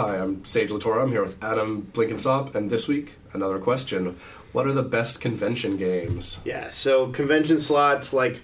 Hi, 0.00 0.16
I'm 0.18 0.46
Sage 0.46 0.70
LaTorra. 0.70 1.02
I'm 1.02 1.10
here 1.10 1.22
with 1.22 1.36
Adam 1.44 1.90
Blinkinsop, 1.92 2.54
and 2.54 2.70
this 2.70 2.88
week, 2.88 3.16
another 3.34 3.58
question. 3.58 4.16
What 4.52 4.66
are 4.66 4.72
the 4.72 4.82
best 4.82 5.20
convention 5.20 5.76
games? 5.76 6.38
Yeah, 6.42 6.70
so 6.70 7.08
convention 7.08 7.60
slots 7.60 8.14
like 8.14 8.40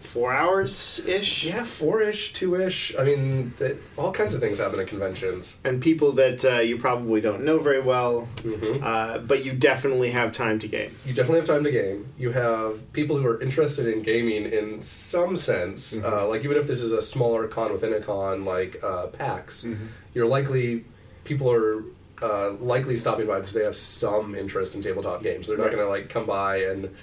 four 0.00 0.32
hours 0.32 1.02
ish. 1.06 1.44
Yeah, 1.44 1.64
four 1.64 2.00
ish, 2.00 2.32
two 2.32 2.58
ish. 2.58 2.94
I 2.98 3.04
mean, 3.04 3.52
th- 3.58 3.76
all 3.98 4.12
kinds 4.12 4.32
of 4.32 4.40
things 4.40 4.58
happen 4.60 4.80
at 4.80 4.86
conventions. 4.86 5.58
And 5.62 5.78
people 5.82 6.12
that 6.12 6.42
uh, 6.42 6.60
you 6.60 6.78
probably 6.78 7.20
don't 7.20 7.44
know 7.44 7.58
very 7.58 7.82
well, 7.82 8.26
Mhm. 8.38 8.82
uh, 8.82 9.18
but 9.18 9.44
you 9.44 9.52
definitely 9.52 10.10
have 10.12 10.32
time 10.32 10.58
to 10.60 10.66
game. 10.68 10.90
You 11.04 11.12
definitely 11.12 11.40
have 11.40 11.48
time 11.48 11.64
to 11.64 11.70
game. 11.70 12.06
You 12.16 12.30
have 12.30 12.90
people 12.94 13.18
who 13.18 13.26
are 13.26 13.38
interested 13.42 13.86
in 13.88 14.00
gaming 14.00 14.46
in 14.46 14.80
some 14.80 15.36
sense. 15.36 15.94
Uh, 15.94 16.26
like, 16.26 16.44
even 16.44 16.56
if 16.56 16.66
this 16.66 16.80
is 16.80 16.92
a 16.92 17.02
smaller 17.02 17.46
con 17.46 17.72
within 17.74 17.92
a 17.92 18.00
con, 18.00 18.46
like 18.46 18.82
uh, 18.82 19.08
PAX, 19.08 19.66
you're 20.14 20.26
likely, 20.26 20.86
people 21.24 21.50
are 21.50 21.82
uh, 22.22 22.52
likely 22.60 22.96
stopping 22.96 23.26
by 23.26 23.36
because 23.36 23.52
they 23.52 23.64
have 23.64 23.76
some 23.76 24.34
interest 24.34 24.74
in 24.74 24.82
tabletop 24.82 25.22
games. 25.22 25.46
They're 25.46 25.56
not 25.58 25.64
Right. 25.64 25.72
going 25.74 25.84
to, 25.84 25.90
like, 25.90 26.08
come 26.08 26.26
by 26.26 26.58
and 26.58 26.94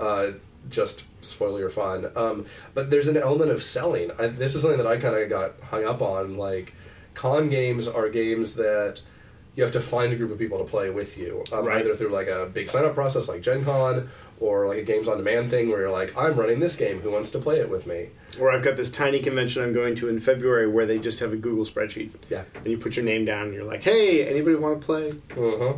uh, 0.00 0.28
just 0.68 1.04
spoil 1.20 1.58
your 1.58 1.70
fun. 1.70 2.10
Um, 2.16 2.46
but 2.72 2.90
there's 2.90 3.06
an 3.08 3.16
element 3.16 3.50
of 3.50 3.62
selling. 3.62 4.10
I, 4.18 4.28
this 4.28 4.54
is 4.54 4.62
something 4.62 4.78
that 4.78 4.86
I 4.86 4.96
kind 4.96 5.14
of 5.14 5.28
got 5.28 5.60
hung 5.70 5.84
up 5.84 6.00
on. 6.02 6.36
Like, 6.36 6.72
con 7.14 7.48
games 7.48 7.86
are 7.86 8.08
games 8.08 8.54
that 8.54 9.00
you 9.56 9.62
have 9.62 9.72
to 9.72 9.80
find 9.80 10.12
a 10.12 10.16
group 10.16 10.32
of 10.32 10.38
people 10.38 10.58
to 10.58 10.64
play 10.64 10.90
with 10.90 11.16
you, 11.16 11.44
um, 11.52 11.66
Right. 11.66 11.78
either 11.84 11.94
through 11.94 12.08
like 12.08 12.26
a 12.26 12.46
big 12.46 12.68
sign 12.68 12.84
up 12.84 12.94
process 12.94 13.28
like 13.28 13.40
Gen 13.40 13.64
Con 13.64 14.08
or 14.40 14.66
like 14.68 14.78
a 14.78 14.82
games 14.82 15.08
on 15.08 15.16
demand 15.18 15.50
thing 15.50 15.68
where 15.70 15.80
you're 15.80 15.90
like, 15.90 16.16
I'm 16.16 16.34
running 16.36 16.58
this 16.60 16.76
game, 16.76 17.00
who 17.00 17.10
wants 17.10 17.30
to 17.30 17.38
play 17.38 17.60
it 17.60 17.70
with 17.70 17.86
me? 17.86 18.08
Or 18.38 18.50
I've 18.50 18.62
got 18.64 18.76
this 18.76 18.90
tiny 18.90 19.20
convention 19.20 19.62
I'm 19.62 19.72
going 19.72 19.94
to 19.96 20.08
in 20.08 20.18
February 20.20 20.68
where 20.68 20.86
they 20.86 20.98
just 20.98 21.20
have 21.20 21.32
a 21.32 21.36
Google 21.36 21.64
spreadsheet. 21.64 22.10
Yeah. 22.28 22.44
And 22.56 22.66
you 22.66 22.78
put 22.78 22.96
your 22.96 23.04
name 23.04 23.24
down 23.24 23.46
and 23.46 23.54
you're 23.54 23.64
like, 23.64 23.82
hey, 23.84 24.26
anybody 24.28 24.56
want 24.56 24.80
to 24.80 24.84
play? 24.84 25.10
Uh 25.32 25.58
huh. 25.58 25.72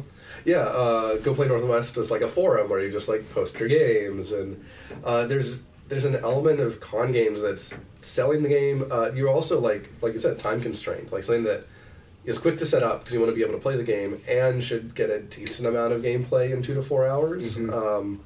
Yeah, 0.45 0.59
uh, 0.61 1.16
Go 1.19 1.34
Play 1.34 1.48
Northwest 1.48 1.97
is 1.98 2.11
like 2.11 2.20
a 2.22 2.28
forum 2.28 2.69
where 2.70 2.80
you 2.80 2.91
just 2.91 3.08
like 3.08 3.28
post 3.33 3.58
your 3.58 3.69
games, 3.69 4.30
and 4.33 4.64
uh, 5.05 5.27
there's 5.27 5.62
there's 5.89 6.05
an 6.05 6.14
element 6.17 6.61
of 6.61 6.78
con 6.80 7.11
games 7.11 7.41
that's 7.42 7.75
selling 8.00 8.42
the 8.42 8.48
game. 8.48 8.86
Uh, 8.91 9.11
you're 9.12 9.28
also 9.28 9.58
like 9.61 9.91
like 10.02 10.12
you 10.12 10.19
said, 10.20 10.39
time 10.39 10.61
constrained, 10.61 11.11
like 11.11 11.25
something 11.25 11.45
that 11.45 11.67
is 12.25 12.39
quick 12.39 12.58
to 12.58 12.67
set 12.67 12.83
up 12.84 13.00
because 13.00 13.14
you 13.14 13.20
want 13.20 13.30
to 13.30 13.34
be 13.34 13.42
able 13.42 13.55
to 13.55 13.58
play 13.61 13.77
the 13.77 13.83
game 13.83 14.20
and 14.28 14.62
should 14.62 14.95
get 14.95 15.11
a 15.11 15.20
decent 15.20 15.67
amount 15.67 15.92
of 15.92 16.02
gameplay 16.02 16.52
in 16.52 16.62
two 16.62 16.75
to 16.75 16.83
four 16.83 17.06
hours. 17.08 17.56
Mhm. 17.56 17.73
Um, 17.73 18.20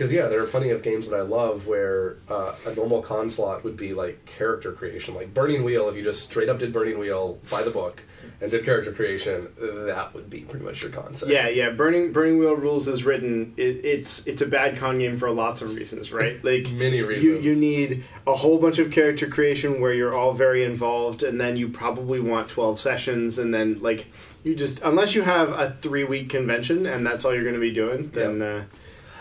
because 0.00 0.14
yeah, 0.14 0.28
there 0.28 0.42
are 0.42 0.46
plenty 0.46 0.70
of 0.70 0.82
games 0.82 1.06
that 1.08 1.14
I 1.14 1.20
love 1.20 1.66
where 1.66 2.16
uh, 2.30 2.54
a 2.66 2.74
normal 2.74 3.02
con 3.02 3.28
slot 3.28 3.64
would 3.64 3.76
be 3.76 3.92
like 3.92 4.24
character 4.24 4.72
creation, 4.72 5.14
like 5.14 5.34
Burning 5.34 5.62
Wheel. 5.62 5.90
If 5.90 5.96
you 5.96 6.02
just 6.02 6.22
straight 6.22 6.48
up 6.48 6.58
did 6.58 6.72
Burning 6.72 6.98
Wheel 6.98 7.38
by 7.50 7.62
the 7.62 7.70
book 7.70 8.02
and 8.40 8.50
did 8.50 8.64
character 8.64 8.92
creation, 8.92 9.48
that 9.58 10.14
would 10.14 10.30
be 10.30 10.40
pretty 10.40 10.64
much 10.64 10.80
your 10.80 10.90
concept. 10.90 11.30
Yeah, 11.30 11.48
yeah. 11.50 11.68
Burning 11.68 12.12
Burning 12.12 12.38
Wheel 12.38 12.56
rules 12.56 12.88
is 12.88 13.04
written. 13.04 13.52
It, 13.58 13.84
it's 13.84 14.26
it's 14.26 14.40
a 14.40 14.46
bad 14.46 14.78
con 14.78 14.98
game 14.98 15.18
for 15.18 15.30
lots 15.30 15.60
of 15.60 15.76
reasons, 15.76 16.10
right? 16.12 16.42
Like 16.50 16.70
Many 16.72 16.96
You, 16.96 17.06
reasons. 17.06 17.44
you 17.44 17.54
need 17.54 18.02
a 18.26 18.34
whole 18.34 18.58
bunch 18.58 18.78
of 18.78 18.90
character 18.90 19.26
creation 19.26 19.82
where 19.82 19.92
you're 19.92 20.14
all 20.14 20.32
very 20.32 20.64
involved, 20.64 21.22
and 21.22 21.38
then 21.38 21.58
you 21.58 21.68
probably 21.68 22.20
want 22.20 22.48
twelve 22.48 22.80
sessions, 22.80 23.36
and 23.36 23.52
then 23.52 23.78
like 23.80 24.06
you 24.44 24.54
just 24.54 24.80
unless 24.82 25.14
you 25.14 25.20
have 25.20 25.50
a 25.50 25.76
three 25.82 26.04
week 26.04 26.30
convention 26.30 26.86
and 26.86 27.04
that's 27.04 27.26
all 27.26 27.34
you're 27.34 27.42
going 27.42 27.54
to 27.54 27.60
be 27.60 27.70
doing, 27.74 28.08
then 28.14 28.40
uh, 28.40 28.64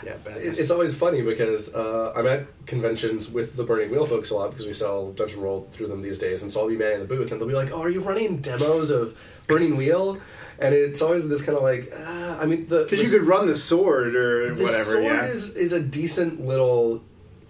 yeah. 0.05 0.13
It- 0.35 0.59
It's 0.59 0.71
always 0.71 0.95
funny 0.95 1.21
because 1.21 1.73
uh, 1.73 2.13
I'm 2.15 2.27
at 2.27 2.45
conventions 2.65 3.27
with 3.29 3.55
the 3.55 3.63
Burning 3.63 3.91
Wheel 3.91 4.05
folks 4.05 4.29
a 4.29 4.35
lot 4.35 4.49
because 4.51 4.65
we 4.65 4.73
sell 4.73 5.11
Dungeon 5.11 5.41
World 5.41 5.71
through 5.71 5.87
them 5.87 6.01
these 6.01 6.17
days, 6.17 6.41
and 6.41 6.51
so 6.51 6.61
I'll 6.61 6.67
be 6.69 6.77
manning 6.77 7.01
in 7.01 7.07
the 7.07 7.07
booth, 7.15 7.31
and 7.31 7.39
they'll 7.39 7.47
be 7.47 7.53
like, 7.55 7.71
"Oh, 7.71 7.81
are 7.81 7.89
you 7.89 8.01
running 8.01 8.37
demos 8.37 8.89
of 8.89 9.17
Burning 9.47 9.75
Wheel?" 9.77 10.17
And 10.61 10.75
it's 10.75 11.01
always 11.01 11.25
this 11.29 11.41
kind 11.41 11.57
of 11.57 11.63
like, 11.63 11.89
ah, 11.95 12.39
I 12.41 12.45
mean, 12.45 12.67
the 12.67 12.83
because 12.83 13.01
you 13.01 13.09
could 13.09 13.25
run 13.27 13.47
the 13.47 13.55
sword 13.55 14.13
or 14.15 14.53
the 14.53 14.63
whatever. 14.63 14.91
sword 14.91 15.03
yeah, 15.05 15.25
is 15.25 15.49
is 15.51 15.71
a 15.73 15.79
decent 15.79 16.45
little 16.45 17.01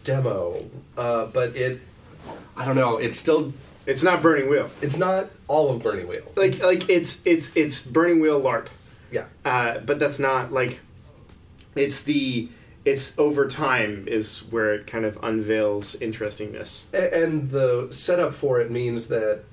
demo, 0.03 0.65
uh, 0.97 1.25
but 1.25 1.55
it, 1.55 1.81
I 2.55 2.65
don't 2.65 2.75
know, 2.75 2.97
it's 2.97 3.17
still 3.17 3.53
it's 3.85 4.03
not 4.03 4.21
Burning 4.21 4.47
Wheel. 4.49 4.69
it's 4.81 4.97
not 4.97 5.29
all 5.47 5.71
of 5.71 5.81
Burning 5.81 6.07
Wheel. 6.07 6.21
Like 6.35 6.49
It's- 6.53 6.63
like 6.63 6.87
it's 6.89 7.17
it's 7.25 7.49
it's 7.55 7.81
Burning 7.81 8.19
Wheel 8.21 8.39
LARP. 8.39 8.67
yeah, 9.11 9.25
uh, 9.43 9.79
but 9.79 9.97
that's 9.99 10.19
not 10.19 10.51
like 10.53 10.79
it's 11.79 12.01
the 12.03 12.49
it's 12.85 13.13
over 13.17 13.47
time 13.47 14.07
is 14.07 14.39
where 14.49 14.73
it 14.73 14.87
kind 14.87 15.05
of 15.05 15.17
unveils 15.21 15.95
interestingness. 15.95 16.85
And 16.93 17.49
the 17.49 17.87
setup 17.91 18.33
for 18.33 18.59
it 18.61 18.71
means 18.71 19.07
that 19.07 19.43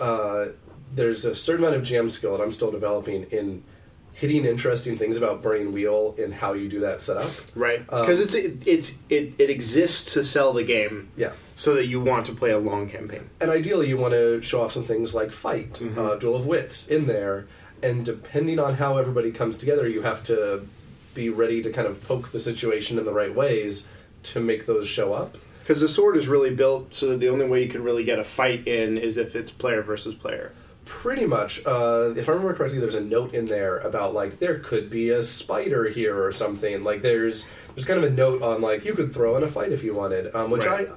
uh, 0.00 0.46
there's 0.94 1.24
a 1.24 1.34
certain 1.34 1.64
amount 1.64 1.76
of 1.80 1.82
GM 1.86 2.10
skill 2.10 2.36
that 2.36 2.42
I'm 2.42 2.52
still 2.52 2.70
developing 2.70 3.24
in 3.24 3.64
hitting 4.12 4.44
interesting 4.46 4.96
things 4.96 5.16
about 5.18 5.42
Burning 5.42 5.72
Wheel 5.72 6.14
in 6.16 6.32
how 6.32 6.54
you 6.54 6.68
do 6.70 6.80
that 6.80 7.00
setup. 7.02 7.30
Right, 7.54 7.80
Um, 7.90 8.00
because 8.02 8.18
it's 8.20 8.34
it, 8.34 8.66
it's 8.66 8.92
it, 9.10 9.34
it 9.38 9.50
exists 9.50 10.12
to 10.14 10.24
sell 10.24 10.52
the 10.54 10.62
game, 10.64 11.08
Yeah. 11.16 11.32
so 11.56 11.74
that 11.74 11.86
you 11.86 12.00
want 12.00 12.24
to 12.26 12.32
play 12.32 12.50
a 12.50 12.58
long 12.58 12.88
campaign. 12.88 13.28
And 13.40 13.50
ideally, 13.50 13.88
you 13.88 13.98
want 13.98 14.14
to 14.14 14.40
show 14.40 14.62
off 14.62 14.72
some 14.72 14.84
things 14.84 15.12
like 15.12 15.32
fight, 15.32 15.74
Mhm. 15.74 15.98
uh, 15.98 16.14
duel 16.16 16.36
of 16.36 16.46
wits 16.46 16.86
in 16.86 17.06
there, 17.08 17.46
and 17.82 18.06
depending 18.06 18.58
on 18.58 18.74
how 18.74 18.96
everybody 18.96 19.30
comes 19.32 19.56
together, 19.58 19.86
you 19.86 20.00
have 20.02 20.22
to 20.24 20.66
be 21.16 21.28
ready 21.30 21.60
to 21.62 21.70
kind 21.72 21.88
of 21.88 22.00
poke 22.06 22.30
the 22.30 22.38
situation 22.38 22.98
in 22.98 23.04
the 23.04 23.12
right 23.12 23.34
ways 23.34 23.84
to 24.24 24.40
make 24.40 24.66
those 24.66 24.86
show 24.86 25.12
up. 25.12 25.36
Because 25.60 25.80
the 25.80 25.88
sword 25.88 26.16
is 26.16 26.28
really 26.28 26.54
built 26.54 26.94
so 26.94 27.08
that 27.08 27.18
the 27.18 27.28
only 27.28 27.46
way 27.48 27.62
you 27.64 27.68
can 27.68 27.82
really 27.82 28.04
get 28.04 28.20
a 28.20 28.24
fight 28.24 28.68
in 28.68 28.96
is 28.96 29.16
if 29.16 29.34
it's 29.34 29.50
player 29.50 29.82
versus 29.82 30.14
player. 30.14 30.52
Pretty 30.84 31.26
much. 31.26 31.60
Uh, 31.66 32.12
if 32.16 32.28
I 32.28 32.32
remember 32.32 32.54
correctly, 32.54 32.78
there's 32.78 32.94
a 32.94 33.00
note 33.00 33.34
in 33.34 33.46
there 33.46 33.78
about 33.78 34.14
like 34.14 34.38
there 34.38 34.60
could 34.60 34.88
be 34.88 35.10
a 35.10 35.20
spider 35.24 35.88
here 35.88 36.22
or 36.22 36.30
something. 36.32 36.84
Like 36.84 37.02
there's 37.02 37.46
there's 37.74 37.84
kind 37.84 37.98
of 37.98 38.04
a 38.04 38.14
note 38.14 38.40
on 38.42 38.60
like 38.60 38.84
you 38.84 38.94
could 38.94 39.12
throw 39.12 39.36
in 39.36 39.42
a 39.42 39.48
fight 39.48 39.72
if 39.72 39.82
you 39.82 39.94
wanted, 39.94 40.32
um, 40.36 40.52
which 40.52 40.64
Right. 40.64 40.88
I 40.88 40.92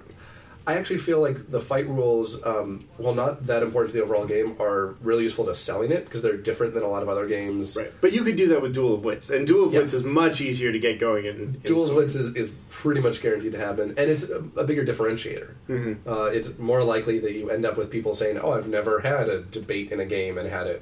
I 0.69 0.73
actually 0.77 0.97
feel 0.99 1.19
like 1.19 1.49
the 1.49 1.59
fight 1.59 1.87
rules, 1.89 2.43
um, 2.45 2.85
while 2.97 3.15
not 3.15 3.47
that 3.47 3.63
important 3.63 3.91
to 3.93 3.97
the 3.97 4.03
overall 4.03 4.25
game, 4.25 4.55
are 4.59 4.95
really 5.01 5.23
useful 5.23 5.45
to 5.45 5.55
selling 5.55 5.91
it 5.91 6.05
because 6.05 6.21
they're 6.21 6.37
different 6.37 6.73
than 6.75 6.83
a 6.83 6.87
lot 6.87 7.01
of 7.01 7.09
other 7.09 7.25
games. 7.25 7.75
Right, 7.75 7.91
but 8.01 8.13
you 8.13 8.23
could 8.23 8.35
do 8.35 8.47
that 8.49 8.61
with 8.61 8.73
Duel 8.73 8.93
of 8.93 9.03
Wits, 9.03 9.29
and 9.29 9.47
Duel 9.47 9.65
of 9.65 9.73
Yeah. 9.73 9.79
Wits 9.79 9.93
is 9.93 10.03
much 10.03 10.41
easier 10.41 10.71
to 10.71 10.79
get 10.79 10.99
going 10.99 11.25
in. 11.25 11.35
in 11.37 11.51
Duel 11.63 11.89
of. 11.89 11.95
Wits 11.95 12.13
is, 12.15 12.35
is 12.35 12.51
pretty 12.69 13.01
much 13.01 13.21
guaranteed 13.21 13.51
to 13.53 13.57
happen, 13.59 13.89
and 13.97 14.09
it's 14.11 14.23
a, 14.23 14.43
a 14.55 14.63
bigger 14.63 14.85
differentiator. 14.85 15.49
Mhm. 15.67 15.97
Uh, 16.05 16.25
it's 16.25 16.57
more 16.59 16.83
likely 16.83 17.17
that 17.19 17.33
you 17.33 17.49
end 17.49 17.65
up 17.65 17.77
with 17.77 17.89
people 17.89 18.13
saying, 18.13 18.37
"Oh, 18.37 18.51
I've 18.51 18.67
never 18.67 18.99
had 18.99 19.27
a 19.27 19.41
debate 19.41 19.91
in 19.91 19.99
a 19.99 20.05
game 20.05 20.37
and 20.37 20.47
had 20.47 20.67
it." 20.67 20.81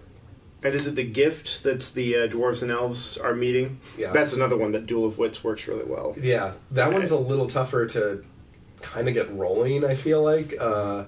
And 0.63 0.73
is 0.75 0.87
it 0.87 0.95
the 0.95 1.03
gift 1.03 1.63
that 1.63 1.91
the 1.93 2.15
uh, 2.15 2.27
dwarves 2.27 2.61
and 2.63 2.71
elves 2.71 3.17
are 3.17 3.33
meeting? 3.35 3.79
Yeah. 3.97 4.11
That's 4.11 4.33
another 4.33 4.57
one 4.57 4.71
that 4.71 4.85
Duel 4.87 5.05
of 5.05 5.17
Wits 5.19 5.43
works 5.43 5.67
really 5.67 5.85
well. 5.85 6.15
Yeah, 6.19 6.53
that 6.71 6.87
Okay. 6.87 6.97
one's 6.97 7.11
a 7.11 7.17
little 7.17 7.45
tougher 7.47 7.85
to 7.85 8.23
kind 8.81 9.07
of 9.07 9.13
get 9.13 9.33
rolling. 9.33 9.83
I 9.85 9.95
feel 9.95 10.21
like, 10.23 10.53
uh, 10.59 11.05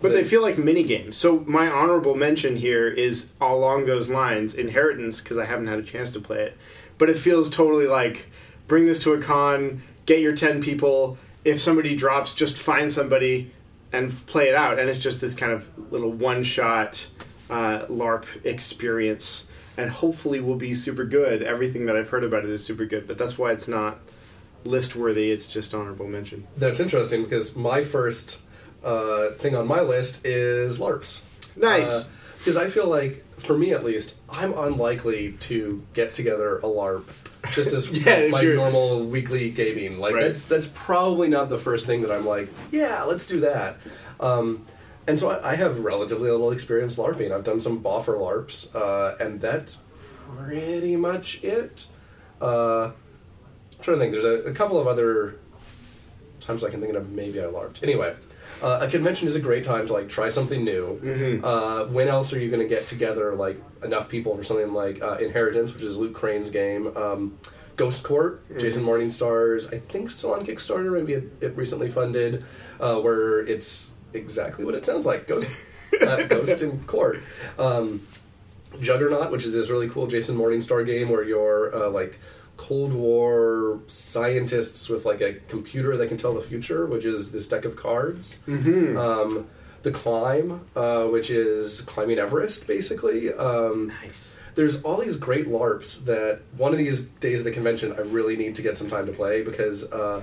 But 0.00 0.12
they 0.12 0.22
the- 0.22 0.28
feel 0.28 0.42
like 0.42 0.58
mini 0.58 0.82
games. 0.84 1.16
So 1.16 1.44
my 1.46 1.68
honorable 1.68 2.14
mention 2.14 2.56
here 2.56 2.88
is 2.88 3.26
along 3.40 3.86
those 3.86 4.08
lines, 4.08 4.54
Inheritance, 4.54 5.20
because 5.20 5.38
I 5.38 5.44
haven't 5.44 5.66
had 5.66 5.78
a 5.78 5.82
chance 5.82 6.10
to 6.12 6.20
play 6.20 6.42
it. 6.42 6.56
But 6.98 7.10
it 7.10 7.18
feels 7.18 7.48
totally 7.50 7.86
like 7.86 8.26
bring 8.68 8.86
this 8.86 8.98
to 9.00 9.12
a 9.12 9.18
con, 9.20 9.82
get 10.06 10.20
your 10.20 10.34
ten 10.34 10.60
people. 10.60 11.18
If 11.44 11.60
somebody 11.60 11.96
drops, 11.96 12.34
just 12.34 12.56
find 12.58 12.90
somebody 12.92 13.50
and 13.92 14.10
play 14.26 14.48
it 14.48 14.54
out. 14.54 14.78
And 14.78 14.88
it's 14.90 14.98
just 14.98 15.20
this 15.20 15.34
kind 15.34 15.52
of 15.52 15.68
little 15.90 16.10
one 16.12 16.42
shot 16.42 17.06
uh, 17.50 17.86
LARP 17.88 18.24
experience. 18.44 19.44
And 19.78 19.88
hopefully 19.90 20.40
will 20.40 20.56
be 20.56 20.74
super 20.74 21.04
good. 21.04 21.40
Everything 21.42 21.86
that 21.86 21.96
I've 21.96 22.08
heard 22.08 22.24
about 22.24 22.44
it 22.44 22.50
is 22.50 22.64
super 22.64 22.84
good. 22.84 23.06
But 23.06 23.16
that's 23.16 23.38
why 23.38 23.52
it's 23.52 23.68
not 23.68 24.00
list 24.64 24.94
worthy. 24.96 25.30
It's 25.30 25.46
just 25.46 25.74
honorable 25.74 26.06
mention. 26.08 26.46
that's 26.56 26.80
interesting 26.80 27.22
because 27.22 27.54
my 27.56 27.82
first 27.84 28.38
uh, 28.84 29.30
thing 29.30 29.54
on 29.56 29.66
my 29.66 29.80
list 29.80 30.24
is 30.24 30.78
LARPs. 30.78 31.20
Nice. 31.56 32.04
because 32.38 32.56
I 32.56 32.68
feel 32.68 32.86
like, 32.88 33.24
for 33.40 33.56
me 33.58 33.72
at 33.72 33.84
least, 33.84 34.14
I'm 34.30 34.56
unlikely 34.56 35.32
to 35.40 35.82
get 35.94 36.14
together 36.14 36.58
a 36.58 36.62
LARP 36.62 37.04
just 37.52 37.72
as 37.72 37.88
Yeah, 37.90 38.28
my 38.28 38.42
normal 38.42 39.04
weekly 39.04 39.50
gaming. 39.50 39.98
Like 39.98 40.14
Right. 40.14 40.22
that's 40.24 40.44
that's 40.44 40.66
probably 40.74 41.28
not 41.28 41.48
the 41.48 41.58
first 41.58 41.86
thing 41.86 42.02
that 42.02 42.10
I'm 42.12 42.26
like, 42.26 42.48
yeah, 42.70 43.02
let's 43.04 43.26
do 43.26 43.40
that. 43.40 43.76
Um, 44.20 44.66
and 45.06 45.18
so 45.18 45.30
I, 45.30 45.52
I 45.52 45.54
have 45.56 45.80
relatively 45.80 46.30
little 46.30 46.50
experience 46.50 46.96
LARPing. 46.96 47.32
I've 47.32 47.44
done 47.44 47.60
some 47.60 47.82
boffer 47.82 48.14
LARPs, 48.18 48.74
uh, 48.74 49.16
and 49.24 49.40
that's 49.40 49.78
pretty 50.36 50.96
much 50.96 51.42
it. 51.42 51.86
Uh, 52.40 52.90
I'm 53.78 53.84
trying 53.84 53.96
to 53.96 54.00
think. 54.00 54.12
There's 54.12 54.24
a, 54.24 54.50
a 54.50 54.52
couple 54.54 54.78
of 54.78 54.86
other 54.86 55.36
times 56.40 56.64
I 56.64 56.70
can 56.70 56.80
think 56.80 56.94
of. 56.94 57.10
Maybe 57.10 57.40
I 57.40 57.44
LARPed. 57.44 57.82
Anyway, 57.82 58.14
uh, 58.62 58.78
a 58.82 58.88
convention 58.88 59.28
is 59.28 59.36
a 59.36 59.40
great 59.40 59.64
time 59.64 59.86
to 59.86 59.92
like 59.92 60.08
try 60.08 60.28
something 60.28 60.64
new. 60.64 61.00
Mhm. 61.02 61.44
Uh, 61.44 61.86
when 61.86 62.08
else 62.08 62.32
are 62.32 62.38
you 62.38 62.48
going 62.50 62.62
to 62.62 62.68
get 62.68 62.86
together 62.86 63.34
like 63.34 63.60
enough 63.84 64.08
people 64.08 64.36
for 64.36 64.42
something 64.42 64.72
like 64.72 65.00
uh, 65.02 65.16
Inheritance, 65.20 65.72
which 65.74 65.82
is 65.82 65.96
Luke 65.96 66.14
Crane's 66.14 66.50
game? 66.50 66.94
Um, 66.96 67.38
Ghost 67.76 68.02
Court, 68.02 68.42
Jason 68.58 68.82
Morningstar's, 68.84 69.68
I 69.68 69.78
think 69.78 70.10
still 70.10 70.32
on 70.34 70.44
Kickstarter. 70.44 70.92
Maybe 70.92 71.12
it, 71.12 71.32
it 71.40 71.56
recently 71.56 71.88
funded, 71.88 72.44
uh, 72.80 72.96
where 72.96 73.38
it's 73.46 73.92
exactly 74.12 74.64
what 74.64 74.74
it 74.74 74.84
sounds 74.84 75.06
like: 75.06 75.28
Ghost, 75.28 75.46
uh, 76.02 76.24
Ghost 76.24 76.60
in 76.60 76.80
Court. 76.86 77.20
Um, 77.56 78.04
Juggernaut, 78.80 79.30
which 79.30 79.44
is 79.44 79.52
this 79.52 79.70
really 79.70 79.88
cool 79.88 80.08
Jason 80.08 80.36
Morningstar 80.36 80.84
game 80.84 81.08
where 81.08 81.22
you're 81.22 81.72
uh, 81.74 81.88
like 81.88 82.18
Cold 82.58 82.92
War 82.92 83.80
scientists 83.86 84.88
with 84.90 85.06
like 85.06 85.22
a 85.22 85.34
computer 85.48 85.96
that 85.96 86.08
can 86.08 86.18
tell 86.18 86.34
the 86.34 86.42
future, 86.42 86.84
which 86.84 87.06
is 87.06 87.32
this 87.32 87.48
deck 87.48 87.64
of 87.64 87.76
cards. 87.76 88.40
Mm-hmm. 88.46 88.98
Um, 88.98 89.46
the 89.84 89.92
Climb, 89.92 90.66
uh, 90.76 91.04
which 91.04 91.30
is 91.30 91.82
climbing 91.82 92.18
Everest, 92.18 92.66
basically. 92.66 93.32
Um, 93.32 93.88
nice. 94.02 94.36
there's 94.56 94.82
all 94.82 94.98
these 94.98 95.16
great 95.16 95.46
LARPs 95.46 96.04
that 96.06 96.40
one 96.56 96.72
of 96.72 96.78
these 96.78 97.02
days 97.02 97.40
at 97.40 97.46
a 97.46 97.52
convention 97.52 97.92
I 97.92 98.00
really 98.00 98.36
need 98.36 98.56
to 98.56 98.62
get 98.62 98.76
some 98.76 98.90
time 98.90 99.06
to 99.06 99.12
play 99.12 99.42
because, 99.42 99.84
uh, 99.84 100.20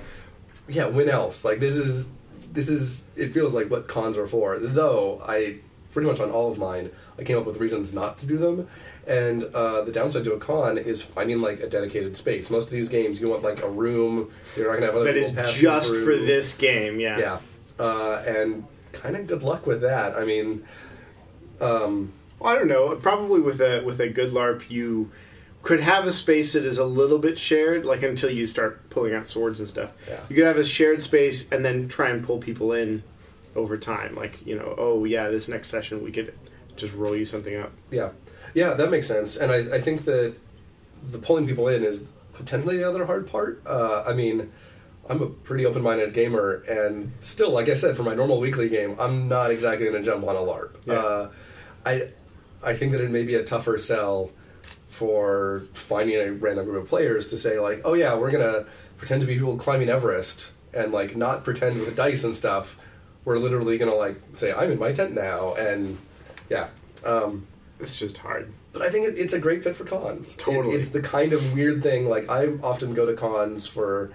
yeah, 0.68 0.86
when 0.86 1.08
else? 1.08 1.42
Like 1.42 1.58
this 1.58 1.74
is 1.74 2.08
this 2.52 2.68
is 2.68 3.04
it 3.16 3.32
feels 3.32 3.54
like 3.54 3.70
what 3.70 3.88
cons 3.88 4.18
are 4.18 4.26
for. 4.26 4.58
Though 4.58 5.22
I 5.26 5.56
pretty 5.90 6.06
much 6.06 6.20
on 6.20 6.30
all 6.30 6.52
of 6.52 6.58
mine 6.58 6.90
I 7.18 7.24
came 7.24 7.38
up 7.38 7.46
with 7.46 7.56
reasons 7.56 7.94
not 7.94 8.18
to 8.18 8.26
do 8.26 8.36
them, 8.36 8.68
and 9.06 9.44
uh, 9.44 9.82
the 9.82 9.92
downside 9.92 10.24
to 10.24 10.32
a 10.34 10.38
con 10.38 10.78
is 10.78 11.00
finding 11.02 11.40
like 11.40 11.60
a 11.60 11.68
dedicated 11.68 12.16
space. 12.16 12.50
Most 12.50 12.64
of 12.64 12.70
these 12.72 12.88
games 12.88 13.20
you 13.20 13.28
want 13.28 13.42
like 13.42 13.62
a 13.62 13.68
room. 13.68 14.30
You're 14.56 14.66
not 14.68 14.74
gonna 14.74 14.86
have 14.86 14.96
other 14.96 15.04
That 15.12 15.16
is 15.16 15.32
just 15.60 15.90
through. 15.90 16.04
for 16.04 16.24
this 16.24 16.52
game. 16.52 16.98
Yeah. 17.00 17.18
Yeah, 17.18 17.38
uh, 17.78 18.22
and 18.26 18.64
kind 18.92 19.16
of 19.16 19.26
good 19.26 19.42
luck 19.42 19.66
with 19.66 19.80
that. 19.82 20.16
I 20.16 20.24
mean. 20.24 20.64
Um, 21.60 22.12
Well, 22.38 22.52
I 22.52 22.58
don't 22.58 22.68
know. 22.68 22.96
Probably 22.96 23.40
with 23.40 23.60
a 23.60 23.82
with 23.84 24.00
a 24.00 24.08
good 24.08 24.30
LARP, 24.30 24.70
you 24.70 25.10
could 25.62 25.80
have 25.80 26.04
a 26.06 26.12
space 26.12 26.52
that 26.52 26.64
is 26.64 26.78
a 26.78 26.84
little 26.84 27.18
bit 27.18 27.38
shared, 27.38 27.84
like 27.84 28.02
until 28.02 28.30
you 28.30 28.46
start 28.46 28.88
pulling 28.90 29.14
out 29.14 29.24
swords 29.26 29.58
and 29.58 29.68
stuff. 29.68 29.90
Yeah. 30.06 30.20
You 30.28 30.36
could 30.36 30.44
have 30.44 30.58
a 30.58 30.64
shared 30.64 31.00
space 31.02 31.46
and 31.50 31.64
then 31.64 31.88
try 31.88 32.10
and 32.10 32.22
pull 32.22 32.38
people 32.38 32.72
in 32.72 33.02
over 33.56 33.76
time. 33.78 34.14
Like 34.14 34.46
you 34.46 34.54
know, 34.56 34.74
oh 34.76 35.04
yeah, 35.04 35.28
this 35.28 35.48
next 35.48 35.68
session 35.68 36.02
we 36.04 36.12
could 36.12 36.34
just 36.76 36.94
roll 36.94 37.16
you 37.16 37.24
something 37.24 37.56
up. 37.56 37.72
Yeah, 37.90 38.10
yeah, 38.56 38.72
that 38.72 38.90
makes 38.90 39.06
sense. 39.06 39.36
And 39.36 39.52
I, 39.52 39.76
I 39.76 39.80
think 39.82 40.06
that 40.06 40.34
the 41.12 41.18
pulling 41.18 41.46
people 41.46 41.68
in 41.68 41.84
is 41.84 42.02
potentially 42.32 42.78
the 42.78 42.88
other 42.88 43.04
hard 43.04 43.26
part. 43.26 43.62
Uh, 43.66 44.02
I 44.06 44.14
mean, 44.14 44.50
I'm 45.10 45.20
a 45.20 45.26
pretty 45.26 45.66
open-minded 45.66 46.14
gamer, 46.14 46.64
and 46.66 47.12
still, 47.20 47.50
like 47.50 47.68
I 47.68 47.74
said, 47.74 47.98
for 47.98 48.02
my 48.02 48.14
normal 48.14 48.40
weekly 48.40 48.70
game, 48.70 48.96
I'm 48.98 49.28
not 49.28 49.50
exactly 49.50 49.86
going 49.86 50.02
to 50.02 50.10
jump 50.10 50.26
on 50.26 50.36
a 50.36 50.40
LARP. 50.40 50.70
Yeah. 50.86 50.94
Uh, 50.94 51.30
I, 51.84 52.08
I 52.64 52.74
think 52.74 52.92
that 52.92 53.02
it 53.02 53.10
may 53.10 53.24
be 53.24 53.34
a 53.34 53.44
tougher 53.44 53.76
sell 53.76 54.30
for 54.86 55.64
finding 55.74 56.16
a 56.16 56.32
random 56.32 56.64
group 56.64 56.84
of 56.84 56.88
players 56.88 57.26
to 57.26 57.36
say 57.36 57.60
like, 57.60 57.82
oh 57.84 57.92
yeah, 57.92 58.14
we're 58.14 58.30
gonna 58.30 58.64
pretend 58.96 59.20
to 59.20 59.26
be 59.26 59.34
people 59.34 59.58
climbing 59.58 59.90
Everest 59.90 60.48
and 60.72 60.92
like 60.92 61.14
not 61.14 61.44
pretend 61.44 61.78
with 61.78 61.94
dice 61.94 62.24
and 62.24 62.34
stuff. 62.34 62.78
We're 63.26 63.36
literally 63.36 63.76
gonna 63.76 63.94
like 63.94 64.18
say, 64.32 64.54
I'm 64.54 64.72
in 64.72 64.78
my 64.78 64.92
tent 64.92 65.12
now, 65.12 65.54
and 65.54 65.98
yeah. 66.48 66.68
Um, 67.04 67.46
It's 67.80 67.98
just 67.98 68.18
hard. 68.18 68.52
but 68.72 68.82
I 68.82 68.88
think 68.90 69.06
it, 69.06 69.18
it's 69.18 69.32
a 69.34 69.38
great 69.38 69.62
fit 69.62 69.76
for 69.76 69.84
cons. 69.84 70.32
It- 70.32 70.38
Totally. 70.38 70.74
it's 70.74 70.88
the 70.88 71.00
kind 71.02 71.32
of 71.32 71.52
weird 71.54 71.82
thing. 71.82 72.08
Like 72.08 72.28
I 72.30 72.48
often 72.62 72.94
go 72.94 73.04
to 73.06 73.14
cons 73.14 73.66
for 73.66 74.12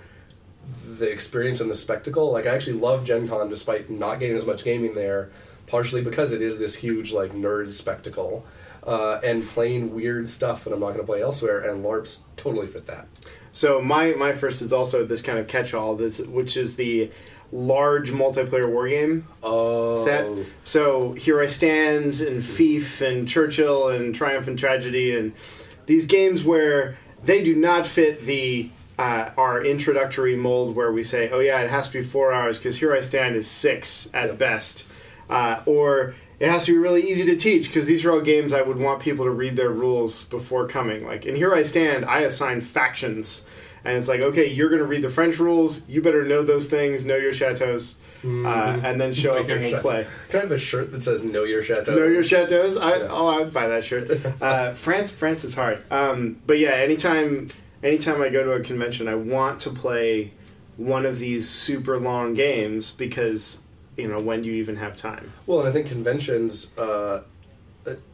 the 0.87 1.09
experience 1.11 1.59
and 1.59 1.69
the 1.69 1.75
spectacle. 1.75 2.31
Like 2.31 2.45
I 2.45 2.55
actually 2.55 2.77
love 2.79 3.03
Gen 3.05 3.27
Con 3.27 3.49
despite 3.49 3.89
not 3.89 4.19
getting 4.19 4.35
as 4.35 4.45
much 4.45 4.63
gaming 4.63 4.95
there, 4.95 5.31
partially 5.67 6.01
because 6.01 6.31
it 6.31 6.41
is 6.41 6.57
this 6.57 6.75
huge 6.75 7.11
like 7.11 7.31
nerd 7.33 7.71
spectacle. 7.71 8.45
Uh, 8.83 9.19
and 9.23 9.47
playing 9.47 9.93
weird 9.93 10.27
stuff 10.27 10.63
that 10.63 10.73
I'm 10.73 10.79
not 10.79 10.87
going 10.87 11.01
to 11.01 11.03
play 11.05 11.21
elsewhere, 11.21 11.59
and 11.59 11.85
LARPs 11.85 12.21
totally 12.35 12.65
fit 12.65 12.87
that. 12.87 13.07
So 13.51 13.79
my 13.79 14.13
my 14.13 14.33
first 14.33 14.59
is 14.59 14.73
also 14.73 15.05
this 15.05 15.21
kind 15.21 15.37
of 15.37 15.47
catch-all, 15.47 15.93
this 15.95 16.17
which 16.17 16.57
is 16.57 16.77
the 16.77 17.11
large 17.51 18.11
multiplayer 18.11 18.69
war 18.69 18.87
game 18.87 19.27
Oh, 19.43 20.05
set. 20.05 20.25
So 20.63 21.13
here 21.13 21.41
I 21.41 21.47
stand, 21.47 22.19
and 22.21 22.43
Fief, 22.43 23.01
and 23.01 23.27
Churchill, 23.27 23.89
and 23.89 24.15
Triumph 24.15 24.47
and 24.47 24.57
Tragedy, 24.57 25.15
and 25.15 25.33
these 25.85 26.05
games 26.05 26.43
where 26.43 26.97
they 27.23 27.43
do 27.43 27.55
not 27.55 27.85
fit 27.85 28.21
the 28.21 28.69
uh, 28.97 29.31
our 29.35 29.63
introductory 29.65 30.35
mold 30.35 30.75
where 30.75 30.91
we 30.91 31.03
say, 31.03 31.29
oh 31.31 31.39
yeah, 31.39 31.59
it 31.61 31.69
has 31.71 31.87
to 31.89 31.99
be 31.99 32.03
four 32.03 32.31
hours 32.31 32.57
because 32.59 32.77
here 32.77 32.93
I 32.93 32.99
stand 32.99 33.35
is 33.35 33.47
six 33.47 34.07
at 34.13 34.27
Yep. 34.29 34.37
best, 34.37 34.85
uh, 35.29 35.61
or 35.65 36.13
it 36.39 36.49
has 36.49 36.65
to 36.65 36.71
be 36.73 36.77
really 36.77 37.09
easy 37.09 37.25
to 37.25 37.35
teach 37.35 37.67
because 37.67 37.85
these 37.87 38.05
are 38.05 38.11
all 38.11 38.21
games 38.21 38.53
I 38.53 38.61
would 38.61 38.77
want 38.77 38.99
people 39.01 39.25
to 39.25 39.31
read 39.31 39.55
their 39.55 39.69
rules 39.71 40.25
before 40.25 40.67
coming. 40.67 41.05
Like, 41.05 41.25
and 41.25 41.35
here 41.35 41.53
I 41.53 41.63
stand, 41.63 42.05
I 42.05 42.19
assign 42.19 42.61
factions. 42.61 43.41
And 43.83 43.97
it's 43.97 44.07
like, 44.07 44.21
okay, 44.21 44.47
you're 44.47 44.69
going 44.69 44.81
to 44.81 44.87
read 44.87 45.01
the 45.01 45.09
French 45.09 45.39
rules. 45.39 45.81
You 45.87 46.01
better 46.01 46.23
know 46.23 46.43
those 46.43 46.67
things, 46.67 47.03
know 47.03 47.15
your 47.15 47.33
chateaus, 47.33 47.95
uh, 48.23 48.27
and 48.83 49.01
then 49.01 49.11
show 49.13 49.33
Know 49.35 49.41
up 49.41 49.49
and 49.49 49.65
chateau. 49.65 49.81
play. 49.81 50.07
Can 50.29 50.39
I 50.39 50.41
have 50.43 50.51
a 50.51 50.59
shirt 50.59 50.91
that 50.91 51.01
says 51.01 51.23
"Know 51.23 51.43
Your 51.43 51.63
Chateau"? 51.63 51.95
Know 51.95 52.05
your 52.05 52.23
chateaus. 52.23 52.77
I, 52.77 52.97
Yeah. 52.97 53.07
Oh, 53.09 53.27
I'd 53.41 53.51
buy 53.51 53.67
that 53.67 53.83
shirt. 53.83 54.09
Uh, 54.41 54.73
France, 54.73 55.11
France 55.11 55.43
is 55.43 55.55
hard. 55.55 55.79
Um, 55.91 56.39
but 56.45 56.59
yeah, 56.59 56.71
anytime, 56.71 57.47
anytime 57.83 58.21
I 58.21 58.29
go 58.29 58.43
to 58.43 58.51
a 58.51 58.59
convention, 58.59 59.07
I 59.07 59.15
want 59.15 59.59
to 59.61 59.71
play 59.71 60.33
one 60.77 61.05
of 61.05 61.17
these 61.19 61.49
super 61.49 61.97
long 61.99 62.33
games 62.33 62.91
because 62.91 63.57
you 63.97 64.07
know 64.07 64.19
when 64.19 64.41
do 64.43 64.49
you 64.49 64.55
even 64.55 64.75
have 64.77 64.95
time? 64.97 65.31
Well, 65.47 65.59
and 65.59 65.67
I 65.69 65.71
think 65.71 65.87
conventions 65.87 66.67
uh, 66.77 67.21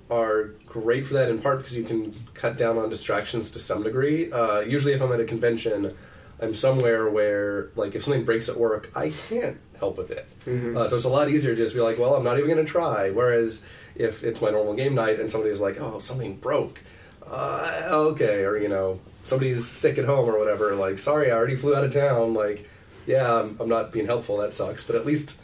are 0.10 0.52
great 0.82 1.06
for 1.06 1.14
that 1.16 1.30
in 1.30 1.40
part 1.40 1.60
because 1.60 1.78
you 1.78 1.84
can 1.84 2.14
cut 2.34 2.58
down 2.58 2.78
on 2.78 2.90
distractions 2.90 3.50
to 3.52 3.60
some 3.60 3.84
degree. 3.84 4.32
Uh, 4.32 4.60
usually, 4.60 4.94
if 4.94 5.02
I'm 5.02 5.12
at 5.12 5.20
a 5.20 5.26
convention, 5.26 5.96
I'm 6.42 6.54
somewhere 6.54 7.10
where, 7.10 7.70
like, 7.76 7.96
if 7.96 8.04
something 8.04 8.24
breaks 8.26 8.48
at 8.50 8.58
work, 8.58 8.92
I 8.96 9.12
can't 9.30 9.58
help 9.80 9.98
with 9.98 10.12
it. 10.12 10.28
Mhm. 10.46 10.78
Uh, 10.78 10.88
so 10.88 10.96
it's 10.96 11.06
a 11.06 11.10
lot 11.10 11.30
easier 11.30 11.56
to 11.56 11.62
just 11.62 11.74
be 11.74 11.82
like, 11.82 11.98
well, 12.00 12.16
I'm 12.16 12.24
not 12.24 12.38
even 12.38 12.50
going 12.50 12.66
to 12.66 12.72
try. 12.72 13.10
Whereas 13.10 13.62
if 13.96 14.24
it's 14.24 14.42
my 14.42 14.52
normal 14.52 14.74
game 14.76 14.94
night 14.96 15.20
and 15.20 15.30
somebody's 15.32 15.60
like, 15.60 15.80
oh, 15.82 16.00
something 16.00 16.36
broke, 16.38 16.80
uh, 17.30 17.82
okay, 17.92 18.44
or 18.46 18.58
you 18.58 18.70
know, 18.70 19.00
somebody's 19.24 19.68
sick 19.68 19.98
at 19.98 20.06
home 20.06 20.30
or 20.30 20.38
whatever, 20.40 20.76
like, 20.76 20.98
sorry, 21.00 21.32
I 21.32 21.36
already 21.36 21.56
flew 21.56 21.76
out 21.76 21.84
of 21.84 21.94
town. 21.94 22.34
Like, 22.34 22.68
yeah, 23.06 23.34
I'm, 23.40 23.58
I'm 23.60 23.70
not 23.70 23.92
being 23.92 24.06
helpful. 24.06 24.38
That 24.38 24.54
sucks. 24.54 24.84
But 24.84 24.96
at 24.96 25.06
least 25.06 25.36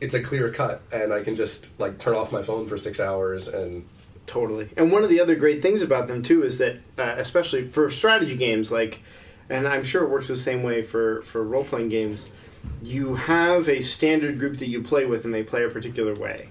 it's 0.00 0.14
a 0.14 0.20
clear 0.22 0.50
cut, 0.50 0.80
and 0.92 1.12
I 1.12 1.22
can 1.22 1.34
just 1.34 1.78
like 1.78 1.98
turn 1.98 2.14
off 2.14 2.30
my 2.32 2.42
phone 2.42 2.66
for 2.66 2.78
six 2.78 3.00
hours 3.00 3.48
and 3.48 3.84
Totally. 4.30 4.68
And 4.76 4.92
one 4.92 5.02
of 5.02 5.10
the 5.10 5.18
other 5.18 5.34
great 5.34 5.60
things 5.60 5.82
about 5.82 6.06
them 6.06 6.22
too 6.22 6.44
is 6.44 6.58
that, 6.58 6.76
uh, 6.96 7.14
especially 7.18 7.66
for 7.66 7.90
strategy 7.90 8.36
games, 8.36 8.70
like, 8.70 9.00
and 9.48 9.66
I'm 9.66 9.82
sure 9.82 10.04
it 10.04 10.08
works 10.08 10.28
the 10.28 10.36
same 10.36 10.62
way 10.62 10.82
for 10.82 11.22
for 11.22 11.42
role 11.42 11.64
playing 11.64 11.88
games. 11.88 12.26
You 12.80 13.16
have 13.16 13.68
a 13.68 13.80
standard 13.80 14.38
group 14.38 14.58
that 14.58 14.68
you 14.68 14.82
play 14.82 15.04
with, 15.04 15.24
and 15.24 15.34
they 15.34 15.42
play 15.42 15.64
a 15.64 15.68
particular 15.68 16.14
way. 16.14 16.50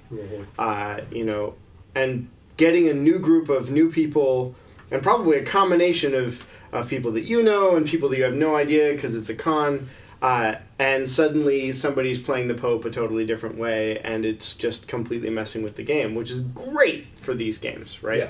uh, 0.57 1.01
you 1.09 1.23
know, 1.23 1.55
and 1.95 2.27
getting 2.57 2.89
a 2.89 2.93
new 2.93 3.17
group 3.17 3.47
of 3.47 3.71
new 3.71 3.89
people, 3.89 4.55
and 4.91 5.01
probably 5.01 5.37
a 5.37 5.45
combination 5.45 6.13
of, 6.13 6.45
of 6.73 6.89
people 6.89 7.13
that 7.13 7.23
you 7.23 7.41
know 7.41 7.77
and 7.77 7.85
people 7.87 8.09
that 8.09 8.17
you 8.17 8.23
have 8.25 8.33
no 8.33 8.57
idea 8.57 8.91
because 8.91 9.15
it's 9.15 9.29
a 9.29 9.35
con, 9.35 9.89
uh, 10.21 10.55
and 10.79 11.09
suddenly 11.09 11.71
somebody's 11.73 12.19
playing 12.19 12.47
the 12.47 12.53
Pope 12.55 12.85
a 12.85 12.89
totally 12.89 13.25
different 13.25 13.57
way, 13.57 13.99
and 13.99 14.25
it's 14.25 14.53
just 14.53 14.87
completely 14.87 15.29
messing 15.29 15.61
with 15.61 15.75
the 15.75 15.83
game, 15.83 16.15
which 16.15 16.31
is 16.31 16.39
great 16.41 17.19
for 17.19 17.33
these 17.33 17.57
games, 17.57 18.01
right? 18.01 18.17
yeah, 18.19 18.29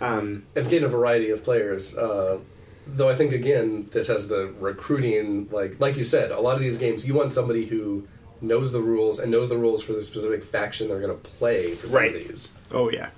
Um, 0.00 0.44
and 0.54 0.68
gain 0.70 0.84
a 0.84 0.88
variety 0.88 1.30
of 1.30 1.42
players. 1.42 1.96
Uh, 1.96 2.38
though 2.86 3.08
I 3.08 3.14
think 3.14 3.32
again 3.32 3.88
this 3.92 4.08
has 4.08 4.28
the 4.28 4.52
recruiting, 4.60 5.48
like 5.50 5.80
like 5.80 5.96
you 5.96 6.04
said, 6.04 6.30
a 6.30 6.40
lot 6.40 6.54
of 6.54 6.60
these 6.60 6.78
games 6.78 7.06
you 7.06 7.14
want 7.14 7.32
somebody 7.32 7.66
who 7.66 8.06
knows 8.40 8.70
the 8.70 8.80
rules 8.80 9.18
and 9.18 9.30
knows 9.32 9.48
the 9.48 9.58
rules 9.58 9.82
for 9.82 9.92
the 9.94 10.00
specific 10.00 10.44
faction 10.44 10.86
they're 10.88 11.00
going 11.00 11.10
to 11.14 11.28
play 11.30 11.72
for 11.74 11.88
some 11.88 11.96
Right. 11.96 12.14
of 12.14 12.28
these. 12.28 12.50
oh 12.72 12.88
yeah, 12.90 13.10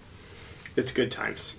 it's 0.76 0.90
good 0.92 1.10
times. 1.12 1.54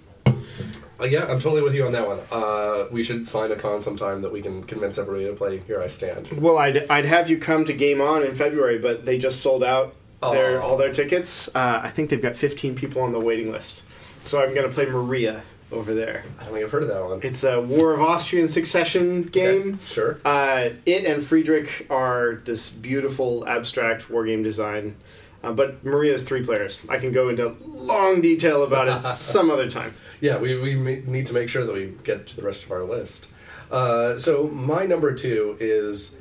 Uh, 1.01 1.05
yeah, 1.05 1.24
I'm 1.24 1.39
totally 1.39 1.62
with 1.62 1.74
you 1.74 1.86
on 1.86 1.91
that 1.93 2.05
one. 2.08 2.20
Uh, 2.31 2.86
we 2.91 3.03
should 3.03 3.27
find 3.27 3.51
a 3.51 3.55
con 3.55 3.81
sometime 3.81 4.22
that 4.22 4.31
we 4.31 4.41
can 4.41 4.63
convince 4.63 4.98
everybody 4.98 5.25
to 5.25 5.36
play. 5.36 5.60
Here 5.65 5.81
I 5.81 5.88
stand. 5.88 6.31
Well, 6.39 6.58
I'd, 6.58 6.89
I'd 6.89 7.05
have 7.05 7.29
you 7.29 7.39
come 7.39 7.65
to 7.65 7.74
Game 7.74 8.01
On 8.01 8.24
in 8.24 8.36
February, 8.36 8.77
but 8.77 9.05
they 9.05 9.17
just 9.17 9.41
sold 9.41 9.63
out 9.63 9.96
their 10.22 10.62
all 10.62 10.77
their 10.77 10.93
tickets. 10.93 11.48
Uh, 11.50 11.81
I 11.84 11.89
think 11.89 12.12
they've 12.12 12.22
got 12.22 12.36
15 12.36 12.75
people 12.75 13.01
on 13.01 13.12
the 13.12 13.20
waiting 13.20 13.51
list. 13.51 13.81
So 14.24 14.43
I'm 14.43 14.53
going 14.53 14.67
to 14.67 14.74
play 14.74 14.86
Maria 14.86 15.41
over 15.72 15.96
there. 15.96 16.24
I 16.39 16.43
don't 16.43 16.53
think 16.53 16.65
I've 16.65 16.72
heard 16.72 16.84
of 16.84 16.89
that 16.89 17.03
one. 17.03 17.22
It's 17.24 17.43
a 17.43 17.60
War 17.60 17.93
of 17.93 18.01
Austrian 18.01 18.48
Succession 18.48 19.24
game. 19.24 19.74
Okay, 19.74 19.86
sure. 19.86 20.20
Uh, 20.24 20.70
it 20.86 21.05
and 21.05 21.24
Friedrich 21.24 21.88
are 21.89 22.36
this 22.46 22.70
beautiful 22.70 23.48
abstract 23.48 24.10
war 24.10 24.25
game 24.25 24.43
design. 24.43 24.96
Uh, 25.43 25.51
but 25.51 25.83
Maria 25.83 26.13
is 26.13 26.24
three 26.24 26.43
players. 26.43 26.79
I 26.88 26.98
can 26.98 27.12
go 27.12 27.29
into 27.29 27.55
long 27.65 28.21
detail 28.21 28.63
about 28.63 28.88
it 28.88 29.13
some 29.15 29.50
other 29.50 29.69
time. 29.69 29.95
Yeah, 30.19 30.38
we, 30.38 30.55
we 30.55 30.75
need 30.75 31.25
to 31.27 31.33
make 31.33 31.50
sure 31.50 31.65
that 31.65 31.74
we 31.74 31.93
get 32.03 32.27
to 32.27 32.36
the 32.36 32.43
rest 32.43 32.63
of 32.63 32.71
our 32.71 32.83
list. 32.83 33.27
Uh, 33.71 34.17
so 34.17 34.48
my 34.48 34.86
number 34.86 35.13
two 35.13 35.57
is 35.60 36.12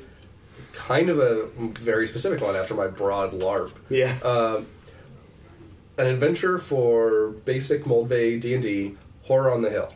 kind 0.73 1.09
of 1.09 1.19
a 1.19 1.49
very 1.57 2.07
specific 2.07 2.41
one 2.41 2.55
after 2.55 2.73
my 2.73 2.87
broad 2.87 3.33
LARP. 3.33 3.73
Yeah. 3.89 4.17
Um, 4.23 4.67
an 5.97 6.07
adventure 6.07 6.57
for 6.57 7.29
basic 7.29 7.83
Moldvay 7.83 8.39
D 8.39 8.53
and 8.55 8.63
D, 8.63 8.95
Horror 9.23 9.53
on 9.53 9.61
the 9.61 9.69
Hill. 9.69 9.93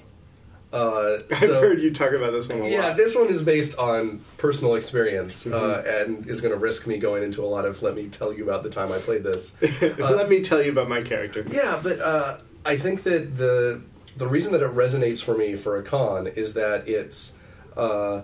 Uh, 0.75 1.19
I've 1.31 1.37
heard 1.39 1.81
you 1.81 1.91
talk 1.93 2.11
about 2.11 2.31
this 2.33 2.47
one 2.49 2.61
a 2.61 2.67
yeah, 2.69 2.87
lot. 2.89 2.97
this 2.97 3.15
one 3.15 3.27
is 3.29 3.41
based 3.41 3.77
on 3.77 4.19
personal 4.37 4.75
experience 4.75 5.45
uh, 5.47 5.49
Mm-hmm. 5.49 6.11
and 6.11 6.27
is 6.29 6.41
going 6.41 6.51
to 6.53 6.59
risk 6.59 6.85
me 6.85 6.97
going 6.97 7.23
into 7.23 7.43
a 7.43 7.47
lot 7.47 7.65
of. 7.65 7.81
Let 7.81 7.95
me 7.95 8.07
tell 8.09 8.33
you 8.33 8.43
about 8.43 8.63
the 8.63 8.69
time 8.69 8.91
I 8.91 8.99
played 8.99 9.23
this. 9.23 9.53
Uh, 9.81 9.93
Let 9.99 10.27
me 10.29 10.41
tell 10.41 10.61
you 10.61 10.71
about 10.71 10.89
my 10.89 11.01
character. 11.01 11.45
Yeah, 11.49 11.79
but 11.81 11.99
uh, 11.99 12.37
I 12.65 12.77
think 12.77 13.03
that 13.03 13.37
the 13.37 13.81
the 14.17 14.27
reason 14.27 14.51
that 14.53 14.61
it 14.61 14.73
resonates 14.75 15.23
for 15.23 15.35
me 15.37 15.55
for 15.55 15.77
a 15.77 15.83
con 15.83 16.27
is 16.27 16.53
that 16.55 16.87
it's 16.87 17.33
uh, 17.77 18.21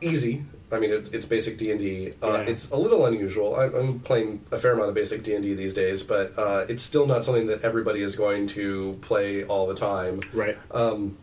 easy. 0.00 0.44
I 0.72 0.78
mean, 0.80 0.90
it, 0.90 1.14
it's 1.14 1.26
basic 1.26 1.58
D 1.58 1.70
and 1.70 1.78
D. 1.78 2.12
Uh, 2.22 2.44
It's 2.46 2.70
a 2.70 2.76
little 2.76 3.06
unusual. 3.06 3.54
I, 3.56 3.66
I'm 3.66 4.00
playing 4.00 4.44
a 4.50 4.58
fair 4.58 4.72
amount 4.72 4.88
of 4.88 4.94
basic 4.94 5.22
D 5.22 5.34
and 5.34 5.42
D 5.42 5.54
these 5.54 5.74
days, 5.74 6.02
but 6.02 6.36
uh, 6.38 6.66
it's 6.68 6.82
still 6.82 7.06
not 7.06 7.24
something 7.24 7.46
that 7.46 7.62
everybody 7.62 8.02
is 8.02 8.16
going 8.16 8.46
to 8.48 8.98
play 9.02 9.44
all 9.44 9.66
the 9.68 9.74
time. 9.76 10.20
Right. 10.32 10.58
Um, 10.72 11.18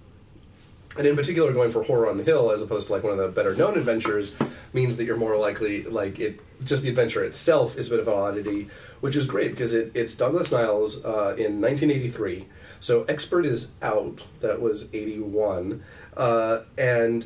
and 0.97 1.07
in 1.07 1.15
particular, 1.15 1.51
going 1.53 1.71
for 1.71 1.83
Horror 1.83 2.09
on 2.09 2.17
the 2.17 2.23
Hill 2.23 2.51
as 2.51 2.61
opposed 2.61 2.87
to 2.87 2.93
like 2.93 3.03
one 3.03 3.13
of 3.13 3.17
the 3.17 3.27
better 3.29 3.55
known 3.55 3.77
adventures 3.77 4.31
means 4.73 4.97
that 4.97 5.05
you're 5.05 5.17
more 5.17 5.37
likely 5.37 5.83
like 5.83 6.19
it. 6.19 6.39
Just 6.63 6.83
the 6.83 6.89
adventure 6.89 7.23
itself 7.23 7.75
is 7.77 7.87
a 7.87 7.89
bit 7.91 7.99
of 7.99 8.07
an 8.07 8.13
oddity, 8.13 8.69
which 9.01 9.15
is 9.15 9.25
great 9.25 9.51
because 9.51 9.73
it, 9.73 9.91
it's 9.93 10.15
Douglas 10.15 10.51
Niles 10.51 11.03
uh, 11.03 11.35
in 11.37 11.59
1983. 11.61 12.47
So 12.79 13.03
Expert 13.05 13.45
is 13.45 13.69
out. 13.81 14.25
That 14.41 14.61
was 14.61 14.87
81, 14.93 15.83
uh, 16.15 16.59
and 16.77 17.25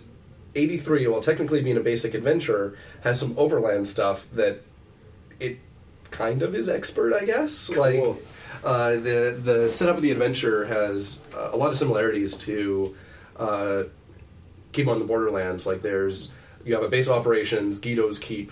83. 0.55 1.07
While 1.07 1.21
technically 1.21 1.61
being 1.61 1.77
a 1.77 1.81
basic 1.81 2.13
adventure, 2.13 2.77
has 3.03 3.19
some 3.19 3.33
overland 3.37 3.87
stuff 3.87 4.27
that 4.33 4.61
it 5.39 5.59
kind 6.09 6.41
of 6.41 6.55
is 6.55 6.69
Expert, 6.69 7.13
I 7.13 7.25
guess. 7.25 7.69
Like 7.69 8.01
uh, 8.63 8.91
the 8.91 9.37
the 9.39 9.69
setup 9.69 9.97
of 9.97 10.01
the 10.01 10.11
adventure 10.11 10.65
has 10.65 11.19
uh, 11.35 11.49
a 11.51 11.57
lot 11.57 11.69
of 11.69 11.77
similarities 11.77 12.35
to 12.37 12.95
uh, 13.37 13.83
Keep 14.71 14.87
on 14.87 14.99
the 14.99 15.05
Borderlands. 15.05 15.65
Like 15.65 15.81
there's 15.81 16.29
you 16.65 16.73
have 16.73 16.83
a 16.83 16.89
base 16.89 17.07
of 17.07 17.13
operations, 17.13 17.79
Guido's 17.79 18.19
Keep, 18.19 18.51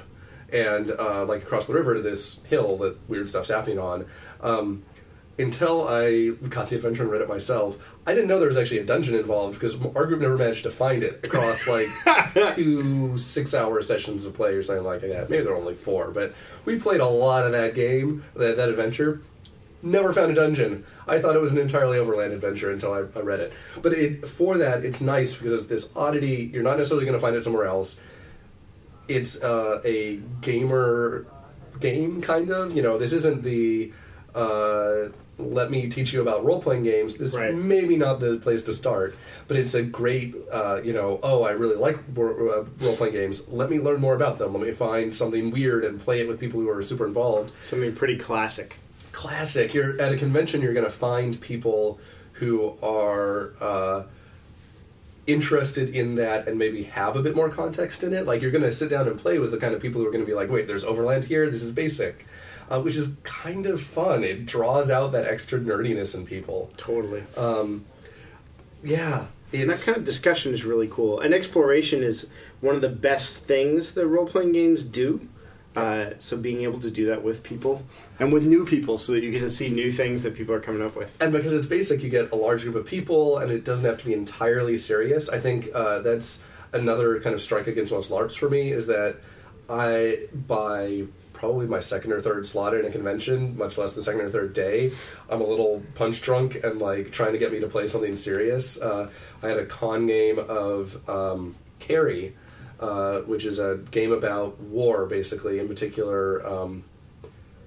and 0.51 0.91
uh, 0.91 1.25
like 1.25 1.43
across 1.43 1.67
the 1.67 1.73
river 1.73 1.93
to 1.95 2.01
this 2.01 2.39
hill 2.45 2.77
that 2.77 2.97
weird 3.09 3.29
stuff's 3.29 3.49
happening 3.49 3.79
on. 3.79 4.05
Um, 4.41 4.83
until 5.37 5.85
I 5.87 6.29
got 6.47 6.69
the 6.69 6.77
adventure 6.77 7.03
and 7.03 7.11
read 7.11 7.21
it 7.21 7.27
myself, 7.27 7.93
I 8.07 8.13
didn't 8.13 8.29
know 8.29 8.39
there 8.39 8.47
was 8.47 8.57
actually 8.57 8.79
a 8.79 8.85
dungeon 8.85 9.15
involved 9.15 9.55
because 9.55 9.75
our 9.95 10.05
group 10.05 10.21
never 10.21 10.37
managed 10.37 10.63
to 10.63 10.71
find 10.71 11.03
it 11.03 11.25
across 11.27 11.67
like 11.67 11.87
two 12.55 13.17
six-hour 13.17 13.81
sessions 13.81 14.23
of 14.23 14.33
play 14.33 14.53
or 14.53 14.63
something 14.63 14.85
like 14.85 15.01
that. 15.01 15.29
Maybe 15.29 15.43
there 15.43 15.51
were 15.51 15.59
only 15.59 15.75
four, 15.75 16.11
but 16.11 16.33
we 16.63 16.79
played 16.79 17.01
a 17.01 17.07
lot 17.07 17.45
of 17.45 17.51
that 17.51 17.75
game, 17.75 18.23
that, 18.35 18.55
that 18.55 18.69
adventure. 18.69 19.21
Never 19.85 20.11
found 20.13 20.31
a 20.31 20.35
dungeon. 20.35 20.83
I 21.07 21.19
thought 21.19 21.35
it 21.35 21.41
was 21.41 21.51
an 21.51 21.59
entirely 21.59 21.99
overland 21.99 22.33
adventure 22.33 22.71
until 22.71 22.91
I, 22.91 22.99
I 23.17 23.21
read 23.21 23.39
it. 23.39 23.53
But 23.81 23.93
it, 23.93 24.27
for 24.27 24.57
that, 24.57 24.83
it's 24.83 24.99
nice 24.99 25.35
because 25.35 25.53
it's 25.53 25.65
this 25.65 25.89
oddity. 25.95 26.49
You're 26.51 26.63
not 26.63 26.77
necessarily 26.77 27.05
going 27.05 27.17
to 27.17 27.21
find 27.21 27.35
it 27.35 27.43
somewhere 27.43 27.65
else. 27.65 27.97
It's 29.07 29.35
uh, 29.35 29.81
a 29.85 30.17
gamer 30.41 31.27
game, 31.79 32.21
kind 32.21 32.49
of. 32.49 32.75
You 32.75 32.81
know, 32.81 32.97
this 32.97 33.13
isn't 33.13 33.43
the 33.43 33.93
uh, 34.33 35.09
let 35.37 35.69
me 35.69 35.87
teach 35.89 36.13
you 36.13 36.21
about 36.21 36.45
role 36.45 36.61
playing 36.61 36.83
games. 36.83 37.15
This 37.15 37.35
Right. 37.35 37.53
maybe 37.53 37.95
not 37.97 38.19
the 38.19 38.37
place 38.37 38.63
to 38.63 38.73
start, 38.73 39.15
but 39.47 39.57
it's 39.57 39.73
a 39.73 39.83
great, 39.83 40.33
uh, 40.51 40.81
you 40.83 40.93
know, 40.93 41.19
oh, 41.23 41.43
I 41.43 41.51
really 41.51 41.75
like 41.75 41.99
role 42.15 42.95
playing 42.95 43.13
games. 43.13 43.43
Let 43.49 43.69
me 43.69 43.79
learn 43.79 43.99
more 43.99 44.15
about 44.15 44.37
them. 44.39 44.53
Let 44.53 44.63
me 44.63 44.71
find 44.71 45.13
something 45.13 45.51
weird 45.51 45.83
and 45.85 45.99
play 45.99 46.21
it 46.21 46.27
with 46.27 46.39
people 46.39 46.59
who 46.59 46.69
are 46.69 46.81
super 46.83 47.05
involved 47.05 47.51
Something 47.61 47.93
pretty 47.95 48.17
classic. 48.17 48.77
Classic. 49.15 49.73
You're 49.73 49.99
at 49.99 50.11
a 50.11 50.17
convention. 50.17 50.61
You're 50.61 50.73
going 50.73 50.85
to 50.85 50.91
find 50.91 51.39
people 51.39 51.99
who 52.33 52.77
are 52.83 53.53
uh, 53.61 54.03
interested 55.25 55.89
in 55.89 56.15
that 56.15 56.47
and 56.47 56.59
maybe 56.59 56.83
have 56.83 57.15
a 57.15 57.21
bit 57.21 57.33
more 57.33 57.49
context 57.49 58.03
in 58.03 58.13
it. 58.13 58.27
Like 58.27 58.41
you're 58.41 58.51
going 58.51 58.63
to 58.63 58.73
sit 58.73 58.89
down 58.89 59.07
and 59.07 59.17
play 59.17 59.39
with 59.39 59.51
the 59.51 59.57
kind 59.57 59.73
of 59.73 59.81
people 59.81 60.01
who 60.01 60.07
are 60.07 60.11
going 60.11 60.23
to 60.23 60.27
be 60.27 60.35
like, 60.35 60.49
"Wait, 60.49 60.67
there's 60.67 60.83
overland 60.83 61.25
here. 61.25 61.49
This 61.49 61.63
is 61.63 61.71
basic," 61.71 62.27
uh, 62.69 62.81
which 62.81 62.97
is 62.97 63.15
kind 63.23 63.65
of 63.65 63.81
fun. 63.81 64.25
It 64.25 64.45
draws 64.45 64.91
out 64.91 65.13
that 65.13 65.25
extra 65.25 65.59
nerdiness 65.59 66.13
in 66.13 66.25
people. 66.25 66.71
Totally. 66.75 67.23
Um, 67.37 67.85
yeah, 68.83 69.27
that 69.51 69.81
kind 69.85 69.97
of 69.97 70.03
discussion 70.03 70.53
is 70.53 70.65
really 70.65 70.89
cool. 70.89 71.21
And 71.21 71.33
exploration 71.33 72.03
is 72.03 72.27
one 72.59 72.75
of 72.75 72.81
the 72.81 72.89
best 72.89 73.45
things 73.45 73.93
that 73.93 74.05
role 74.07 74.27
playing 74.27 74.51
games 74.51 74.83
do. 74.83 75.29
Uh, 75.73 76.11
so 76.19 76.37
being 76.37 76.61
able 76.61 76.79
to 76.79 76.89
do 76.89 77.05
that 77.07 77.21
with 77.21 77.43
people 77.43 77.83
and 78.19 78.31
with 78.31 78.43
new 78.43 78.65
people, 78.65 78.97
so 78.97 79.13
that 79.13 79.23
you 79.23 79.31
get 79.31 79.41
to 79.41 79.49
see 79.49 79.69
new 79.69 79.91
things 79.91 80.23
that 80.23 80.35
people 80.35 80.55
are 80.55 80.59
coming 80.59 80.81
up 80.81 80.95
with. 80.95 81.15
and 81.21 81.31
because 81.31 81.53
it's 81.53 81.67
basic, 81.67 82.03
you 82.03 82.09
get 82.09 82.31
a 82.31 82.35
large 82.35 82.63
group 82.63 82.75
of 82.75 82.85
people, 82.85 83.37
and 83.37 83.51
it 83.51 83.65
doesn't 83.65 83.85
have 83.85 83.97
to 83.97 84.05
be 84.05 84.13
entirely 84.13 84.77
serious. 84.77 85.29
I 85.29 85.39
think 85.39 85.69
uh, 85.73 85.99
that's 85.99 86.39
another 86.73 87.19
kind 87.19 87.33
of 87.33 87.41
strike 87.41 87.67
against 87.67 87.91
most 87.91 88.09
LARPs 88.11 88.37
for 88.37 88.49
me 88.49 88.71
is 88.71 88.85
that 88.87 89.17
I, 89.69 90.27
by 90.33 91.05
probably 91.33 91.67
my 91.67 91.79
second 91.79 92.11
or 92.11 92.21
third 92.21 92.45
slot 92.45 92.73
in 92.73 92.85
a 92.85 92.89
convention, 92.89 93.57
much 93.57 93.77
less 93.77 93.93
the 93.93 94.01
second 94.01 94.21
or 94.21 94.29
third 94.29 94.53
day, 94.53 94.91
I'm 95.29 95.41
a 95.41 95.45
little 95.45 95.83
punch 95.95 96.21
drunk 96.21 96.63
and 96.63 96.79
like 96.79 97.11
trying 97.11 97.33
to 97.33 97.37
get 97.37 97.51
me 97.51 97.59
to 97.59 97.67
play 97.67 97.87
something 97.87 98.15
serious. 98.15 98.77
Uh, 98.79 99.09
I 99.43 99.47
had 99.47 99.57
a 99.57 99.65
con 99.65 100.07
game 100.07 100.39
of 100.39 101.07
um, 101.09 101.55
Carry, 101.79 102.35
uh, 102.79 103.19
which 103.19 103.45
is 103.45 103.59
a 103.59 103.77
game 103.91 104.11
about 104.11 104.59
war, 104.59 105.05
basically, 105.05 105.59
in 105.59 105.67
particular. 105.67 106.45
Um, 106.45 106.83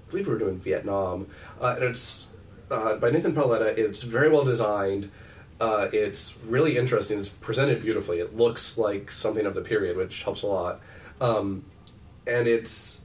believe 0.09 0.27
we 0.27 0.33
were 0.33 0.39
doing 0.39 0.59
Vietnam, 0.59 1.27
uh, 1.61 1.75
and 1.75 1.83
it's 1.83 2.25
uh, 2.71 2.95
by 2.95 3.09
Nathan 3.09 3.33
Paoletta. 3.33 3.77
It's 3.77 4.03
very 4.03 4.29
well 4.29 4.43
designed. 4.43 5.11
Uh, 5.59 5.87
it's 5.91 6.35
really 6.45 6.77
interesting. 6.77 7.19
It's 7.19 7.29
presented 7.29 7.81
beautifully. 7.81 8.19
It 8.19 8.35
looks 8.35 8.77
like 8.77 9.11
something 9.11 9.45
of 9.45 9.55
the 9.55 9.61
period, 9.61 9.97
which 9.97 10.23
helps 10.23 10.41
a 10.41 10.47
lot. 10.47 10.79
Um, 11.19 11.65
and 12.25 12.47
it's 12.47 13.01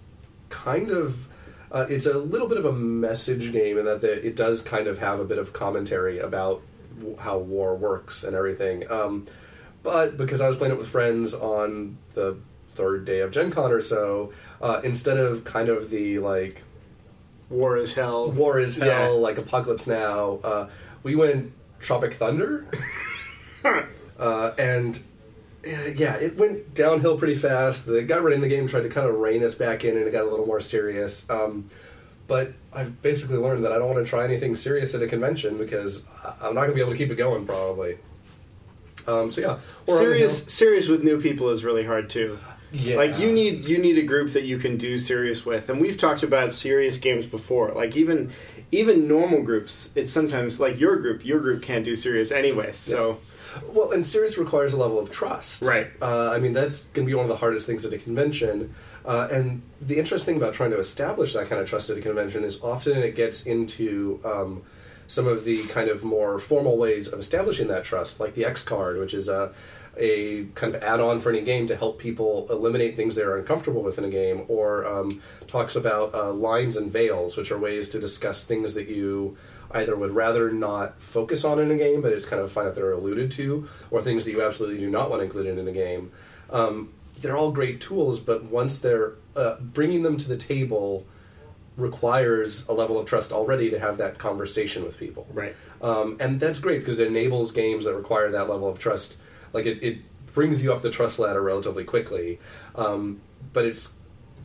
kind 0.51 0.91
of 0.91 1.27
uh, 1.73 1.87
it's 1.89 2.07
a 2.07 2.17
little 2.17 2.47
bit 2.47 2.59
of 2.59 2.65
a 2.65 2.73
message 2.73 3.53
game 3.53 3.79
in 3.79 3.85
that 3.85 4.01
the, 4.01 4.25
it 4.25 4.37
does 4.37 4.63
kind 4.63 4.87
of 4.87 4.99
have 4.99 5.19
a 5.19 5.25
bit 5.25 5.39
of 5.39 5.53
commentary 5.53 6.21
about 6.21 6.63
w- 6.97 7.17
how 7.17 7.37
war 7.37 7.75
works 7.75 8.23
and 8.23 8.37
everything. 8.37 8.89
Um, 8.91 9.27
but 9.83 10.17
because 10.17 10.41
I 10.41 10.47
was 10.47 10.57
playing 10.57 10.73
it 10.73 10.79
with 10.79 10.89
friends 10.89 11.35
on 11.35 11.99
the 12.15 12.39
third 12.71 13.05
day 13.05 13.21
of 13.21 13.33
Gen 13.33 13.51
Con 13.51 13.73
or 13.73 13.81
so, 13.81 14.33
uh, 14.63 14.81
instead 14.85 15.17
of 15.17 15.43
kind 15.43 15.69
of 15.69 15.91
the 15.91 16.21
like 16.21 16.63
War 17.51 17.77
is 17.77 17.93
hell. 17.95 18.31
war 18.31 18.59
is 18.59 18.77
hell, 18.77 18.87
Yeah. 18.89 19.09
like 19.09 19.39
apocalypse 19.39 19.87
now. 19.87 20.39
Uh, 20.43 20.69
we 21.03 21.15
went 21.15 21.53
Tropic 21.81 22.15
Thunder, 22.15 22.67
uh, 24.19 24.53
and 24.59 24.99
uh, 25.67 25.71
yeah, 25.95 26.15
it 26.17 26.37
went 26.37 26.75
downhill 26.75 27.17
pretty 27.19 27.35
fast. 27.35 27.87
The 27.87 28.03
guy 28.03 28.19
running 28.19 28.41
the 28.41 28.49
game 28.49 28.67
tried 28.67 28.83
to 28.83 28.89
kind 28.89 29.09
of 29.09 29.19
rein 29.19 29.43
us 29.45 29.55
back 29.55 29.85
in, 29.85 29.97
and 29.97 30.07
it 30.07 30.11
got 30.13 30.25
a 30.25 30.31
little 30.31 30.47
more 30.47 30.61
serious. 30.61 31.29
Um, 31.31 31.69
but 32.27 32.53
I've 32.73 33.03
basically 33.03 33.37
learned 33.37 33.65
that 33.65 33.73
I 33.73 33.79
don't 33.79 33.93
want 33.93 34.03
to 34.05 34.09
try 34.09 34.25
anything 34.25 34.55
serious 34.55 34.95
at 34.95 35.03
a 35.03 35.07
convention 35.07 35.59
because 35.59 36.03
I- 36.25 36.49
I'm 36.49 36.55
not 36.55 36.63
going 36.63 36.71
to 36.71 36.75
be 36.75 36.81
able 36.81 36.93
to 36.93 36.99
keep 36.99 37.11
it 37.11 37.17
going 37.17 37.45
probably. 37.47 37.99
Um, 39.07 39.29
so 39.31 39.43
yeah, 39.43 39.59
Or 39.87 39.99
serious, 39.99 40.45
serious 40.47 40.89
with 40.89 41.05
new 41.05 41.21
people 41.21 41.51
is 41.51 41.63
really 41.65 41.85
hard 41.85 42.09
too. 42.09 42.39
Yeah. 42.75 42.97
Like 42.97 43.19
you 43.19 43.33
need 43.33 43.67
you 43.67 43.79
need 43.79 43.99
a 43.99 44.03
group 44.03 44.33
that 44.33 44.43
you 44.45 44.59
can 44.59 44.77
do 44.77 44.99
serious 44.99 45.47
with, 45.47 45.69
and 45.69 45.81
we've 45.81 45.97
talked 45.97 46.23
about 46.23 46.53
serious 46.53 46.99
games 46.99 47.25
before. 47.25 47.73
Like 47.73 47.97
even 47.97 48.33
even 48.73 49.07
normal 49.07 49.43
groups, 49.43 49.91
it's 49.95 50.11
sometimes 50.11 50.59
like 50.59 50.81
your 50.81 50.97
group. 50.97 51.25
Your 51.25 51.41
group 51.41 51.63
can't 51.63 51.85
do 51.85 51.95
serious 51.95 52.33
anyway. 52.33 52.73
So 52.73 53.19
Well, 53.73 53.93
and 53.93 54.05
serious 54.05 54.37
requires 54.37 54.73
a 54.73 54.77
level 54.77 54.99
of 54.99 55.11
trust. 55.13 55.63
Right. 55.63 55.89
Uh, 56.03 56.31
I 56.31 56.39
mean, 56.39 56.53
that's 56.53 56.85
going 56.93 57.07
to 57.07 57.11
be 57.11 57.15
one 57.15 57.25
of 57.25 57.29
the 57.29 57.37
hardest 57.37 57.67
things 57.67 57.85
at 57.85 57.93
a 57.93 57.99
convention. 57.99 58.75
Uh, 59.05 59.29
and 59.31 59.63
the 59.81 59.99
interesting 59.99 60.35
thing 60.35 60.43
about 60.43 60.55
trying 60.55 60.71
to 60.71 60.79
establish 60.79 61.35
that 61.35 61.49
kind 61.49 61.61
of 61.61 61.69
trust 61.69 61.91
at 61.91 61.97
a 61.97 62.01
convention 62.01 62.43
is 62.43 62.61
often 62.63 62.97
it 62.99 63.15
gets 63.15 63.43
into 63.43 64.21
um, 64.25 64.63
some 65.07 65.27
of 65.27 65.45
the 65.45 65.65
kind 65.67 65.89
of 65.89 66.03
more 66.05 66.39
formal 66.39 66.77
ways 66.77 67.09
of 67.09 67.19
establishing 67.19 67.69
that 67.69 67.85
trust, 67.85 68.21
like 68.21 68.35
the 68.35 68.45
X 68.45 68.63
card, 68.63 68.99
which 68.99 69.15
is 69.15 69.29
a, 69.29 69.53
a 69.97 70.45
kind 70.55 70.75
of 70.75 70.83
add 70.83 71.01
on 71.01 71.21
for 71.21 71.31
any 71.31 71.43
game 71.43 71.67
to 71.67 71.77
help 71.77 71.99
people 71.99 72.47
eliminate 72.51 72.97
things 72.97 73.15
they're 73.15 73.37
uncomfortable 73.37 73.83
with 73.83 73.99
in 73.99 74.05
a 74.05 74.11
game, 74.11 74.45
or 74.49 74.87
um, 74.87 75.21
talks 75.47 75.77
about 75.77 76.15
uh, 76.15 76.33
lines 76.33 76.77
and 76.77 76.91
veils, 76.91 77.37
which 77.37 77.51
are 77.51 77.59
ways 77.59 77.89
to 77.91 78.01
discuss 78.01 78.45
things 78.45 78.75
that 78.75 78.89
you 78.89 79.37
either 79.71 79.97
would 79.97 80.13
rather 80.13 80.53
not 80.53 81.01
focus 81.01 81.45
on 81.45 81.59
in 81.59 81.71
a 81.71 81.77
game, 81.77 82.01
but 82.01 82.13
it's 82.13 82.27
kind 82.27 82.41
of 82.41 82.51
fine 82.51 82.67
if 82.67 82.75
they're 82.75 82.93
alluded 82.93 83.31
to, 83.31 83.67
or 83.91 84.01
things 84.01 84.25
that 84.25 84.31
you 84.31 84.43
absolutely 84.43 84.79
do 84.79 84.89
not 84.89 85.11
want 85.11 85.23
included 85.23 85.59
in 85.59 85.67
a 85.67 85.73
game. 85.73 86.13
Um, 86.51 86.93
they're 87.19 87.37
all 87.37 87.51
great 87.51 87.81
tools, 87.81 88.21
but 88.21 88.45
once 88.45 88.79
they're 88.79 89.15
uh, 89.37 89.57
bringing 89.61 90.03
them 90.03 90.17
to 90.17 90.29
the 90.29 90.37
table 90.37 91.07
requires 91.77 92.67
a 92.69 92.73
level 92.73 92.99
of 92.99 93.07
trust 93.07 93.33
already 93.33 93.71
to 93.71 93.79
have 93.79 93.99
that 93.99 94.19
conversation 94.19 94.85
with 94.85 94.99
people. 94.99 95.27
right. 95.33 95.55
Um, 95.83 96.17
and 96.21 96.41
that's 96.41 96.59
great 96.59 96.81
because 96.81 96.99
it 96.99 97.07
enables 97.09 97.53
games 97.53 97.85
that 97.85 97.95
require 97.95 98.31
that 98.31 98.49
level 98.49 98.69
of 98.69 98.79
trust. 98.79 99.17
Like 99.53 99.67
it, 99.67 99.83
it 99.83 99.99
brings 100.33 100.63
you 100.63 100.73
up 100.73 100.83
the 100.83 100.91
trust 100.91 101.19
ladder 101.19 101.43
relatively 101.43 101.85
quickly. 101.85 102.39
Um, 102.75 103.21
but 103.53 103.65
it's 103.67 103.91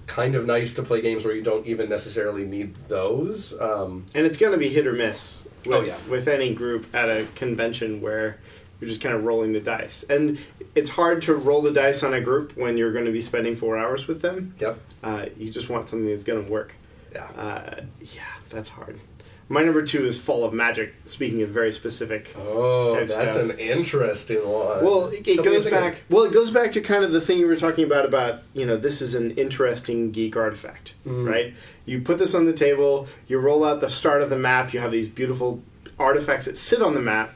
kind 0.05 0.35
of 0.35 0.45
nice 0.45 0.73
to 0.73 0.83
play 0.83 1.01
games 1.01 1.23
where 1.23 1.33
you 1.35 1.41
don't 1.41 1.65
even 1.65 1.87
necessarily 1.87 2.43
need 2.43 2.75
those. 2.87 3.53
Um, 3.61 4.05
And 4.15 4.25
it's 4.25 4.37
going 4.37 4.51
to 4.51 4.57
be 4.57 4.69
hit 4.69 4.85
or 4.87 4.93
miss. 4.93 5.43
With, 5.65 5.77
Oh, 5.77 5.81
yeah. 5.81 5.97
With 6.09 6.27
any 6.27 6.53
group 6.53 6.93
at 6.95 7.09
a 7.09 7.25
convention 7.35 8.01
where 8.01 8.39
you're 8.81 8.89
just 8.89 9.01
kind 9.01 9.13
of 9.13 9.23
rolling 9.23 9.53
the 9.53 9.59
dice, 9.59 10.03
and 10.09 10.39
it's 10.73 10.89
hard 10.89 11.21
to 11.23 11.35
roll 11.35 11.61
the 11.61 11.71
dice 11.71 12.01
on 12.01 12.13
a 12.13 12.21
group 12.21 12.55
when 12.57 12.77
you're 12.77 12.93
going 12.93 13.05
to 13.05 13.11
be 13.11 13.21
spending 13.21 13.55
four 13.55 13.77
hours 13.77 14.07
with 14.07 14.21
them. 14.21 14.55
yep. 14.59 14.79
Uh, 15.03 15.25
you 15.37 15.51
just 15.51 15.69
want 15.69 15.89
something 15.89 16.07
that's 16.07 16.23
going 16.23 16.45
to 16.45 16.51
work. 16.51 16.73
Yeah. 17.13 17.25
Uh, 17.25 17.81
yeah, 18.01 18.21
that's 18.49 18.69
hard. 18.69 18.99
My 19.51 19.63
number 19.63 19.81
two 19.81 20.05
is 20.05 20.15
Fall 20.19 20.43
of 20.43 20.53
Magic. 20.53 20.93
Speaking 21.07 21.41
of 21.41 21.49
very 21.49 21.73
specific. 21.73 22.35
Oh, 22.37 22.93
that's 22.93 23.13
stuff. 23.13 23.35
an 23.35 23.57
interesting 23.57 24.37
one. 24.47 24.85
Well, 24.85 25.07
it, 25.07 25.27
it 25.27 25.43
goes 25.43 25.65
back. 25.65 26.01
Well, 26.07 26.25
it 26.25 26.31
goes 26.33 26.51
back 26.51 26.71
to 26.73 26.81
kind 26.81 27.03
of 27.03 27.11
the 27.11 27.19
thing 27.19 27.39
you 27.39 27.47
were 27.47 27.55
talking 27.55 27.83
about. 27.83 28.05
About 28.05 28.43
you 28.53 28.67
know, 28.67 28.77
this 28.77 29.01
is 29.01 29.15
an 29.15 29.31
interesting 29.31 30.11
geek 30.11 30.37
artifact, 30.37 30.93
Mm. 31.05 31.27
right? 31.27 31.53
You 31.85 32.01
put 32.01 32.19
this 32.19 32.35
on 32.35 32.45
the 32.45 32.53
table. 32.53 33.07
You 33.27 33.39
roll 33.39 33.65
out 33.65 33.81
the 33.81 33.89
start 33.89 34.21
of 34.21 34.29
the 34.29 34.37
map. 34.37 34.71
You 34.71 34.81
have 34.81 34.91
these 34.91 35.09
beautiful 35.09 35.63
artifacts 35.97 36.45
that 36.45 36.55
sit 36.57 36.83
on 36.83 36.93
the 36.93 37.01
map, 37.01 37.33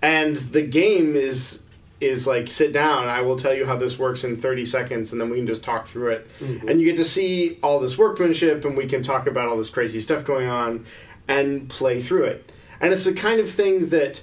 and 0.00 0.36
the 0.36 0.62
game 0.62 1.16
is 1.16 1.58
is 2.00 2.26
like 2.26 2.48
sit 2.48 2.72
down. 2.72 3.08
I 3.08 3.22
will 3.22 3.36
tell 3.36 3.54
you 3.54 3.66
how 3.66 3.76
this 3.76 3.98
works 3.98 4.24
in 4.24 4.36
thirty 4.36 4.64
seconds, 4.64 5.12
and 5.12 5.20
then 5.20 5.30
we 5.30 5.36
can 5.38 5.46
just 5.46 5.62
talk 5.62 5.86
through 5.86 6.10
it. 6.12 6.26
Mhm. 6.40 6.68
And 6.68 6.80
you 6.80 6.86
get 6.86 6.96
to 6.96 7.04
see 7.04 7.58
all 7.62 7.78
this 7.80 7.96
workmanship, 7.96 8.64
and 8.64 8.76
we 8.76 8.86
can 8.86 9.02
talk 9.02 9.26
about 9.26 9.48
all 9.48 9.56
this 9.56 9.70
crazy 9.70 10.00
stuff 10.00 10.24
going 10.24 10.48
on, 10.48 10.84
and 11.28 11.68
play 11.68 12.00
through 12.02 12.24
it. 12.24 12.52
And 12.80 12.92
it's 12.92 13.04
the 13.04 13.12
kind 13.14 13.40
of 13.40 13.50
thing 13.50 13.88
that 13.88 14.20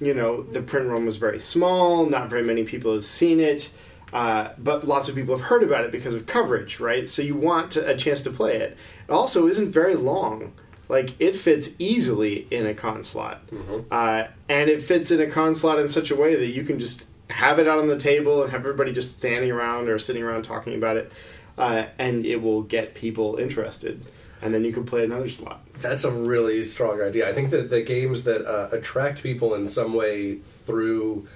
you 0.00 0.14
know, 0.14 0.42
the 0.42 0.62
print 0.62 0.86
run 0.86 1.04
was 1.04 1.16
very 1.16 1.40
small, 1.40 2.06
not 2.08 2.30
very 2.30 2.44
many 2.44 2.62
people 2.62 2.94
have 2.94 3.04
seen 3.04 3.40
it, 3.40 3.68
uh, 4.12 4.50
but 4.56 4.86
lots 4.86 5.08
of 5.08 5.16
people 5.16 5.36
have 5.36 5.46
heard 5.46 5.64
about 5.64 5.84
it 5.84 5.90
because 5.90 6.14
of 6.14 6.24
coverage, 6.24 6.78
right? 6.78 7.08
So 7.08 7.20
you 7.20 7.34
want 7.34 7.72
to, 7.72 7.84
a 7.84 7.96
chance 7.96 8.22
to 8.22 8.30
play 8.30 8.56
it. 8.58 8.76
It 9.08 9.12
also 9.12 9.48
isn't 9.48 9.72
very 9.72 9.96
long. 9.96 10.52
Like, 10.88 11.10
it 11.20 11.36
fits 11.36 11.68
easily 11.78 12.46
in 12.50 12.66
a 12.66 12.74
con 12.74 13.02
slot. 13.02 13.46
Mhm. 13.48 13.84
Uh, 13.90 14.28
and 14.48 14.70
it 14.70 14.80
fits 14.82 15.10
in 15.10 15.20
a 15.20 15.26
con 15.30 15.54
slot 15.54 15.78
in 15.78 15.88
such 15.88 16.10
a 16.10 16.16
way 16.16 16.34
that 16.34 16.46
you 16.48 16.64
can 16.64 16.78
just 16.78 17.04
have 17.30 17.58
it 17.58 17.68
out 17.68 17.78
on 17.78 17.88
the 17.88 17.98
table 17.98 18.42
and 18.42 18.50
have 18.50 18.60
everybody 18.62 18.92
just 18.92 19.18
standing 19.18 19.50
around 19.50 19.88
or 19.88 19.98
sitting 19.98 20.22
around 20.22 20.44
talking 20.44 20.74
about 20.74 20.96
it, 20.96 21.12
uh, 21.58 21.84
and 21.98 22.24
it 22.24 22.40
will 22.40 22.62
get 22.62 22.94
people 22.94 23.36
interested. 23.36 24.02
And 24.40 24.54
then 24.54 24.64
you 24.64 24.72
can 24.72 24.84
play 24.86 25.04
another 25.04 25.28
slot. 25.28 25.60
That's 25.82 26.04
a 26.04 26.10
really 26.10 26.62
strong 26.64 27.02
idea. 27.02 27.28
I 27.28 27.34
think 27.34 27.50
that 27.50 27.68
the 27.70 27.82
games 27.82 28.22
that 28.24 28.46
uh, 28.46 28.68
attract 28.74 29.22
people 29.22 29.54
in 29.54 29.66
some 29.66 29.92
way 29.94 30.36
through 30.36 31.26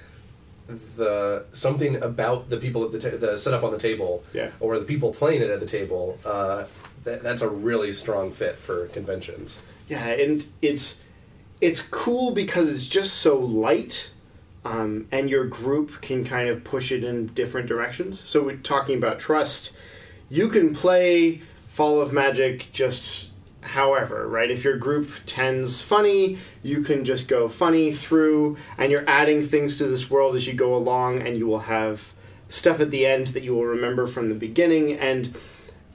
the 0.96 1.44
something 1.52 1.96
about 2.02 2.48
the 2.48 2.56
people 2.56 2.84
at 2.84 2.92
the, 2.92 2.98
ta- 2.98 3.16
the 3.16 3.36
set 3.36 3.52
up 3.52 3.62
on 3.64 3.72
the 3.72 3.78
table, 3.78 4.22
Yeah. 4.32 4.50
or 4.60 4.78
the 4.78 4.84
people 4.84 5.12
playing 5.12 5.42
it 5.42 5.50
at 5.50 5.60
the 5.60 5.66
table. 5.66 6.18
Uh, 7.04 7.10
th- 7.10 7.22
that's 7.22 7.42
a 7.42 7.48
really 7.48 7.92
strong 7.92 8.30
fit 8.30 8.58
for 8.58 8.86
conventions. 8.88 9.58
Yeah, 9.88 10.06
and 10.06 10.46
it's 10.60 11.00
it's 11.60 11.82
cool 11.82 12.32
because 12.32 12.72
it's 12.72 12.86
just 12.86 13.14
so 13.14 13.38
light, 13.38 14.10
um, 14.64 15.06
and 15.12 15.30
your 15.30 15.44
group 15.44 16.00
can 16.00 16.24
kind 16.24 16.48
of 16.48 16.64
push 16.64 16.90
it 16.90 17.04
in 17.04 17.28
different 17.28 17.68
directions. 17.68 18.20
So 18.20 18.42
we're 18.42 18.56
talking 18.56 18.96
about 18.98 19.20
trust. 19.20 19.72
You 20.28 20.48
can 20.48 20.74
play 20.74 21.42
Fall 21.68 22.00
of 22.00 22.12
Magic 22.12 22.68
just 22.72 23.28
however, 23.60 24.26
right? 24.26 24.50
If 24.50 24.64
your 24.64 24.76
group 24.76 25.08
tends 25.24 25.80
funny, 25.80 26.38
you 26.62 26.82
can 26.82 27.04
just 27.04 27.28
go 27.28 27.48
funny 27.48 27.92
through, 27.92 28.56
and 28.76 28.90
you're 28.90 29.08
adding 29.08 29.46
things 29.46 29.78
to 29.78 29.86
this 29.86 30.10
world 30.10 30.34
as 30.34 30.46
you 30.46 30.52
go 30.52 30.74
along, 30.74 31.22
and 31.22 31.36
you 31.36 31.46
will 31.46 31.60
have 31.60 32.12
stuff 32.48 32.80
at 32.80 32.90
the 32.90 33.06
end 33.06 33.28
that 33.28 33.42
you 33.42 33.54
will 33.54 33.64
remember 33.66 34.06
from 34.06 34.28
the 34.28 34.34
beginning, 34.34 34.92
and 34.92 35.34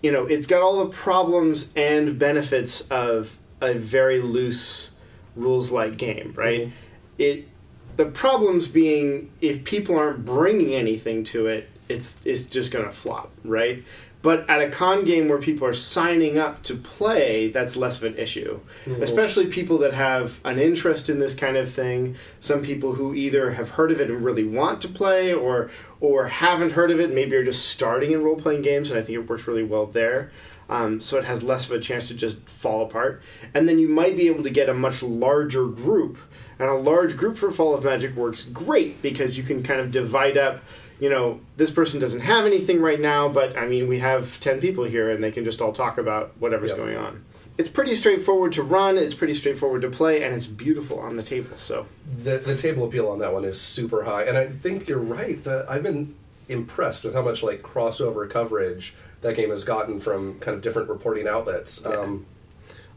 you 0.01 0.11
know, 0.11 0.25
it's 0.25 0.45
got 0.45 0.61
all 0.61 0.85
the 0.85 0.91
problems 0.91 1.67
and 1.75 2.17
benefits 2.19 2.81
of 2.89 3.37
a 3.61 3.73
very 3.73 4.21
loose 4.21 4.91
rules 5.35 5.71
like 5.71 5.97
game, 5.97 6.33
right? 6.35 6.67
Mhm. 6.67 6.71
It 7.17 7.47
the 7.95 8.05
problems 8.05 8.67
being 8.67 9.31
if 9.41 9.63
people 9.63 9.97
aren't 9.97 10.23
bringing 10.23 10.73
anything 10.75 11.23
to 11.25 11.47
it, 11.47 11.67
it's 11.89 12.17
it's 12.25 12.43
just 12.43 12.71
going 12.71 12.85
to 12.85 12.91
flop, 12.91 13.31
right? 13.43 13.83
But 14.27 14.49
at 14.49 14.61
a 14.61 14.69
con 14.69 15.05
game 15.05 15.29
where 15.29 15.37
people 15.37 15.65
are 15.65 15.73
signing 15.73 16.37
up 16.37 16.61
to 16.63 16.75
play, 16.75 17.49
that's 17.49 17.77
less 17.77 17.97
of 17.99 18.03
an 18.03 18.17
issue. 18.17 18.59
Mhm. 18.85 19.01
Especially 19.01 19.45
people 19.45 19.77
that 19.77 19.93
have 19.93 20.41
an 20.43 20.59
interest 20.59 21.07
in 21.07 21.19
this 21.19 21.33
kind 21.33 21.55
of 21.55 21.69
thing. 21.69 22.15
Some 22.41 22.61
people 22.61 22.95
who 22.95 23.13
either 23.13 23.51
have 23.51 23.69
heard 23.69 23.89
of 23.89 24.01
it 24.01 24.09
and 24.11 24.21
really 24.21 24.43
want 24.43 24.81
to 24.81 24.89
play, 24.89 25.33
or 25.33 25.69
or 26.01 26.27
haven't 26.27 26.73
heard 26.73 26.91
of 26.91 26.99
it, 26.99 27.13
maybe 27.13 27.37
are 27.37 27.43
just 27.45 27.69
starting 27.69 28.11
in 28.11 28.21
role 28.21 28.35
playing 28.35 28.63
games, 28.63 28.89
and 28.89 28.99
I 28.99 29.01
think 29.01 29.15
it 29.17 29.29
works 29.29 29.47
really 29.47 29.63
well 29.63 29.85
there. 29.85 30.29
Um, 30.69 30.99
so 30.99 31.17
it 31.17 31.23
has 31.23 31.41
less 31.41 31.65
of 31.65 31.71
a 31.71 31.79
chance 31.79 32.09
to 32.09 32.13
just 32.13 32.37
fall 32.49 32.83
apart. 32.83 33.21
And 33.53 33.69
then 33.69 33.79
you 33.79 33.87
might 33.87 34.17
be 34.17 34.27
able 34.27 34.43
to 34.43 34.49
get 34.49 34.67
a 34.67 34.73
much 34.73 35.01
larger 35.01 35.67
group. 35.67 36.17
And 36.59 36.69
a 36.69 36.73
large 36.73 37.15
group 37.15 37.37
for 37.37 37.49
Fall 37.49 37.73
of 37.75 37.85
Magic 37.85 38.13
works 38.15 38.43
great 38.43 39.01
because 39.01 39.37
you 39.37 39.43
can 39.43 39.63
kind 39.63 39.79
of 39.79 39.91
divide 39.91 40.37
up. 40.37 40.59
You 40.99 41.09
know, 41.09 41.39
this 41.57 41.69
person 41.69 41.99
doesn't 41.99 42.21
have 42.21 42.45
anything 42.45 42.81
right 42.81 42.99
now, 42.99 43.29
but 43.29 43.55
I 43.57 43.67
mean, 43.67 43.87
we 43.87 43.99
have 43.99 44.39
10 44.39 44.59
people 44.59 44.83
here 44.83 45.11
and 45.11 45.23
they 45.23 45.31
can 45.31 45.43
just 45.45 45.61
all 45.61 45.71
talk 45.73 45.97
about 45.97 46.31
whatever's 46.39 46.69
Yep. 46.69 46.77
going 46.77 46.95
on. 46.97 47.23
It's 47.57 47.69
pretty 47.69 47.95
straightforward 47.95 48.53
to 48.53 48.63
run, 48.63 48.97
it's 48.97 49.13
pretty 49.15 49.33
straightforward 49.33 49.81
to 49.81 49.89
play, 49.89 50.23
and 50.23 50.35
it's 50.35 50.45
beautiful 50.45 50.99
on 50.99 51.15
the 51.15 51.23
table. 51.23 51.57
So, 51.57 51.87
The 52.23 52.37
the 52.37 52.55
table 52.55 52.85
appeal 52.85 53.07
on 53.09 53.17
that 53.19 53.33
one 53.33 53.45
is 53.45 53.59
super 53.59 54.03
high, 54.03 54.23
and 54.23 54.37
I 54.37 54.47
think 54.47 54.87
you're 54.87 54.99
right. 54.99 55.43
That 55.43 55.65
I've 55.69 55.81
been 55.83 56.13
impressed 56.49 57.03
with 57.03 57.13
how 57.15 57.23
much 57.23 57.41
like 57.43 57.61
crossover 57.63 58.29
coverage 58.29 58.93
that 59.21 59.35
game 59.35 59.49
has 59.49 59.63
gotten 59.63 59.99
from 59.99 60.39
kind 60.39 60.53
of 60.55 60.61
different 60.61 60.87
reporting 60.89 61.27
outlets. 61.27 61.81
Yeah. 61.83 61.95
Um, 61.95 62.25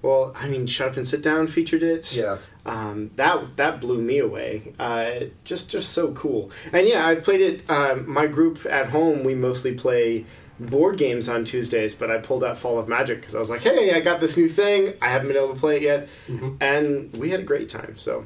well, 0.03 0.33
I 0.37 0.49
mean, 0.49 0.67
Shut 0.67 0.89
Up 0.91 0.97
and 0.97 1.07
Sit 1.07 1.23
Down 1.23 1.47
featured 1.47 1.83
it. 1.83 2.15
yeah. 2.15 2.37
Um, 2.67 3.11
that 3.17 3.57
that 3.57 3.81
blew 3.81 4.01
me 4.01 4.19
away. 4.19 4.73
Uh, 4.79 5.27
just 5.45 5.69
just 5.69 5.93
so 5.93 6.13
cool. 6.13 6.51
And 6.73 6.87
yeah, 6.87 7.07
I've 7.07 7.23
played 7.25 7.41
it. 7.41 7.71
Um, 7.71 8.09
my 8.11 8.27
group 8.27 8.67
at 8.69 8.91
home, 8.91 9.25
we 9.25 9.35
mostly 9.35 9.75
play 9.75 10.27
board 10.59 10.99
games 10.99 11.27
on 11.29 11.45
Tuesdays, 11.45 11.95
but 11.95 12.11
I 12.11 12.19
pulled 12.19 12.45
out 12.45 12.59
Fall 12.59 12.79
of 12.79 12.87
Magic 12.87 13.21
because 13.21 13.35
I 13.35 13.39
was 13.39 13.49
like, 13.49 13.63
hey, 13.63 13.95
I 13.95 14.01
got 14.01 14.21
this 14.21 14.37
new 14.37 14.49
thing. 14.49 14.93
I 15.01 15.09
haven't 15.11 15.29
been 15.29 15.37
able 15.39 15.55
to 15.55 15.59
play 15.61 15.77
it 15.77 15.83
yet, 15.83 16.09
Mhm. 16.29 16.57
and 16.61 17.11
we 17.17 17.31
had 17.31 17.41
a 17.41 17.45
great 17.45 17.71
time. 17.71 17.95
So 17.97 18.25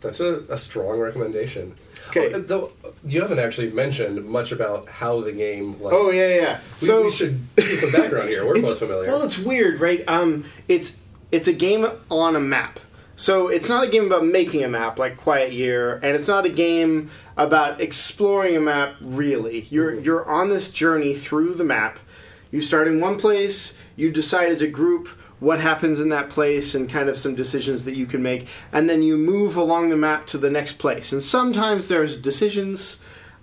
That's 0.00 0.18
a, 0.18 0.42
a 0.48 0.58
strong 0.58 0.98
recommendation. 0.98 1.76
Okay. 2.08 2.34
Oh, 2.34 2.40
though 2.40 2.72
you 3.06 3.20
haven't 3.20 3.38
actually 3.38 3.70
mentioned 3.70 4.24
much 4.26 4.50
about 4.50 4.88
how 4.88 5.20
the 5.20 5.30
game. 5.30 5.80
Like, 5.80 5.92
oh 5.92 6.10
yeah, 6.10 6.26
yeah. 6.26 6.34
yeah. 6.40 6.60
we, 6.80 6.86
so 6.88 7.04
we 7.04 7.10
should 7.12 7.38
give 7.54 7.78
some 7.78 7.92
background 7.92 8.28
here. 8.28 8.44
We're 8.44 8.60
both 8.62 8.80
familiar. 8.80 9.06
Well, 9.08 9.22
it's 9.22 9.38
weird, 9.38 9.78
right? 9.80 10.02
Um, 10.08 10.44
it's 10.66 10.94
it's 11.30 11.46
a 11.46 11.52
game 11.52 11.86
on 12.10 12.34
a 12.34 12.40
map. 12.40 12.80
So 13.16 13.48
it's 13.48 13.68
not 13.68 13.84
a 13.84 13.88
game 13.88 14.06
about 14.06 14.24
making 14.24 14.64
a 14.64 14.68
map 14.68 14.98
like 14.98 15.16
Quiet 15.16 15.52
Year, 15.52 15.96
and 16.02 16.16
it's 16.16 16.28
not 16.28 16.46
a 16.46 16.50
game 16.50 17.10
about 17.36 17.80
exploring 17.80 18.56
a 18.56 18.60
map. 18.60 18.96
Really, 19.00 19.60
you're 19.70 19.98
you're 19.98 20.28
on 20.28 20.48
this 20.48 20.70
journey 20.70 21.14
through 21.14 21.54
the 21.54 21.64
map. 21.64 21.98
You 22.50 22.60
start 22.60 22.88
in 22.88 23.00
one 23.00 23.18
place. 23.18 23.74
You 23.96 24.10
decide 24.10 24.48
as 24.48 24.62
a 24.62 24.66
group 24.66 25.08
what 25.40 25.60
happens 25.60 25.98
in 25.98 26.08
that 26.08 26.30
place 26.30 26.74
and 26.74 26.88
kind 26.88 27.08
of 27.08 27.18
some 27.18 27.34
decisions 27.34 27.84
that 27.84 27.96
you 27.96 28.06
can 28.06 28.22
make, 28.22 28.46
and 28.72 28.88
then 28.88 29.02
you 29.02 29.16
move 29.16 29.56
along 29.56 29.90
the 29.90 29.96
map 29.96 30.26
to 30.28 30.38
the 30.38 30.50
next 30.50 30.74
place. 30.74 31.12
And 31.12 31.22
sometimes 31.22 31.88
there's 31.88 32.16
decisions 32.16 32.98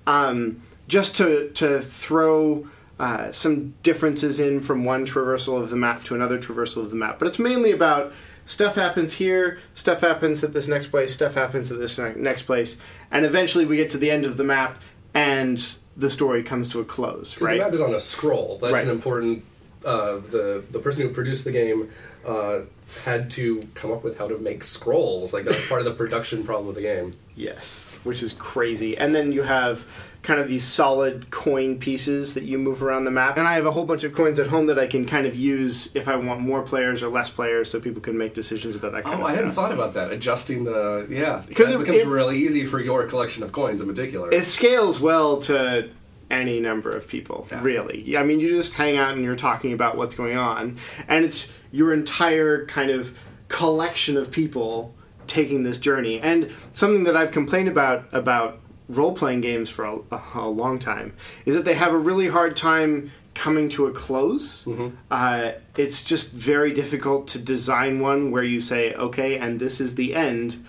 um, 0.07 0.61
just 0.87 1.15
to 1.17 1.49
to 1.51 1.81
throw 1.81 2.67
uh, 2.99 3.31
some 3.31 3.73
differences 3.81 4.39
in 4.39 4.59
from 4.59 4.83
one 4.85 5.05
traversal 5.05 5.61
of 5.61 5.69
the 5.69 5.75
map 5.77 6.03
to 6.03 6.15
another 6.15 6.37
traversal 6.37 6.77
of 6.83 6.89
the 6.89 6.95
map. 6.95 7.17
But 7.19 7.27
it's 7.29 7.39
mainly 7.39 7.71
about 7.71 8.11
stuff 8.45 8.75
happens 8.75 9.13
here, 9.13 9.59
stuff 9.73 10.01
happens 10.01 10.43
at 10.43 10.53
this 10.53 10.67
next 10.67 10.87
place, 10.87 11.13
stuff 11.13 11.35
happens 11.35 11.71
at 11.71 11.79
this 11.79 11.97
next 11.97 12.43
place, 12.43 12.75
and 13.11 13.25
eventually 13.25 13.65
we 13.65 13.77
get 13.77 13.89
to 13.91 13.97
the 13.97 14.11
end 14.11 14.25
of 14.25 14.37
the 14.37 14.43
map 14.43 14.79
and 15.13 15.77
the 15.95 16.09
story 16.09 16.43
comes 16.43 16.67
to 16.69 16.79
a 16.79 16.85
close. 16.85 17.39
Right? 17.41 17.57
The 17.57 17.63
map 17.63 17.73
is 17.73 17.81
on 17.81 17.93
a 17.93 17.99
scroll. 17.99 18.59
That's 18.61 18.73
Right. 18.73 18.83
an 18.83 18.89
important. 18.89 19.43
Uh, 19.85 20.15
the 20.17 20.61
the 20.69 20.79
person 20.79 21.03
who 21.03 21.09
produced 21.13 21.45
the 21.45 21.51
game 21.51 21.89
uh, 22.27 22.61
had 23.05 23.31
to 23.31 23.61
come 23.75 23.91
up 23.93 24.03
with 24.03 24.17
how 24.17 24.27
to 24.27 24.37
make 24.37 24.61
scrolls. 24.61 25.31
Like 25.31 25.45
that's 25.45 25.65
part 25.69 25.79
of 25.79 25.85
the 25.85 25.93
production 25.93 26.43
problem 26.43 26.67
of 26.67 26.75
the 26.75 26.81
game. 26.81 27.13
Yes, 27.35 27.85
which 28.03 28.21
is 28.21 28.33
crazy. 28.33 28.97
And 28.97 29.15
then 29.15 29.31
you 29.31 29.43
have 29.43 29.85
kind 30.21 30.39
of 30.39 30.49
these 30.49 30.65
solid 30.65 31.31
coin 31.31 31.79
pieces 31.79 32.33
that 32.33 32.43
you 32.43 32.57
move 32.57 32.83
around 32.83 33.05
the 33.05 33.11
map. 33.11 33.37
And 33.37 33.47
I 33.47 33.53
have 33.53 33.65
a 33.65 33.71
whole 33.71 33.85
bunch 33.85 34.03
of 34.03 34.13
coins 34.13 34.37
at 34.37 34.47
home 34.47 34.67
that 34.67 34.77
I 34.77 34.85
can 34.85 35.05
kind 35.05 35.25
of 35.25 35.35
use 35.35 35.89
if 35.95 36.07
I 36.09 36.15
want 36.17 36.41
more 36.41 36.61
players 36.61 37.01
or 37.01 37.07
less 37.07 37.29
players 37.29 37.71
so 37.71 37.79
people 37.79 38.01
can 38.01 38.17
make 38.17 38.33
decisions 38.33 38.75
about 38.75 38.91
that 38.91 39.05
kind 39.05 39.15
Oh, 39.15 39.19
of 39.19 39.23
I 39.25 39.27
stuff. 39.29 39.35
hadn't 39.37 39.51
thought 39.53 39.71
about 39.71 39.93
that. 39.93 40.11
Adjusting 40.11 40.65
the 40.65 41.07
yeah, 41.09 41.41
because 41.47 41.69
it- 41.71 41.79
becomes 41.79 41.99
it- 41.99 42.07
really 42.07 42.37
easy 42.37 42.65
for 42.65 42.79
your 42.81 43.05
collection 43.05 43.43
of 43.43 43.51
coins 43.53 43.79
in 43.79 43.87
particular. 43.87 44.29
It 44.31 44.43
scales 44.45 44.99
well 44.99 45.37
to 45.43 45.89
any 46.29 46.59
number 46.59 46.91
of 46.91 47.07
people, 47.07 47.47
Yeah. 47.49 47.61
really. 47.63 48.15
I 48.17 48.23
mean, 48.23 48.39
you 48.41 48.49
just 48.49 48.73
hang 48.73 48.97
out 48.97 49.13
and 49.13 49.23
you're 49.23 49.35
talking 49.37 49.71
about 49.73 49.95
what's 49.97 50.15
going 50.15 50.37
on, 50.37 50.77
and 51.07 51.23
it's 51.25 51.47
your 51.71 51.93
entire 51.93 52.65
kind 52.65 52.91
of 52.91 53.17
collection 53.47 54.15
of 54.17 54.29
people 54.31 54.93
taking 55.27 55.63
this 55.63 55.77
journey. 55.77 56.19
And 56.19 56.49
something 56.73 57.03
that 57.05 57.15
I've 57.15 57.31
complained 57.31 57.67
about 57.69 58.05
about 58.11 58.59
role 58.89 59.13
playing 59.13 59.39
games 59.41 59.69
for 59.69 59.85
a, 59.85 60.21
a 60.35 60.49
long 60.49 60.79
time 60.79 61.13
is 61.45 61.55
that 61.55 61.63
they 61.63 61.75
have 61.75 61.93
a 61.93 61.97
really 61.97 62.27
hard 62.27 62.57
time 62.57 63.11
coming 63.35 63.69
to 63.69 63.85
a 63.85 63.91
close. 63.91 64.65
Mhm. 64.65 64.93
Uh, 65.09 65.51
it's 65.77 66.03
just 66.03 66.31
very 66.31 66.73
difficult 66.73 67.27
to 67.29 67.39
design 67.39 67.99
one 67.99 68.31
where 68.31 68.43
you 68.43 68.59
say, 68.59 68.93
okay, 68.95 69.37
and 69.37 69.59
this 69.59 69.79
is 69.79 69.95
the 69.95 70.13
end. 70.15 70.65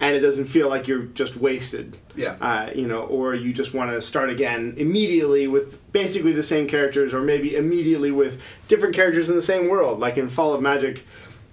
And 0.00 0.16
it 0.16 0.20
doesn't 0.20 0.46
feel 0.46 0.68
like 0.68 0.88
you're 0.88 1.04
just 1.04 1.36
wasted 1.36 1.96
yeah. 2.16 2.32
uh, 2.40 2.70
you 2.74 2.86
know, 2.86 3.02
or 3.02 3.34
you 3.34 3.52
just 3.52 3.72
want 3.72 3.90
to 3.90 4.02
start 4.02 4.30
again 4.30 4.74
immediately 4.76 5.46
with 5.46 5.78
basically 5.92 6.32
the 6.32 6.42
same 6.42 6.66
characters, 6.66 7.14
or 7.14 7.20
maybe 7.20 7.54
immediately 7.54 8.10
with 8.10 8.42
different 8.68 8.94
characters 8.94 9.28
in 9.28 9.36
the 9.36 9.42
same 9.42 9.68
world. 9.68 10.00
Like 10.00 10.18
in 10.18 10.28
Fall 10.28 10.54
of 10.54 10.60
Magic, 10.62 11.04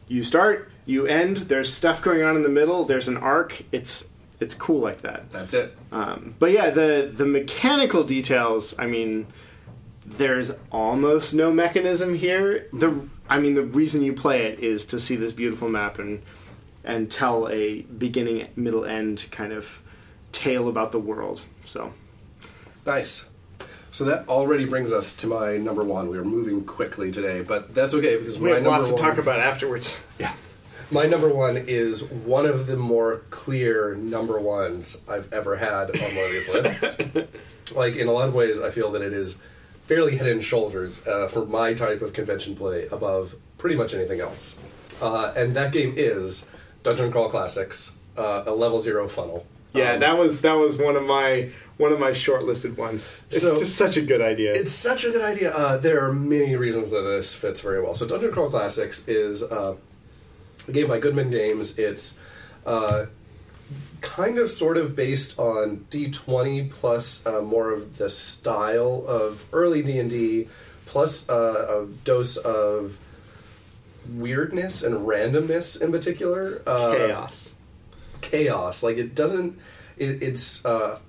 you 0.07 0.23
start, 0.23 0.71
You 0.85 1.05
end. 1.05 1.37
There's 1.37 1.71
stuff 1.71 2.01
going 2.01 2.23
on 2.23 2.35
in 2.35 2.41
the 2.41 2.49
middle. 2.49 2.85
There's 2.85 3.07
an 3.07 3.17
arc. 3.17 3.61
It's 3.71 4.05
it's 4.39 4.53
cool 4.53 4.79
like 4.79 5.01
that. 5.01 5.31
That's 5.31 5.53
it. 5.53 5.77
Um, 5.91 6.35
but 6.39 6.51
yeah, 6.51 6.69
the 6.69 7.11
the 7.13 7.25
mechanical 7.25 8.03
details. 8.03 8.73
I 8.77 8.85
mean, 8.85 9.27
there's 10.05 10.51
almost 10.71 11.33
no 11.33 11.51
mechanism 11.51 12.15
here. 12.15 12.67
The 12.73 13.07
I 13.29 13.39
mean, 13.39 13.55
the 13.55 13.63
reason 13.63 14.03
you 14.03 14.13
play 14.13 14.43
it 14.43 14.59
is 14.59 14.85
to 14.85 14.99
see 14.99 15.15
this 15.15 15.33
beautiful 15.33 15.69
map 15.69 15.99
and 15.99 16.21
and 16.83 17.11
tell 17.11 17.49
a 17.49 17.81
beginning, 17.81 18.47
middle, 18.55 18.85
end 18.85 19.27
kind 19.31 19.53
of 19.53 19.81
tale 20.31 20.67
about 20.67 20.91
the 20.91 20.99
world. 20.99 21.43
So 21.65 21.93
Nice. 22.85 23.23
So 23.91 24.05
that 24.05 24.27
already 24.27 24.65
brings 24.65 24.91
us 24.91 25.13
to 25.13 25.27
my 25.27 25.57
number 25.57 25.83
one. 25.83 26.09
We 26.09 26.17
are 26.17 26.23
moving 26.23 26.63
quickly 26.63 27.11
today, 27.11 27.41
but 27.41 27.73
that's 27.73 27.93
okay 27.93 28.17
because 28.17 28.37
we 28.37 28.49
my 28.49 28.55
have 28.55 28.65
lots 28.65 28.89
to 28.89 28.95
talk 28.95 29.17
about 29.17 29.39
afterwards. 29.39 29.95
Yeah. 30.19 30.33
My 30.91 31.05
number 31.05 31.29
one 31.29 31.55
is 31.55 32.03
one 32.03 32.45
of 32.47 32.65
the 32.65 32.75
more 32.75 33.21
clear 33.29 33.93
number 33.95 34.39
ones 34.39 34.97
I've 35.07 35.31
ever 35.31 35.57
had 35.57 35.91
on 35.95 36.15
one 36.15 36.25
of 36.25 36.31
these 36.31 36.49
lists. 36.49 36.97
like, 37.75 37.95
in 37.95 38.07
a 38.07 38.11
lot 38.11 38.27
of 38.27 38.33
ways, 38.33 38.59
I 38.59 38.71
feel 38.71 38.91
that 38.93 39.03
it 39.03 39.13
is 39.13 39.37
fairly 39.85 40.17
head 40.17 40.27
and 40.27 40.43
shoulders 40.43 41.05
uh, 41.05 41.27
for 41.27 41.45
my 41.45 41.73
type 41.75 42.01
of 42.01 42.13
convention 42.13 42.55
play 42.55 42.87
above 42.87 43.35
pretty 43.59 43.75
much 43.75 43.93
anything 43.93 44.19
else. 44.19 44.55
Uh, 45.01 45.31
and 45.35 45.55
that 45.55 45.71
game 45.71 45.93
is 45.95 46.45
Dungeon 46.81 47.11
Crawl 47.11 47.29
Classics, 47.29 47.91
uh, 48.17 48.43
a 48.47 48.51
level 48.51 48.79
zero 48.79 49.07
funnel. 49.07 49.45
Yeah, 49.73 49.93
Um, 49.93 49.99
that 49.99 50.17
was 50.17 50.41
that 50.41 50.53
was 50.53 50.79
one 50.79 50.95
of 50.95 51.03
my 51.03 51.51
one 51.77 51.91
of 51.91 51.99
my 51.99 52.09
shortlisted 52.09 52.75
ones. 52.75 53.13
It's 53.29 53.41
So- 53.41 53.59
just 53.59 53.75
such 53.75 53.95
a 53.97 54.01
good 54.01 54.21
idea. 54.21 54.53
It's 54.53 54.71
such 54.71 55.03
a 55.05 55.11
good 55.11 55.21
idea. 55.21 55.51
Uh, 55.53 55.77
there 55.77 56.03
are 56.03 56.11
many 56.11 56.55
reasons 56.55 56.89
that 56.89 57.01
this 57.01 57.35
fits 57.35 57.59
very 57.61 57.79
well. 57.79 57.93
So, 57.93 58.07
Dungeon 58.07 58.31
Crawl 58.31 58.49
Classics 58.49 59.03
is 59.07 59.43
uh, 59.43 59.75
a 60.69 60.71
game 60.71 60.87
by 60.87 60.99
Goodman 60.99 61.31
Games. 61.31 61.77
It's 61.77 62.15
uh, 62.65 63.07
kind 64.01 64.37
of 64.37 64.49
sort 64.49 64.77
of 64.77 64.95
based 64.95 65.37
on 65.37 65.85
D20 65.89 66.71
plus 66.71 67.25
uh, 67.25 67.41
more 67.41 67.71
of 67.71 67.97
the 67.97 68.09
style 68.09 69.03
of 69.07 69.45
early 69.51 69.81
D&D 69.81 70.47
plus 70.85 71.27
uh, 71.29 71.83
a 71.83 71.85
dose 72.03 72.37
of 72.37 72.97
weirdness 74.07 74.83
and 74.83 75.07
randomness 75.07 75.79
in 75.79 75.91
particular. 75.91 76.61
Uh, 76.65 76.95
chaos. 76.95 77.53
chaos. 78.21 78.83
Like 78.83 78.97
it 78.97 79.15
doesn't. 79.15 79.59
It, 79.97 80.23
it's 80.23 80.63
uh, 80.65 80.99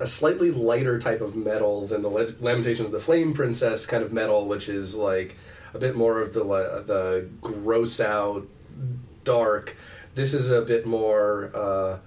a 0.00 0.06
slightly 0.06 0.50
lighter 0.50 0.98
type 0.98 1.20
of 1.20 1.34
metal 1.34 1.86
than 1.86 2.02
the 2.02 2.08
Le- 2.08 2.34
Lamentations 2.40 2.86
of 2.86 2.92
the 2.92 3.00
Flame 3.00 3.32
Princess 3.32 3.86
kind 3.86 4.04
of 4.04 4.12
metal, 4.12 4.46
which 4.46 4.68
is 4.68 4.94
like 4.94 5.36
a 5.74 5.78
bit 5.78 5.96
more 5.96 6.20
of 6.20 6.34
the 6.34 6.42
the 6.42 7.28
gross 7.40 7.98
out, 8.00 8.46
dark. 9.24 9.76
This 10.14 10.34
is 10.34 10.50
a 10.50 10.62
bit 10.62 10.86
more. 10.86 11.50
Uh, 11.54 11.98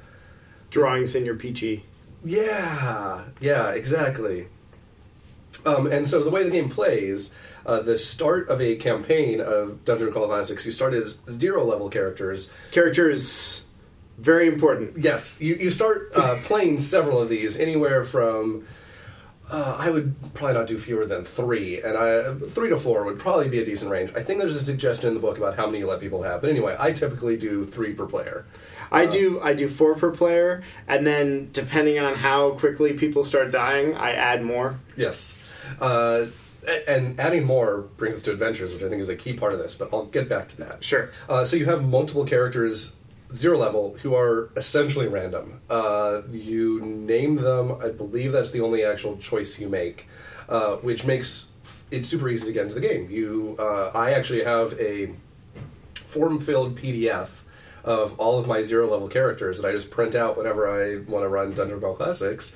Drawing 0.70 1.06
your 1.26 1.36
Peachy. 1.36 1.84
yeah, 2.24 3.26
yeah, 3.42 3.72
exactly. 3.72 4.48
Um, 5.66 5.92
and 5.92 6.08
so 6.08 6.24
the 6.24 6.30
way 6.30 6.44
the 6.44 6.50
game 6.50 6.70
plays, 6.70 7.32
uh, 7.66 7.82
the 7.82 7.98
start 7.98 8.48
of 8.50 8.62
a 8.62 8.78
campaign 8.78 9.42
of 9.42 9.84
Dungeon 9.86 10.12
Crawl 10.12 10.28
Classics, 10.28 10.66
you 10.66 10.72
start 10.72 10.94
as 10.94 11.18
zero 11.30 11.64
level 11.66 11.90
characters 11.90 12.50
Characters 12.72 13.64
very 14.18 14.48
important. 14.48 14.98
Yes, 14.98 15.42
you, 15.42 15.56
you 15.56 15.70
start 15.70 16.12
uh, 16.16 16.38
playing 16.44 16.80
several 16.80 17.20
of 17.20 17.28
these, 17.28 17.58
anywhere 17.58 18.04
from 18.04 18.66
uh, 19.52 19.76
I 19.78 19.90
would 19.90 20.16
probably 20.34 20.54
not 20.54 20.68
do 20.68 20.78
fewer 20.78 21.06
than 21.06 21.26
three, 21.26 21.82
and 21.82 21.98
I 21.98 22.34
three 22.50 22.70
to 22.70 22.80
four 22.80 23.04
would 23.04 23.20
probably 23.20 23.50
be 23.50 23.60
a 23.60 23.66
decent 23.66 23.92
range. 23.92 24.12
I 24.16 24.24
think 24.24 24.40
there's 24.40 24.56
a 24.56 24.64
suggestion 24.64 25.10
in 25.10 25.14
the 25.14 25.20
book 25.20 25.38
about 25.38 25.58
how 25.58 25.66
many 25.66 25.80
you 25.80 25.88
let 25.88 26.00
people 26.00 26.24
have, 26.24 26.42
but 26.42 26.50
anyway, 26.50 26.76
I 26.80 26.94
typically 26.94 27.36
do 27.36 27.66
three 27.66 27.94
per 27.94 28.06
player. 28.06 28.46
I 28.92 29.06
do 29.06 29.40
I 29.42 29.54
do 29.54 29.68
four 29.68 29.96
per 29.96 30.12
player, 30.12 30.64
and 30.88 31.06
then 31.06 31.50
depending 31.52 32.00
on 32.00 32.16
how 32.16 32.52
quickly 32.52 32.94
people 32.94 33.24
start 33.24 33.52
dying, 33.52 33.94
I 33.96 34.14
add 34.14 34.44
more. 34.44 34.80
Yes, 34.96 35.36
uh, 35.80 36.28
and 36.88 37.20
adding 37.20 37.44
more 37.44 37.82
brings 37.98 38.16
us 38.16 38.24
to 38.24 38.32
adventures, 38.32 38.74
which 38.74 38.84
I 38.84 38.90
think 38.90 39.02
is 39.02 39.10
a 39.10 39.16
key 39.16 39.34
part 39.34 39.54
of 39.54 39.60
this. 39.60 39.76
But 39.76 39.90
I'll 39.94 40.06
get 40.06 40.30
back 40.30 40.48
to 40.50 40.58
that. 40.58 40.84
Sure. 40.84 41.10
Uh, 41.28 41.44
so 41.44 41.56
you 41.56 41.66
have 41.66 41.84
multiple 41.84 42.26
characters, 42.26 42.94
zero 43.36 43.58
level, 43.58 43.96
who 44.02 44.16
are 44.16 44.50
essentially 44.56 45.08
random. 45.08 45.62
Uh, 45.70 46.22
you 46.32 46.82
name 46.82 47.36
them. 47.36 47.78
I 47.82 47.90
believe 47.90 48.32
that's 48.32 48.52
the 48.52 48.62
only 48.62 48.84
actual 48.84 49.18
choice 49.18 49.60
you 49.60 49.70
make, 49.70 50.08
uh, 50.50 50.76
which 50.78 51.06
makes 51.06 51.46
it 51.92 52.06
super 52.06 52.30
easy 52.30 52.46
to 52.46 52.54
get 52.54 52.64
into 52.64 52.76
the 52.76 52.82
game. 52.82 53.10
You, 53.10 53.56
uh, 53.60 53.92
I 53.94 54.12
actually 54.12 54.44
have 54.44 54.74
a 54.80 55.14
form-filled 55.94 56.78
PDF 56.78 57.30
of 57.84 58.20
all 58.20 58.40
of 58.40 58.48
my 58.48 58.62
zero 58.62 58.90
level 58.90 59.08
characters 59.08 59.60
that 59.60 59.68
I 59.68 59.72
just 59.72 59.90
print 59.90 60.16
out 60.16 60.38
whenever 60.38 60.70
I 60.70 61.02
want 61.10 61.24
to 61.24 61.30
run 61.30 61.54
Dungeon 61.54 61.80
Crawl 61.80 61.96
Classics. 61.96 62.54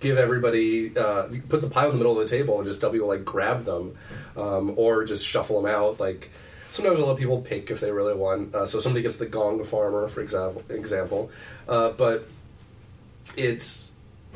Give 0.00 0.18
everybody, 0.18 0.96
uh, 0.96 1.28
put 1.48 1.60
the 1.60 1.68
pile 1.68 1.86
in 1.86 1.92
the 1.92 1.98
middle 1.98 2.18
of 2.18 2.28
the 2.28 2.36
table 2.36 2.58
and 2.58 2.66
just 2.66 2.80
tell 2.80 2.90
people 2.90 3.08
like 3.08 3.24
grab 3.24 3.64
them, 3.64 3.96
um, 4.36 4.74
or 4.76 5.04
just 5.04 5.24
shuffle 5.24 5.60
them 5.60 5.70
out. 5.70 6.00
Like 6.00 6.30
sometimes 6.72 6.98
I'll 6.98 7.06
let 7.06 7.18
people 7.18 7.40
pick 7.40 7.70
if 7.70 7.80
they 7.80 7.92
really 7.92 8.14
want. 8.14 8.54
Uh, 8.54 8.66
so 8.66 8.80
somebody 8.80 9.02
gets 9.02 9.16
the 9.16 9.26
Gong 9.26 9.62
Farmer, 9.64 10.08
for 10.08 10.20
example. 10.20 10.64
Example, 10.68 11.30
uh, 11.68 11.90
but 11.90 12.28
it's 13.36 13.92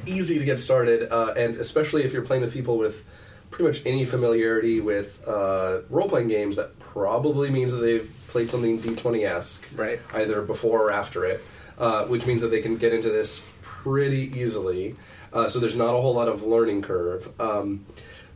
easy 0.07 0.39
to 0.39 0.45
get 0.45 0.61
started, 0.61 1.11
uh, 1.11 1.33
and 1.37 1.57
especially 1.57 2.05
if 2.05 2.13
you're 2.13 2.23
playing 2.23 2.43
with 2.43 2.53
people 2.53 2.79
with 2.79 3.05
pretty 3.51 3.65
much 3.65 3.83
any 3.87 4.05
familiarity 4.05 4.81
with 4.81 5.27
uh, 5.27 5.81
role 5.91 6.09
playing 6.09 6.29
games, 6.29 6.57
that 6.57 6.79
probably 6.79 7.51
means 7.51 7.73
that 7.73 7.79
they've 7.79 8.11
played 8.29 8.51
something 8.51 8.79
D20 8.79 9.25
esque, 9.27 9.65
Right. 9.75 10.01
Either 10.15 10.43
before 10.43 10.83
or 10.89 10.93
after 10.93 11.25
it, 11.25 11.43
uh, 11.79 12.05
which 12.05 12.27
means 12.27 12.43
that 12.43 12.49
they 12.49 12.61
can 12.61 12.77
get 12.77 12.93
into 12.93 13.09
this 13.09 13.41
pretty 13.63 14.33
easily. 14.39 14.95
Uh, 15.33 15.49
so 15.49 15.59
there's 15.59 15.77
not 15.77 15.95
a 15.95 16.01
whole 16.01 16.15
lot 16.15 16.29
of 16.29 16.43
learning 16.43 16.83
curve. 16.83 17.29
Um, 17.41 17.87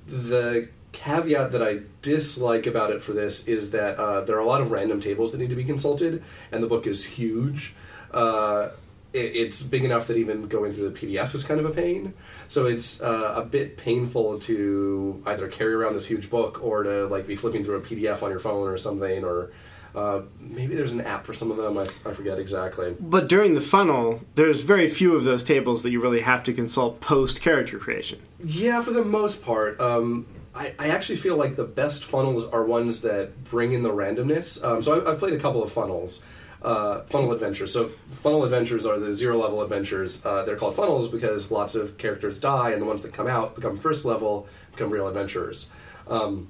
the 0.06 0.68
caveat 0.92 1.52
that 1.52 1.62
I 1.62 1.80
dislike 2.02 2.66
about 2.66 2.90
it 2.90 3.02
for 3.02 3.12
this 3.12 3.46
is 3.46 3.70
that 3.70 3.96
uh, 3.96 4.22
there 4.22 4.36
are 4.36 4.40
a 4.40 4.46
lot 4.46 4.60
of 4.60 4.70
random 4.70 5.00
tables 5.00 5.32
that 5.32 5.38
need 5.38 5.50
to 5.50 5.56
be 5.56 5.64
consulted, 5.64 6.22
and 6.52 6.62
the 6.62 6.66
book 6.66 6.86
is 6.86 7.04
huge. 7.04 7.74
Uh, 8.12 8.70
it, 9.12 9.36
it's 9.36 9.62
big 9.62 9.84
enough 9.84 10.06
that 10.08 10.16
even 10.16 10.48
going 10.48 10.72
through 10.72 10.90
the 10.90 10.98
PDF 10.98 11.34
is 11.34 11.42
kind 11.42 11.60
of 11.60 11.66
a 11.66 11.70
pain. 11.70 12.14
So 12.48 12.66
it's 12.66 13.00
uh, 13.00 13.34
a 13.36 13.44
bit 13.44 13.76
painful 13.76 14.40
to 14.40 15.22
either 15.26 15.48
carry 15.48 15.74
around 15.74 15.94
this 15.94 16.06
huge 16.06 16.30
book 16.30 16.62
or 16.62 16.82
to 16.82 17.06
like 17.06 17.26
be 17.26 17.36
flipping 17.36 17.64
through 17.64 17.76
a 17.76 17.80
PDF 17.80 18.22
on 18.22 18.30
your 18.30 18.40
phone 18.40 18.68
or 18.68 18.78
something, 18.78 19.24
or 19.24 19.50
uh, 19.94 20.22
maybe 20.38 20.76
there's 20.76 20.92
an 20.92 21.00
app 21.00 21.24
for 21.24 21.34
some 21.34 21.50
of 21.50 21.56
them. 21.56 21.78
I, 21.78 21.86
I 22.08 22.12
forget 22.12 22.38
exactly. 22.38 22.96
But 22.98 23.28
during 23.28 23.54
the 23.54 23.60
funnel, 23.60 24.22
there's 24.34 24.62
very 24.62 24.88
few 24.88 25.14
of 25.14 25.24
those 25.24 25.42
tables 25.42 25.82
that 25.82 25.90
you 25.90 26.00
really 26.00 26.20
have 26.20 26.42
to 26.44 26.52
consult 26.52 27.00
post 27.00 27.40
character 27.40 27.78
creation. 27.78 28.20
Yeah, 28.42 28.82
for 28.82 28.92
the 28.92 29.04
most 29.04 29.42
part. 29.42 29.78
Um, 29.80 30.26
I, 30.54 30.74
I 30.78 30.88
actually 30.88 31.16
feel 31.16 31.36
like 31.36 31.56
the 31.56 31.64
best 31.64 32.02
funnels 32.04 32.44
are 32.44 32.64
ones 32.64 33.02
that 33.02 33.44
bring 33.44 33.72
in 33.72 33.82
the 33.82 33.90
randomness. 33.90 34.62
Um, 34.64 34.82
so 34.82 35.00
I, 35.00 35.12
I've 35.12 35.18
played 35.18 35.34
a 35.34 35.38
couple 35.38 35.62
of 35.62 35.70
funnels, 35.72 36.20
uh, 36.62 37.02
funnel 37.02 37.32
adventures. 37.32 37.72
So 37.72 37.90
funnel 38.10 38.42
adventures 38.44 38.84
are 38.84 38.98
the 38.98 39.14
zero 39.14 39.38
level 39.40 39.62
adventures. 39.62 40.20
Uh, 40.24 40.42
they're 40.44 40.56
called 40.56 40.74
funnels 40.74 41.06
because 41.08 41.50
lots 41.52 41.74
of 41.76 41.96
characters 41.98 42.40
die, 42.40 42.70
and 42.70 42.82
the 42.82 42.86
ones 42.86 43.02
that 43.02 43.12
come 43.12 43.28
out 43.28 43.54
become 43.54 43.76
first 43.78 44.04
level, 44.04 44.48
become 44.72 44.90
real 44.90 45.06
adventurers. 45.06 45.66
Um, 46.08 46.48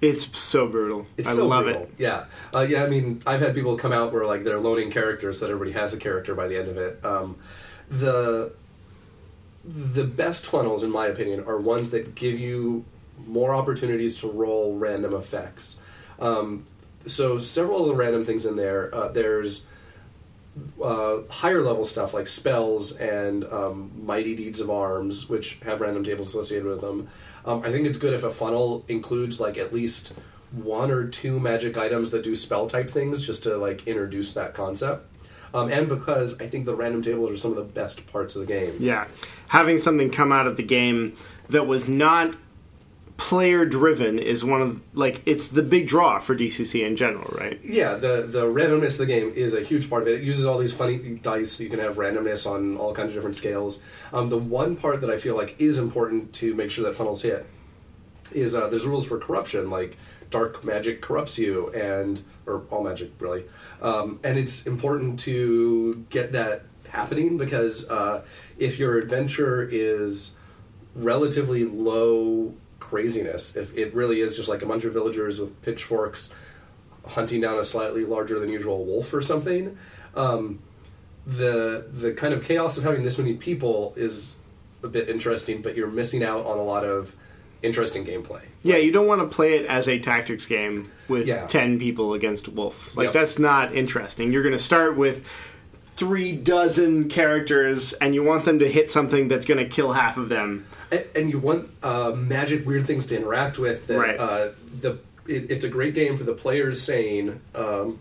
It's 0.00 0.36
so 0.36 0.66
brutal. 0.66 1.06
it's 1.16 1.28
I 1.28 1.34
so 1.34 1.46
love 1.46 1.64
brutal. 1.64 1.82
it. 1.82 1.90
Yeah, 1.98 2.24
uh, 2.52 2.66
yeah. 2.68 2.82
I 2.84 2.88
mean, 2.88 3.22
I've 3.26 3.40
had 3.40 3.54
people 3.54 3.76
come 3.76 3.92
out 3.92 4.12
where 4.12 4.26
like 4.26 4.42
they're 4.44 4.58
loading 4.58 4.90
characters 4.90 5.38
so 5.38 5.44
that 5.46 5.52
everybody 5.52 5.78
has 5.78 5.94
a 5.94 5.98
character 5.98 6.34
by 6.34 6.48
the 6.48 6.56
end 6.58 6.68
of 6.68 6.76
it. 6.78 7.04
Um, 7.04 7.36
the 7.88 8.52
the 9.64 10.04
best 10.04 10.46
funnels, 10.46 10.82
in 10.82 10.90
my 10.90 11.06
opinion, 11.06 11.44
are 11.44 11.58
ones 11.58 11.90
that 11.90 12.14
give 12.14 12.40
you 12.40 12.84
more 13.26 13.54
opportunities 13.54 14.18
to 14.18 14.28
roll 14.28 14.76
random 14.76 15.14
effects. 15.14 15.76
Um, 16.18 16.66
so 17.06 17.38
several 17.38 17.82
of 17.82 17.88
the 17.88 17.94
random 17.94 18.24
things 18.24 18.44
in 18.46 18.56
there. 18.56 18.94
Uh, 18.94 19.08
there's 19.08 19.62
uh, 20.82 21.18
higher 21.30 21.62
level 21.62 21.84
stuff 21.84 22.12
like 22.12 22.26
spells 22.26 22.92
and 22.92 23.44
um, 23.44 23.92
mighty 24.04 24.34
deeds 24.34 24.60
of 24.60 24.70
arms, 24.70 25.28
which 25.28 25.58
have 25.64 25.80
random 25.80 26.04
tables 26.04 26.28
associated 26.28 26.66
with 26.66 26.80
them. 26.80 27.08
Um, 27.44 27.62
I 27.64 27.70
think 27.70 27.86
it's 27.86 27.98
good 27.98 28.12
if 28.12 28.22
a 28.22 28.30
funnel 28.30 28.84
includes 28.88 29.40
like 29.40 29.56
at 29.56 29.72
least 29.72 30.12
one 30.52 30.90
or 30.90 31.06
two 31.06 31.38
magic 31.40 31.76
items 31.76 32.10
that 32.10 32.22
do 32.22 32.34
spell 32.34 32.66
type 32.66 32.90
things, 32.90 33.22
just 33.22 33.44
to 33.44 33.56
like 33.56 33.86
introduce 33.86 34.32
that 34.34 34.52
concept. 34.52 35.06
Um, 35.52 35.70
and 35.70 35.88
because 35.88 36.40
I 36.40 36.48
think 36.48 36.66
the 36.66 36.74
random 36.74 37.02
tables 37.02 37.32
are 37.32 37.36
some 37.36 37.52
of 37.52 37.56
the 37.56 37.64
best 37.64 38.06
parts 38.06 38.36
of 38.36 38.40
the 38.40 38.46
game. 38.46 38.76
Yeah. 38.78 39.06
Having 39.48 39.78
something 39.78 40.10
come 40.10 40.32
out 40.32 40.46
of 40.46 40.56
the 40.56 40.62
game 40.62 41.16
that 41.48 41.66
was 41.66 41.88
not 41.88 42.36
player 43.20 43.66
driven 43.66 44.18
is 44.18 44.42
one 44.42 44.62
of 44.62 44.80
like 44.96 45.20
it's 45.26 45.48
the 45.48 45.62
big 45.62 45.86
draw 45.86 46.18
for 46.18 46.34
DCC 46.34 46.86
in 46.86 46.96
general, 46.96 47.30
right? 47.38 47.60
Yeah, 47.62 47.94
the 47.94 48.26
the 48.26 48.46
randomness 48.46 48.92
of 48.92 48.98
the 48.98 49.06
game 49.06 49.30
is 49.36 49.52
a 49.52 49.60
huge 49.60 49.90
part 49.90 50.00
of 50.02 50.08
it. 50.08 50.14
It 50.14 50.22
uses 50.22 50.46
all 50.46 50.56
these 50.56 50.72
funny 50.72 51.16
dice. 51.16 51.60
You 51.60 51.68
can 51.68 51.80
have 51.80 51.96
randomness 51.96 52.50
on 52.50 52.78
all 52.78 52.94
kinds 52.94 53.10
of 53.10 53.16
different 53.16 53.36
scales. 53.36 53.78
Um, 54.14 54.30
the 54.30 54.38
one 54.38 54.74
part 54.74 55.02
that 55.02 55.10
I 55.10 55.18
feel 55.18 55.36
like 55.36 55.54
is 55.60 55.76
important 55.76 56.32
to 56.36 56.54
make 56.54 56.70
sure 56.70 56.82
that 56.84 56.96
funnels 56.96 57.20
hit 57.20 57.46
is 58.32 58.54
uh, 58.54 58.68
there's 58.68 58.86
rules 58.86 59.04
for 59.04 59.18
corruption, 59.18 59.68
like 59.68 59.98
dark 60.30 60.64
magic 60.64 61.02
corrupts 61.02 61.36
you, 61.36 61.68
and 61.74 62.22
or 62.46 62.64
all 62.70 62.82
magic 62.82 63.12
really, 63.18 63.44
um, 63.82 64.18
and 64.24 64.38
it's 64.38 64.66
important 64.66 65.20
to 65.20 66.06
get 66.08 66.32
that 66.32 66.62
happening 66.88 67.36
because 67.36 67.86
uh, 67.90 68.24
if 68.58 68.78
your 68.78 68.96
adventure 68.96 69.62
is 69.70 70.30
relatively 70.94 71.66
low 71.66 72.54
craziness, 72.90 73.54
if 73.56 73.76
it 73.76 73.94
really 73.94 74.20
is 74.20 74.34
just 74.36 74.48
like 74.48 74.62
a 74.62 74.66
bunch 74.66 74.84
of 74.84 74.92
villagers 74.92 75.38
with 75.40 75.60
pitchforks 75.62 76.28
hunting 77.06 77.40
down 77.40 77.58
a 77.58 77.64
slightly 77.64 78.04
larger 78.04 78.38
than 78.40 78.50
usual 78.50 78.84
wolf 78.84 79.14
or 79.14 79.22
something. 79.22 79.78
Um, 80.14 80.58
the 81.26 81.86
the 81.92 82.12
kind 82.12 82.34
of 82.34 82.42
chaos 82.44 82.76
of 82.76 82.82
having 82.84 83.02
this 83.04 83.16
many 83.18 83.34
people 83.34 83.94
is 83.96 84.34
a 84.82 84.88
bit 84.88 85.08
interesting, 85.08 85.62
but 85.62 85.76
you're 85.76 85.86
missing 85.90 86.24
out 86.24 86.44
on 86.46 86.58
a 86.58 86.62
lot 86.62 86.84
of 86.84 87.14
interesting 87.62 88.04
gameplay. 88.06 88.42
Yeah, 88.62 88.76
you 88.78 88.90
don't 88.90 89.06
want 89.06 89.20
to 89.20 89.26
play 89.34 89.58
it 89.58 89.66
as 89.66 89.86
a 89.86 89.98
tactics 89.98 90.46
game 90.46 90.90
with 91.08 91.26
Yeah. 91.26 91.46
10 91.46 91.78
people 91.78 92.14
against 92.14 92.48
Wolf. 92.48 92.96
Like, 92.96 93.04
Yep. 93.06 93.12
that's 93.12 93.38
not 93.38 93.74
interesting. 93.74 94.32
You're 94.32 94.42
going 94.42 94.56
to 94.56 94.62
start 94.64 94.96
with 94.96 95.22
three 95.96 96.32
dozen 96.32 97.08
characters, 97.10 97.92
and 97.94 98.14
you 98.14 98.22
want 98.22 98.46
them 98.46 98.58
to 98.60 98.68
hit 98.68 98.90
something 98.90 99.28
that's 99.28 99.44
going 99.44 99.58
to 99.58 99.68
kill 99.68 99.92
half 99.92 100.16
of 100.16 100.30
them. 100.30 100.64
And, 101.14 101.30
you 101.30 101.38
want 101.38 101.70
uh, 101.82 102.10
magic 102.10 102.66
weird 102.66 102.86
things 102.86 103.06
to 103.06 103.16
interact 103.16 103.58
with 103.58 103.86
that 103.86 103.98
Right. 103.98 104.18
uh, 104.18 104.48
the 104.80 104.98
it, 105.26 105.50
it's 105.50 105.64
a 105.64 105.68
great 105.68 105.94
game 105.94 106.16
for 106.18 106.24
the 106.24 106.32
players 106.34 106.82
saying 106.82 107.40
um, 107.54 107.98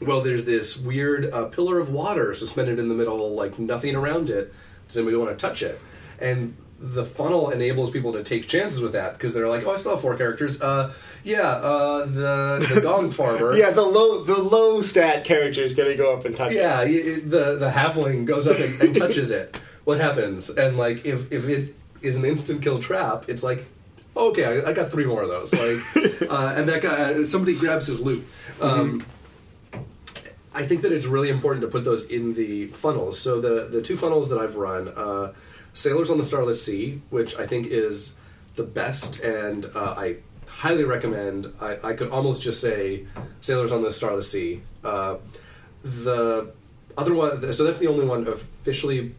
well 0.00 0.20
there's 0.20 0.44
this 0.44 0.76
weird 0.76 1.32
uh, 1.32 1.44
pillar 1.46 1.78
of 1.78 1.90
water 1.90 2.34
suspended 2.34 2.78
in 2.78 2.88
the 2.88 2.94
middle 2.94 3.34
like 3.34 3.58
nothing 3.58 3.94
around 3.96 4.30
it 4.30 4.52
does 4.86 4.96
anybody 4.96 5.16
want 5.16 5.30
to 5.30 5.36
touch 5.36 5.62
it 5.62 5.80
and 6.20 6.56
the 6.80 7.04
funnel 7.04 7.50
enables 7.50 7.90
people 7.90 8.12
to 8.12 8.22
take 8.22 8.46
chances 8.46 8.80
with 8.80 8.92
that 8.92 9.14
because 9.14 9.34
they're 9.34 9.48
like 9.48 9.64
oh 9.66 9.72
i 9.72 9.76
still 9.76 9.90
have 9.92 10.00
four 10.00 10.14
characters 10.16 10.60
uh, 10.60 10.92
yeah 11.24 11.42
uh, 11.48 12.04
the, 12.06 12.72
the 12.74 12.80
gong 12.82 13.10
farmer 13.10 13.56
Yeah, 13.56 13.70
the 13.70 13.82
low 13.82 14.22
the 14.22 14.38
low 14.38 14.80
stat 14.80 15.24
character 15.24 15.62
is 15.62 15.74
going 15.74 15.90
to 15.90 15.96
go 15.96 16.14
up 16.14 16.24
and 16.24 16.36
touch 16.36 16.52
it. 16.52 16.56
yeah, 16.56 16.80
y- 16.82 17.20
the 17.24 17.56
the 17.56 17.70
halfling 17.70 18.24
goes 18.26 18.46
up 18.46 18.58
and, 18.58 18.80
and 18.80 18.94
touches 18.94 19.30
it. 19.32 19.58
What 19.88 19.98
happens? 19.98 20.50
And 20.50 20.76
like, 20.76 21.06
if 21.06 21.32
if 21.32 21.48
it 21.48 21.74
is 22.02 22.14
an 22.14 22.26
instant 22.26 22.60
kill 22.60 22.78
trap, 22.78 23.24
it's 23.26 23.42
like, 23.42 23.64
okay, 24.14 24.44
I, 24.44 24.68
I 24.68 24.72
got 24.74 24.92
three 24.92 25.06
more 25.06 25.22
of 25.22 25.30
those. 25.30 25.50
Like, 25.50 25.80
uh, 26.30 26.52
and 26.54 26.68
that 26.68 26.82
guy, 26.82 27.14
uh, 27.14 27.24
somebody 27.24 27.56
grabs 27.56 27.86
his 27.86 27.98
loot. 27.98 28.22
Um, 28.60 29.02
I 30.52 30.66
think 30.66 30.82
that 30.82 30.92
it's 30.92 31.06
really 31.06 31.30
important 31.30 31.62
to 31.62 31.68
put 31.68 31.86
those 31.86 32.04
in 32.04 32.34
the 32.34 32.66
funnels. 32.66 33.18
So 33.18 33.40
the 33.40 33.68
the 33.70 33.80
two 33.80 33.96
funnels 33.96 34.28
that 34.28 34.36
I've 34.36 34.56
run, 34.56 34.88
uh, 34.88 35.32
Sailors 35.72 36.10
on 36.10 36.18
the 36.18 36.24
Starless 36.24 36.62
Sea, 36.62 37.00
which 37.08 37.34
I 37.36 37.46
think 37.46 37.68
is 37.68 38.12
the 38.56 38.64
best, 38.64 39.20
and 39.20 39.64
uh, 39.74 39.94
I 39.96 40.16
highly 40.48 40.84
recommend. 40.84 41.50
I, 41.62 41.78
I 41.82 41.92
could 41.94 42.10
almost 42.10 42.42
just 42.42 42.60
say 42.60 43.06
Sailors 43.40 43.72
on 43.72 43.80
the 43.80 43.90
Starless 43.90 44.30
Sea. 44.30 44.60
Uh, 44.84 45.16
the 45.82 46.52
other 46.98 47.14
one, 47.14 47.54
so 47.54 47.64
that's 47.64 47.78
the 47.78 47.86
only 47.86 48.04
one 48.04 48.28
officially 48.28 49.14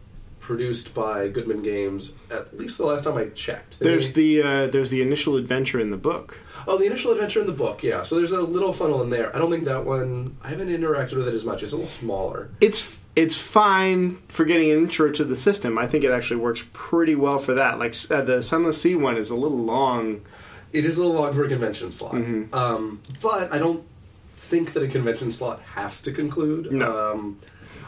produced 0.54 0.92
by 0.94 1.28
Goodman 1.28 1.62
Games. 1.62 2.12
At 2.30 2.58
least 2.58 2.76
the 2.76 2.84
last 2.84 3.04
time 3.04 3.16
I 3.16 3.26
checked. 3.26 3.78
They- 3.78 3.86
There's 3.86 4.12
the 4.14 4.42
uh, 4.42 4.66
there's 4.66 4.90
the 4.90 5.00
initial 5.00 5.36
adventure 5.36 5.78
in 5.78 5.90
the 5.90 5.96
book. 5.96 6.38
Oh, 6.66 6.76
the 6.76 6.86
initial 6.86 7.12
adventure 7.12 7.40
in 7.40 7.46
the 7.46 7.52
book, 7.52 7.82
yeah. 7.84 8.02
So 8.02 8.16
there's 8.16 8.32
a 8.32 8.40
little 8.40 8.72
funnel 8.72 9.00
in 9.02 9.10
there. 9.10 9.34
I 9.34 9.38
don't 9.38 9.50
think 9.50 9.64
that 9.64 9.84
one. 9.84 10.36
I 10.42 10.48
haven't 10.48 10.68
interacted 10.68 11.16
with 11.16 11.28
it 11.28 11.34
as 11.34 11.44
much. 11.44 11.62
It's 11.62 11.72
a 11.72 11.76
little 11.76 11.88
smaller. 11.88 12.50
It's 12.60 12.96
it's 13.16 13.36
fine 13.36 14.18
for 14.28 14.44
getting 14.44 14.70
an 14.72 14.78
intro 14.78 15.10
to 15.12 15.24
the 15.24 15.36
system. 15.36 15.78
I 15.78 15.86
think 15.86 16.02
it 16.04 16.10
actually 16.10 16.40
works 16.40 16.64
pretty 16.72 17.14
well 17.14 17.38
for 17.38 17.54
that. 17.54 17.78
Like 17.78 17.94
uh, 18.10 18.22
the 18.22 18.42
Sunless 18.42 18.82
Sea 18.82 18.96
one 18.96 19.16
is 19.16 19.30
a 19.30 19.36
little 19.36 19.58
long. 19.58 20.22
It 20.72 20.84
is 20.84 20.96
a 20.96 21.00
little 21.00 21.14
long 21.14 21.32
for 21.34 21.44
a 21.44 21.48
convention 21.48 21.90
slot, 21.92 22.14
um, 22.52 23.00
but 23.22 23.52
I 23.52 23.58
don't 23.58 23.84
think 24.36 24.72
that 24.72 24.82
a 24.82 24.88
convention 24.88 25.30
slot 25.30 25.60
has 25.74 26.00
to 26.02 26.12
conclude. 26.12 26.70
No. 26.72 27.12
Um, 27.12 27.38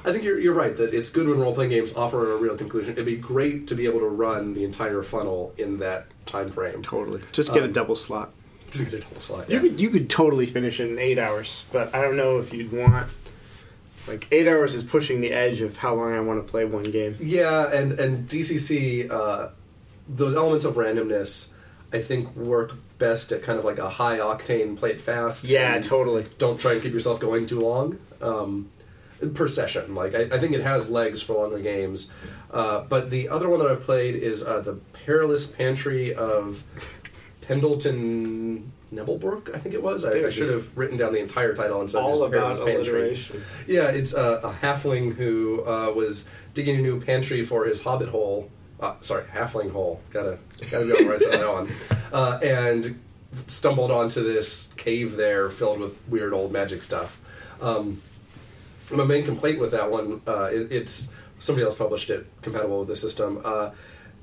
I 0.05 0.13
think 0.13 0.25
you're, 0.25 0.39
you're 0.39 0.55
right 0.55 0.75
that 0.77 0.93
it's 0.95 1.09
good 1.09 1.29
when 1.29 1.39
role 1.39 1.55
playing 1.55 1.71
games 1.71 1.93
offer 1.95 2.33
a 2.33 2.37
real 2.37 2.57
conclusion. 2.57 2.93
It'd 2.93 3.07
be 3.07 3.17
great 3.17 3.67
to 3.69 3.75
be 3.75 3.87
able 3.87 4.01
to 4.01 4.09
run 4.09 4.55
the 4.55 4.65
entire 4.65 5.03
funnel 5.03 5.55
in 5.57 5.79
that 5.79 6.07
time 6.27 6.51
frame. 6.51 6.83
Totally. 6.83 7.23
Just 7.33 7.53
get 7.53 7.63
a 7.63 7.67
Um, 7.67 7.73
double 7.73 7.95
slot. 7.95 8.33
Just 8.71 8.85
get 8.91 8.95
a 8.95 9.01
total 9.01 9.21
slot. 9.21 9.51
You 9.51 9.57
yeah. 9.57 9.63
could 9.63 9.81
you 9.81 9.91
could 9.91 10.09
totally 10.11 10.47
finish 10.47 10.81
it 10.81 10.91
in 10.91 10.99
eight 10.99 11.19
hours, 11.19 11.65
but 11.73 11.95
I 11.95 12.01
don't 12.03 12.17
know 12.17 12.39
if 12.39 12.53
you'd 12.53 12.73
want 12.73 13.09
like 14.09 14.27
eight 14.33 14.49
hours 14.49 14.75
is 14.75 14.83
pushing 14.83 15.21
the 15.21 15.31
edge 15.33 15.61
of 15.61 15.77
how 15.77 15.95
long 15.95 16.13
I 16.13 16.21
want 16.21 16.45
to 16.45 16.51
play 16.51 16.65
one 16.65 16.85
game. 16.85 17.17
Yeah, 17.21 17.71
and 17.73 17.93
and 18.01 18.29
DCC, 18.29 19.11
uh, 19.11 19.49
those 20.09 20.35
elements 20.35 20.65
of 20.65 20.75
randomness, 20.75 21.49
I 21.93 22.01
think 22.01 22.35
work 22.35 22.73
best 22.99 23.31
at 23.31 23.43
kind 23.43 23.59
of 23.59 23.65
like 23.65 23.79
a 23.79 23.89
high 23.91 24.19
octane, 24.19 24.77
play 24.77 24.91
it 24.91 25.01
fast. 25.01 25.45
Yeah, 25.47 25.75
and 25.75 25.85
totally. 25.85 26.27
Don't 26.39 26.59
try 26.59 26.73
and 26.73 26.83
keep 26.83 26.93
yourself 26.93 27.21
going 27.21 27.47
too 27.47 27.61
long 27.61 27.99
um, 28.21 28.71
per 29.35 29.49
session. 29.49 29.95
Like 29.95 30.15
I, 30.15 30.23
I 30.23 30.39
think 30.39 30.55
it 30.55 30.63
has 30.63 30.89
legs 30.89 31.23
for 31.23 31.35
longer 31.35 31.59
games. 31.59 32.11
Uh, 32.51 32.81
but 32.81 33.11
the 33.11 33.29
other 33.29 33.49
one 33.49 33.59
that 33.61 33.69
I've 33.71 33.83
played 33.83 34.15
is 34.15 34.43
uh, 34.43 34.61
the 34.61 34.75
Perilous 34.93 35.47
Pantry 35.47 36.15
of 36.15 36.65
Pendleton. 37.41 38.73
Nebelbrook, 38.93 39.55
I 39.55 39.59
think 39.59 39.75
it 39.75 39.83
was. 39.83 40.05
I, 40.05 40.27
I 40.27 40.29
should 40.29 40.51
have 40.51 40.77
written 40.77 40.99
down 40.99 41.15
the 41.15 41.19
entire 41.19 41.55
title 41.55 41.81
instead 41.81 42.03
of 42.03 42.11
just 42.11 42.21
about 42.21 42.31
Perilous 42.31 42.59
Pantry. 42.59 43.19
Yeah, 43.67 43.89
it's 43.89 44.13
uh, 44.13 44.41
a 44.45 44.53
halfling 44.53 45.15
who 45.15 45.65
uh, 45.67 45.91
was 45.93 46.27
digging 46.53 46.77
a 46.77 46.83
new 46.83 47.01
pantry 47.01 47.43
for 47.43 47.65
his 47.65 47.81
hobbit 47.81 48.11
hole. 48.11 48.51
Uh, 48.79 48.95
sorry, 49.01 49.23
halfling 49.25 49.71
hole. 49.73 50.03
Gotta 50.11 50.39
gotta 50.71 50.85
be 50.85 50.93
on 50.93 51.05
the 51.05 51.11
right 51.11 51.21
side 51.21 51.35
of 51.35 51.41
that 51.41 51.53
one. 51.53 51.73
Uh, 52.13 52.39
and 52.43 53.01
stumbled 53.47 53.91
onto 53.91 54.23
this 54.23 54.69
cave 54.77 55.17
there 55.17 55.49
filled 55.49 55.81
with 55.81 56.07
weird 56.09 56.35
old 56.35 56.53
magic 56.53 56.83
stuff. 56.83 57.19
Um, 57.63 58.03
my 58.91 59.05
main 59.05 59.25
complaint 59.25 59.59
with 59.59 59.71
that 59.73 59.91
one, 59.91 60.21
uh, 60.27 60.45
it, 60.45 60.71
it's 60.73 61.09
somebody 61.39 61.65
else 61.65 61.75
published 61.75 62.11
it, 62.11 62.27
compatible 62.43 62.81
with 62.81 62.89
the 62.89 62.97
system. 62.97 63.41
Uh, 63.45 63.71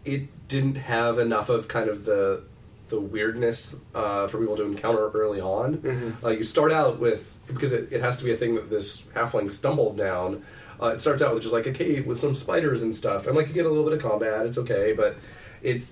it 0.05 0.47
didn't 0.47 0.75
have 0.75 1.19
enough 1.19 1.49
of 1.49 1.67
kind 1.67 1.89
of 1.89 2.05
the 2.05 2.43
the 2.89 2.99
weirdness 2.99 3.75
uh, 3.93 4.27
for 4.27 4.39
people 4.39 4.57
to 4.57 4.63
encounter 4.63 5.09
early 5.11 5.39
on. 5.39 6.17
Uh, 6.23 6.29
you 6.29 6.41
start 6.43 6.71
out 6.71 6.99
with 6.99 7.37
because 7.45 7.71
it, 7.71 7.87
it 7.91 8.01
has 8.01 8.17
to 8.17 8.23
be 8.23 8.31
a 8.31 8.35
thing 8.35 8.55
that 8.55 8.69
this 8.71 9.01
halfling 9.13 9.49
stumbled 9.51 9.95
down. 9.97 10.43
Uh, 10.81 10.87
it 10.87 10.99
starts 11.01 11.21
out 11.21 11.33
with 11.33 11.43
just 11.43 11.53
like 11.53 11.67
a 11.67 11.71
cave 11.71 12.07
with 12.07 12.17
some 12.17 12.33
spiders 12.33 12.81
and 12.81 12.95
stuff, 12.95 13.27
and 13.27 13.35
like 13.35 13.47
you 13.47 13.53
get 13.53 13.65
a 13.65 13.69
little 13.69 13.83
bit 13.83 13.93
of 13.93 14.01
combat. 14.01 14.45
It's 14.47 14.57
okay, 14.57 14.93
but 14.93 15.17
it 15.61 15.83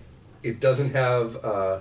it 0.41 0.59
doesn't 0.59 0.91
have 0.91 1.43
uh, 1.43 1.79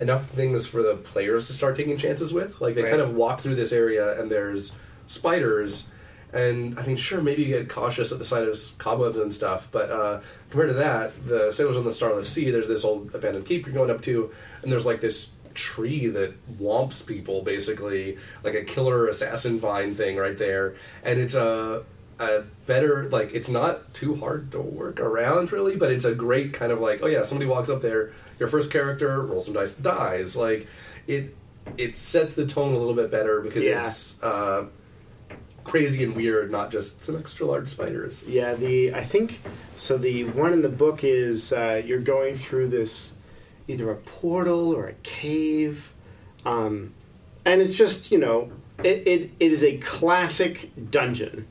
enough 0.00 0.28
things 0.28 0.66
for 0.66 0.82
the 0.82 0.96
players 0.96 1.46
to 1.46 1.52
start 1.54 1.76
taking 1.76 1.96
chances 1.96 2.32
with. 2.32 2.60
Like 2.60 2.74
they 2.74 2.82
Right. 2.82 2.90
kind 2.90 3.02
of 3.02 3.14
walk 3.14 3.40
through 3.40 3.54
this 3.54 3.72
area 3.72 4.18
and 4.20 4.30
there's 4.30 4.72
spiders. 5.06 5.86
And 6.32 6.78
I 6.78 6.86
mean, 6.86 6.96
sure, 6.96 7.20
maybe 7.20 7.42
you 7.42 7.48
get 7.48 7.68
cautious 7.68 8.12
at 8.12 8.18
the 8.18 8.24
sight 8.24 8.46
of 8.46 8.56
cobwebs 8.78 9.18
and 9.18 9.34
stuff, 9.34 9.66
but 9.72 9.90
uh, 9.90 10.20
compared 10.48 10.68
to 10.70 10.74
that, 10.74 11.26
the 11.26 11.50
Sailors 11.50 11.76
on 11.76 11.84
the 11.84 11.92
Starless 11.92 12.28
Sea, 12.28 12.50
there's 12.52 12.68
this 12.68 12.84
old 12.84 13.14
abandoned 13.14 13.46
keep 13.46 13.66
you're 13.66 13.74
going 13.74 13.90
up 13.90 14.00
to, 14.02 14.30
and 14.62 14.70
there's 14.70 14.86
like 14.86 15.00
this 15.00 15.28
tree 15.54 16.06
that 16.06 16.32
womps 16.58 17.04
people, 17.04 17.42
basically, 17.42 18.16
like 18.44 18.54
a 18.54 18.62
killer 18.62 19.08
assassin 19.08 19.58
vine 19.58 19.94
thing 19.96 20.16
right 20.16 20.38
there. 20.38 20.76
And 21.02 21.18
it's 21.18 21.34
a, 21.34 21.82
a 22.20 22.42
better, 22.66 23.08
like, 23.08 23.34
it's 23.34 23.48
not 23.48 23.92
too 23.92 24.14
hard 24.14 24.52
to 24.52 24.60
work 24.60 25.00
around, 25.00 25.50
really, 25.50 25.74
but 25.74 25.90
it's 25.90 26.04
a 26.04 26.14
great 26.14 26.52
kind 26.52 26.70
of 26.70 26.80
like, 26.80 27.00
oh 27.02 27.06
yeah, 27.08 27.24
somebody 27.24 27.50
walks 27.50 27.68
up 27.68 27.82
there, 27.82 28.12
your 28.38 28.48
first 28.48 28.70
character, 28.70 29.20
roll 29.22 29.40
some 29.40 29.54
dice, 29.54 29.74
dies. 29.74 30.36
Like, 30.36 30.68
it 31.08 31.34
it 31.76 31.96
sets 31.96 32.34
the 32.34 32.46
tone 32.46 32.72
a 32.74 32.78
little 32.78 32.94
bit 32.94 33.10
better 33.10 33.40
because 33.40 33.64
Yeah. 33.64 33.86
it's 33.86 34.22
uh, 34.22 34.66
crazy 35.64 36.04
and 36.04 36.16
weird, 36.16 36.50
not 36.50 36.70
just 36.70 37.02
some 37.02 37.16
extra 37.16 37.46
large 37.46 37.68
spiders. 37.68 38.22
Yeah, 38.26 38.54
the 38.54 38.94
I 38.94 39.04
think 39.04 39.40
so. 39.76 39.98
The 39.98 40.24
one 40.24 40.52
in 40.52 40.62
the 40.62 40.68
book 40.68 41.04
is 41.04 41.52
uh, 41.52 41.82
you're 41.84 42.00
going 42.00 42.36
through 42.36 42.68
this 42.68 43.14
either 43.68 43.90
a 43.90 43.96
portal 43.96 44.74
or 44.74 44.86
a 44.86 44.94
cave, 45.02 45.92
um, 46.44 46.94
and 47.44 47.60
it's 47.60 47.74
just 47.74 48.10
you 48.10 48.18
know 48.18 48.50
it, 48.82 49.06
it 49.06 49.30
it 49.38 49.52
is 49.52 49.62
a 49.62 49.76
classic 49.78 50.70
dungeon 50.90 51.46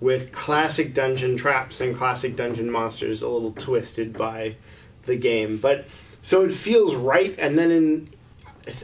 with 0.00 0.32
classic 0.32 0.92
dungeon 0.92 1.36
traps 1.36 1.80
and 1.80 1.96
classic 1.96 2.36
dungeon 2.36 2.70
monsters, 2.70 3.22
a 3.22 3.28
little 3.28 3.52
twisted 3.52 4.12
by 4.16 4.56
the 5.06 5.16
game, 5.16 5.56
but 5.56 5.86
so 6.20 6.42
it 6.44 6.52
feels 6.52 6.94
right. 6.94 7.34
And 7.38 7.58
then 7.58 7.70
in 7.70 8.08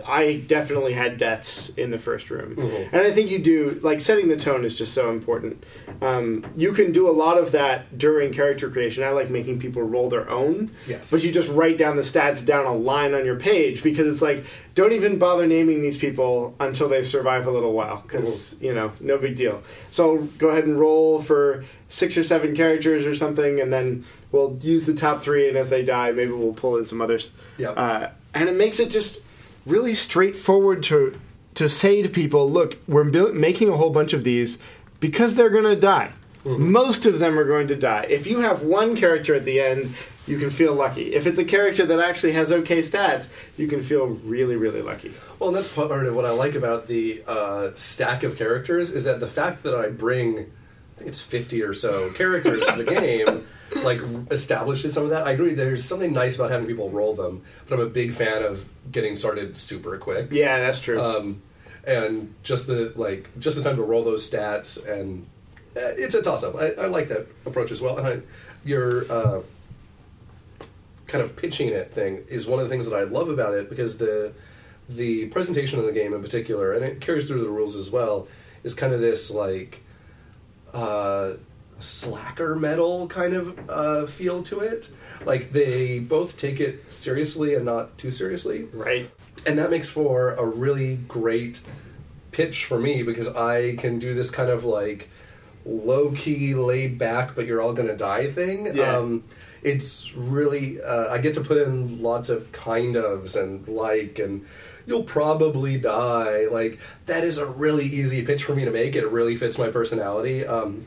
I 0.07 0.43
definitely 0.47 0.93
had 0.93 1.16
deaths 1.16 1.71
in 1.77 1.90
the 1.90 1.97
first 1.99 2.31
room, 2.31 2.55
Mhm. 2.57 2.88
and 2.93 3.03
I 3.03 3.12
think 3.12 3.31
you 3.31 3.38
do 3.38 3.79
like 3.83 4.01
setting 4.01 4.29
the 4.29 4.37
tone 4.37 4.64
is 4.64 4.75
just 4.75 4.93
so 4.93 5.11
important. 5.11 5.64
Um, 6.03 6.45
you 6.57 6.73
can 6.73 6.93
do 6.93 7.09
a 7.09 7.12
lot 7.12 7.38
of 7.38 7.53
that 7.53 7.97
during 7.99 8.31
character 8.33 8.69
creation. 8.69 9.03
I 9.05 9.11
like 9.11 9.31
making 9.31 9.59
people 9.59 9.83
roll 9.83 10.09
their 10.11 10.29
own, 10.29 10.71
Yes. 10.87 11.11
but 11.11 11.25
you 11.25 11.33
just 11.33 11.49
write 11.51 11.79
down 11.79 11.97
the 11.97 12.03
stats 12.03 12.45
down 12.45 12.66
a 12.66 12.75
line 12.75 13.14
on 13.14 13.25
your 13.25 13.37
page 13.37 13.83
because 13.83 14.07
it's 14.07 14.23
like 14.23 14.45
don't 14.75 14.93
even 14.93 15.19
bother 15.19 15.47
naming 15.47 15.83
these 15.83 15.97
people 15.97 16.55
until 16.61 16.88
they 16.88 17.03
survive 17.03 17.47
a 17.47 17.51
little 17.51 17.73
while 17.73 18.03
because 18.07 18.55
you 18.61 18.75
know 18.75 18.93
no 19.01 19.16
big 19.19 19.35
deal. 19.35 19.62
So 19.90 20.29
go 20.38 20.49
ahead 20.49 20.64
and 20.64 20.79
roll 20.79 21.23
for 21.23 21.64
six 21.88 22.16
or 22.19 22.23
seven 22.23 22.55
characters 22.55 23.07
or 23.07 23.14
something, 23.14 23.61
and 23.61 23.73
then 23.73 24.05
we'll 24.31 24.59
use 24.62 24.85
the 24.85 24.95
top 24.95 25.23
three, 25.23 25.49
and 25.49 25.57
as 25.57 25.71
they 25.71 25.83
die, 25.83 26.12
maybe 26.12 26.33
we'll 26.33 26.53
pull 26.53 26.77
in 26.77 26.85
some 26.87 27.01
others. 27.01 27.31
Yep. 27.59 27.75
Uh, 27.77 28.07
and 28.35 28.49
it 28.49 28.55
makes 28.55 28.79
it 28.79 28.90
just 28.90 29.19
really 29.71 29.95
straightforward 29.95 30.83
to 30.85 31.19
to 31.55 31.69
say 31.69 32.01
to 32.01 32.09
people, 32.09 32.51
look, 32.51 32.79
we're 32.87 33.05
build, 33.05 33.35
making 33.35 33.69
a 33.69 33.77
whole 33.77 33.91
bunch 33.91 34.13
of 34.13 34.25
these 34.25 34.57
because 35.01 35.35
they're 35.35 35.51
going 35.51 35.65
to 35.65 35.77
die. 35.77 36.13
Most 36.45 37.05
of 37.05 37.19
them 37.19 37.39
are 37.39 37.45
going 37.45 37.67
to 37.69 37.77
die. 37.77 38.07
If 38.09 38.27
you 38.27 38.41
have 38.41 38.63
one 38.63 38.97
character 38.97 39.35
at 39.35 39.45
the 39.45 39.61
end, 39.61 39.95
you 40.27 40.39
can 40.39 40.49
feel 40.49 40.75
lucky. 40.75 41.15
If 41.15 41.27
it's 41.27 41.39
a 41.39 41.45
character 41.45 41.85
that 41.85 42.01
actually 42.01 42.33
has 42.33 42.51
okay 42.51 42.79
stats, 42.79 43.29
you 43.59 43.67
can 43.67 43.83
feel 43.83 44.07
really, 44.07 44.57
really 44.57 44.81
lucky. 44.81 45.13
Well, 45.39 45.49
and 45.49 45.57
that's 45.57 45.69
part 45.69 46.07
of 46.07 46.15
what 46.15 46.25
I 46.25 46.31
like 46.31 46.55
about 46.55 46.87
the 46.87 47.23
uh, 47.27 47.71
stack 47.75 48.23
of 48.23 48.39
characters 48.39 48.91
is 48.91 49.05
that 49.05 49.21
the 49.21 49.27
fact 49.27 49.63
that 49.65 49.75
I 49.75 49.89
bring, 49.89 50.39
I 50.39 50.99
think 50.99 51.09
it's 51.09 51.21
fifty 51.21 51.63
or 51.63 51.75
so 51.75 52.11
characters 52.13 52.65
to 52.65 52.83
the 52.83 52.85
game, 53.01 53.47
like 53.77 54.01
establishes 54.31 54.95
some 54.95 55.05
of 55.05 55.11
that. 55.11 55.27
I 55.27 55.33
agree. 55.33 55.55
There's 55.55 55.85
something 55.85 56.13
nice 56.13 56.35
about 56.35 56.51
having 56.51 56.67
people 56.67 56.91
roll 56.91 57.15
them, 57.15 57.43
but 57.69 57.79
I'm 57.79 57.87
a 57.87 57.91
big 57.91 58.15
fan 58.15 58.43
of 58.43 58.69
getting 58.91 59.17
started 59.17 59.57
super 59.57 59.97
quick. 59.99 60.29
Yeah, 60.31 60.61
that's 60.61 60.81
true. 60.81 61.01
Um, 61.01 61.43
and 61.85 62.35
just 62.43 62.67
the 62.67 62.93
like, 62.97 63.31
just 63.39 63.57
the 63.57 63.63
time 63.63 63.77
to 63.77 63.83
roll 63.83 64.05
those 64.05 64.29
stats, 64.29 64.77
and 64.87 65.27
uh, 65.77 65.95
it's 65.97 66.15
a 66.15 66.23
toss 66.23 66.43
up. 66.43 66.57
I, 66.57 66.73
I 66.73 66.87
like 66.87 67.09
that 67.09 67.27
approach 67.47 67.71
as 67.71 67.81
well. 67.81 67.99
And 67.99 68.07
I, 68.07 68.21
your 68.65 69.11
uh, 69.11 69.43
kind 71.07 71.25
of 71.25 71.37
pitching 71.37 71.69
it 71.69 71.93
thing 71.93 72.25
is 72.29 72.47
one 72.47 72.59
of 72.61 72.69
the 72.69 72.71
things 72.71 72.89
that 72.89 72.97
I 72.97 73.03
love 73.03 73.29
about 73.29 73.55
it 73.55 73.69
because 73.69 73.99
the 73.99 74.33
the 74.89 75.27
presentation 75.29 75.79
of 75.79 75.85
the 75.85 75.93
game 75.93 76.13
in 76.13 76.23
particular, 76.23 76.73
and 76.73 76.85
it 76.85 77.01
carries 77.01 77.29
through 77.29 77.43
the 77.43 77.51
rules 77.51 77.77
as 77.77 77.91
well, 77.91 78.27
is 78.65 78.75
kind 78.75 78.93
of 78.93 79.01
this 79.01 79.31
like 79.31 79.83
uh, 80.75 81.35
slacker 81.81 82.55
metal 82.57 83.07
kind 83.09 83.35
of 83.35 83.71
uh, 83.71 84.07
feel 84.07 84.43
to 84.45 84.61
it. 84.61 84.90
Like 85.25 85.53
they 85.53 85.99
both 85.99 86.37
take 86.37 86.61
it 86.61 86.90
seriously 86.90 87.55
and 87.55 87.64
not 87.64 87.99
too 87.99 88.11
seriously 88.11 88.64
right. 88.73 89.11
and 89.47 89.59
that 89.59 89.71
makes 89.71 89.88
for 89.88 90.33
a 90.35 90.45
really 90.45 90.97
great 90.97 91.61
pitch 92.33 92.64
for 92.64 92.79
me 92.79 93.03
because 93.03 93.29
I 93.29 93.77
can 93.77 93.99
do 93.99 94.14
this 94.14 94.31
kind 94.31 94.51
of 94.51 94.64
like 94.64 95.09
low 95.64 96.12
key, 96.12 96.55
laid 96.55 96.99
back, 96.99 97.35
but 97.35 97.47
you're 97.47 97.61
all 97.61 97.73
gonna 97.73 97.97
die 97.97 98.31
thing. 98.31 98.75
Yeah. 98.75 98.97
Um, 98.97 99.25
it's 99.62 100.14
really 100.14 100.81
uh, 100.81 101.12
I 101.12 101.19
get 101.19 101.35
to 101.35 101.43
put 101.43 101.59
in 101.59 102.03
lots 102.03 102.29
of 102.29 102.51
kind 102.53 102.95
ofs 102.95 103.37
and 103.37 103.66
like 103.69 104.19
and 104.19 104.47
you'll 104.87 105.05
probably 105.05 105.79
die. 105.79 106.47
Like 106.47 106.79
that 107.07 107.25
is 107.25 107.38
a 107.38 107.47
really 107.47 107.87
easy 107.87 108.23
pitch 108.25 108.45
for 108.45 108.55
me 108.55 108.64
to 108.64 108.71
make. 108.71 108.95
It 108.95 109.07
really 109.09 109.37
fits 109.37 109.59
my 109.59 109.69
personality. 109.69 110.47
Um, 110.47 110.87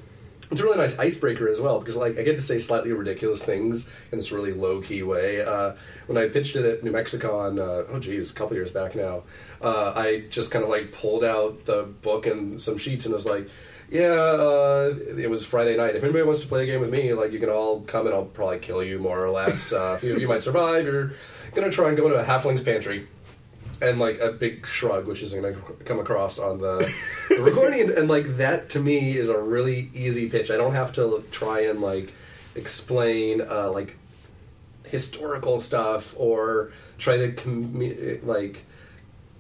it's 0.52 0.62
a 0.62 0.64
really 0.64 0.78
nice 0.78 0.98
icebreaker 0.98 1.48
as 1.48 1.60
well 1.60 1.80
because 1.80 1.96
like 1.96 2.18
I 2.18 2.24
get 2.24 2.38
to 2.38 2.44
say 2.44 2.60
slightly 2.60 2.92
ridiculous 2.92 3.44
things 3.44 3.88
in 4.12 4.18
this 4.18 4.32
really 4.32 4.54
low 4.54 4.82
key 4.82 5.04
way. 5.04 5.44
Uh, 5.44 5.74
when 6.08 6.18
I 6.18 6.28
pitched 6.28 6.56
it 6.56 6.66
at 6.66 6.84
New 6.84 6.92
Mexico 6.92 7.40
on 7.40 7.60
uh, 7.60 7.84
oh 7.90 8.00
geez 8.00 8.32
a 8.32 8.34
couple 8.34 8.56
years 8.56 8.72
back 8.72 8.96
now, 8.96 9.24
uh, 9.62 9.94
I 9.96 10.26
just 10.30 10.52
kind 10.52 10.64
of 10.64 10.70
like 10.70 10.92
pulled 10.92 11.24
out 11.24 11.66
the 11.66 11.84
book 11.84 12.26
and 12.26 12.62
some 12.62 12.78
sheets 12.78 13.06
and 13.06 13.14
was 13.14 13.26
like, 13.26 13.50
yeah, 13.90 14.08
uh, 14.08 14.96
it 15.18 15.30
was 15.30 15.46
Friday 15.46 15.78
night. 15.78 15.96
If 15.96 16.04
anybody 16.04 16.24
wants 16.24 16.42
to 16.42 16.48
play 16.48 16.64
a 16.64 16.66
game 16.66 16.82
with 16.82 16.92
me, 16.92 17.14
like 17.14 17.32
you 17.32 17.40
can 17.40 17.50
all 17.50 17.82
come 17.82 18.06
and 18.06 18.16
I'll 18.16 18.26
probably 18.26 18.60
kill 18.60 18.84
you 18.84 19.00
more 19.00 19.24
or 19.24 19.30
less. 19.30 19.72
A 19.72 19.98
few 19.98 20.14
of 20.14 20.20
you 20.20 20.28
might 20.28 20.44
survive. 20.44 20.86
You're 20.86 21.12
gonna 21.54 21.72
try 21.72 21.88
and 21.88 21.98
go 21.98 22.06
into 22.08 22.18
a 22.18 22.24
halfling's 22.24 22.62
pantry 22.62 23.08
and 23.82 24.00
like 24.00 24.20
a 24.20 24.32
big 24.32 24.66
shrug, 24.66 25.08
which 25.08 25.22
isn't 25.22 25.42
going 25.42 25.56
to 25.56 25.62
come 25.84 26.00
across 26.00 26.40
on 26.40 26.62
the, 26.62 26.92
the 27.30 27.42
recording, 27.42 27.82
and, 27.82 27.90
and 27.92 28.10
like 28.10 28.38
that 28.38 28.70
to 28.70 28.80
me 28.80 29.18
is 29.18 29.30
a 29.30 29.40
really 29.40 29.90
easy 29.94 30.30
pitch. 30.30 30.52
I 30.52 30.58
don't 30.58 30.74
have 30.74 30.94
to 30.94 31.24
try 31.32 31.62
and 31.62 31.82
like 31.82 32.14
explain 32.56 33.42
uh, 33.42 33.72
like 33.72 33.98
historical 34.86 35.60
stuff 35.60 36.14
or 36.18 36.72
try 36.98 37.18
to 37.18 37.32
com- 37.32 38.22
like 38.24 38.64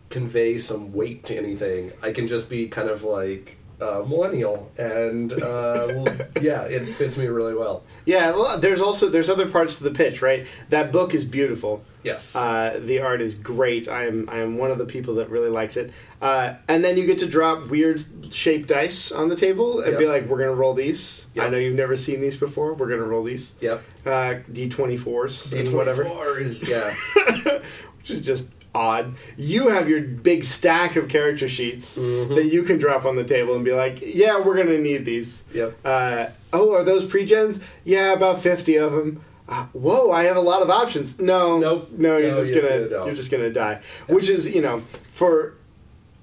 convey 0.10 0.58
some 0.58 0.94
weight 0.94 1.26
to 1.26 1.38
anything. 1.38 1.92
I 2.02 2.12
can 2.12 2.28
just 2.28 2.50
be 2.50 2.68
kind 2.68 2.90
of 2.90 3.04
like 3.04 3.58
uh, 3.82 4.04
millennial, 4.08 4.72
and 4.78 5.32
uh, 5.34 6.06
yeah, 6.42 6.64
it 6.64 6.96
fits 6.96 7.18
me 7.18 7.28
really 7.28 7.56
well. 7.56 7.84
Yeah, 8.06 8.32
well, 8.32 8.60
there's 8.60 8.82
also 8.82 9.10
there's 9.10 9.30
other 9.30 9.48
parts 9.48 9.78
to 9.78 9.84
the 9.84 9.92
pitch, 9.92 10.22
right? 10.22 10.46
That 10.70 10.92
book 10.92 11.14
is 11.14 11.24
beautiful. 11.24 11.84
Yes. 12.04 12.36
Uh, 12.36 12.80
the 12.84 13.00
art 13.00 13.22
is 13.22 13.34
great. 13.34 13.88
I 13.88 14.06
am 14.06 14.28
I 14.30 14.40
am 14.40 14.58
one 14.58 14.72
of 14.72 14.78
the 14.78 14.86
people 14.86 15.16
that 15.16 15.30
really 15.30 15.50
likes 15.50 15.78
it. 15.78 15.92
Uh, 16.22 16.56
and 16.68 16.84
then 16.84 16.98
you 16.98 17.06
get 17.06 17.18
to 17.20 17.26
drop 17.26 17.68
weird 17.68 18.04
shaped 18.32 18.68
dice 18.68 19.12
on 19.12 19.30
the 19.30 19.36
table 19.36 19.82
and 19.82 19.98
be 19.98 20.06
like, 20.06 20.28
"We're 20.28 20.40
gonna 20.40 20.54
roll 20.54 20.74
these. 20.74 21.28
I 21.40 21.48
know 21.50 21.58
you've 21.58 21.76
never 21.76 21.96
seen 21.96 22.20
these 22.22 22.38
before. 22.38 22.74
We're 22.74 22.90
gonna 22.90 23.04
roll 23.04 23.24
these. 23.24 23.54
yep. 23.62 23.84
Uh, 24.06 24.36
D 24.52 24.70
twenty 24.70 24.98
fours, 24.98 25.46
D 25.46 25.70
whatever." 25.70 26.04
whatever 26.04 26.40
is 26.40 26.62
yeah. 26.64 26.94
which 27.98 28.12
is 28.12 28.20
just 28.20 28.46
odd. 28.76 29.14
You 29.38 29.70
have 29.70 29.88
your 29.90 30.02
big 30.02 30.44
stack 30.44 30.96
of 30.96 31.08
character 31.08 31.48
sheets 31.48 31.98
Mhm. 31.98 32.36
that 32.36 32.46
you 32.46 32.64
can 32.64 32.78
drop 32.78 33.06
on 33.06 33.16
the 33.16 33.24
table 33.24 33.56
and 33.56 33.64
be 33.64 33.72
like, 33.74 34.00
"Yeah, 34.02 34.40
we're 34.40 34.56
gonna 34.56 34.80
need 34.80 35.06
these." 35.06 35.44
Yep. 35.54 35.78
Uh, 35.86 36.26
oh, 36.52 36.74
are 36.74 36.84
those 36.84 37.04
pre-gens? 37.06 37.60
Yeah, 37.84 38.14
about 38.14 38.42
fifty 38.42 38.76
of 38.78 38.92
them. 38.94 39.22
Uh, 39.48 39.66
whoa, 39.74 40.10
I 40.12 40.24
have 40.24 40.38
a 40.38 40.42
lot 40.42 40.62
of 40.62 40.70
options. 40.70 41.20
No, 41.20 41.60
Nope. 41.60 41.90
no, 41.98 42.18
you're 42.18 42.32
No, 42.32 42.42
just 42.42 42.54
you- 42.54 42.62
gonna 42.62 42.90
don't. 42.90 43.06
you're 43.08 43.16
just 43.16 43.30
gonna 43.30 43.50
die. 43.52 43.80
Which 44.08 44.30
is, 44.30 44.50
you 44.50 44.62
know, 44.62 44.82
for 45.12 45.54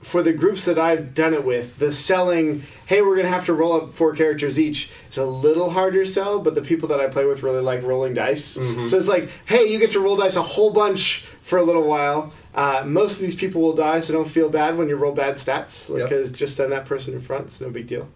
for 0.01 0.23
the 0.23 0.33
groups 0.33 0.65
that 0.65 0.79
I've 0.79 1.15
done 1.15 1.35
it 1.35 1.45
with, 1.45 1.79
the 1.79 1.93
selling, 1.93 2.63
hey, 2.91 3.03
we're 3.03 3.15
gonna 3.15 3.29
have 3.29 3.45
to 3.45 3.55
roll 3.55 3.73
up 3.75 3.95
four 3.95 4.13
characters 4.15 4.59
each. 4.59 4.91
It's 5.07 5.17
a 5.17 5.25
little 5.25 5.71
harder 5.71 6.05
sell, 6.05 6.41
but 6.41 6.57
the 6.57 6.61
people 6.61 6.89
that 6.89 6.99
I 6.99 7.07
play 7.07 7.25
with 7.25 7.45
really 7.45 7.61
like 7.61 7.85
rolling 7.85 8.15
dice. 8.15 8.57
Mhm. 8.57 8.89
So 8.89 8.97
it's 8.99 9.07
like, 9.07 9.29
hey, 9.47 9.69
you 9.71 9.79
get 9.79 9.93
to 9.93 10.01
roll 10.01 10.17
dice 10.17 10.35
a 10.35 10.43
whole 10.43 10.71
bunch 10.71 11.23
for 11.41 11.57
a 11.57 11.63
little 11.63 11.85
while. 11.85 12.33
Uh, 12.53 12.83
most 12.85 13.13
of 13.13 13.21
these 13.21 13.37
people 13.37 13.63
will 13.63 13.75
die, 13.77 14.01
so 14.01 14.13
don't 14.13 14.29
feel 14.29 14.49
bad 14.49 14.77
when 14.77 14.89
you 14.89 14.97
roll 14.97 15.13
bad 15.13 15.37
stats, 15.37 15.89
Yep. 15.89 16.09
because 16.09 16.33
just 16.33 16.57
send 16.57 16.73
that 16.73 16.85
person 16.85 17.15
in 17.15 17.21
front. 17.21 17.45
It's 17.47 17.61
no 17.61 17.71
big 17.71 17.87
deal. 17.87 18.09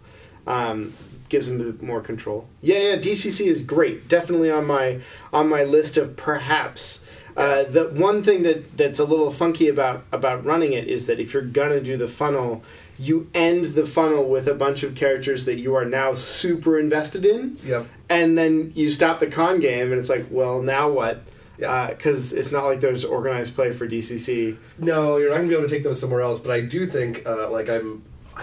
Um, 0.44 0.92
gives 1.28 1.46
them 1.46 1.60
a 1.60 1.64
bit 1.64 1.80
more 1.80 2.00
control. 2.00 2.46
Yeah, 2.60 2.78
yeah, 2.78 2.96
DCC 2.96 3.46
is 3.46 3.62
great. 3.62 4.08
Definitely 4.08 4.50
on 4.50 4.66
my 4.66 4.98
on 5.32 5.48
my 5.48 5.62
list 5.62 5.96
of 5.96 6.16
perhaps. 6.16 6.98
Uh, 7.36 7.62
the 7.64 7.84
one 7.86 8.22
thing 8.22 8.42
that 8.44 8.76
that's 8.76 8.98
a 8.98 9.04
little 9.04 9.30
funky 9.30 9.68
about 9.68 10.02
about 10.12 10.44
running 10.44 10.72
it 10.72 10.86
is 10.88 11.06
that 11.06 11.18
if 11.20 11.32
you're 11.32 11.42
gonna 11.60 11.80
do 11.80 11.96
the 11.96 12.06
funnel, 12.08 12.62
you 12.98 13.28
end 13.34 13.66
the 13.74 13.84
funnel 13.86 14.24
with 14.28 14.46
a 14.48 14.54
bunch 14.54 14.82
of 14.82 14.94
characters 14.94 15.44
that 15.46 15.56
you 15.56 15.74
are 15.74 15.84
now 15.84 16.14
super 16.14 16.78
invested 16.78 17.24
in, 17.24 17.56
Yep. 17.64 17.86
and 18.08 18.38
then 18.38 18.72
you 18.74 18.88
stop 18.90 19.18
the 19.18 19.26
con 19.26 19.60
game, 19.60 19.90
and 19.90 19.98
it's 19.98 20.08
like, 20.08 20.26
well, 20.30 20.62
now 20.62 20.88
what? 20.90 21.22
Yeah. 21.58 21.88
Because 21.88 22.32
it's 22.32 22.50
not 22.50 22.64
like 22.64 22.80
there's 22.80 23.04
organized 23.04 23.54
play 23.54 23.70
for 23.72 23.86
DCC. 23.88 24.56
No, 24.78 25.16
you're 25.18 25.28
not 25.30 25.36
going 25.36 25.48
to 25.48 25.48
be 25.48 25.54
able 25.56 25.68
to 25.68 25.74
take 25.74 25.84
those 25.84 26.00
somewhere 26.00 26.20
else. 26.20 26.38
But 26.40 26.50
I 26.50 26.60
do 26.60 26.84
think, 26.86 27.22
uh, 27.26 27.48
like, 27.50 27.68
I'm 27.68 28.02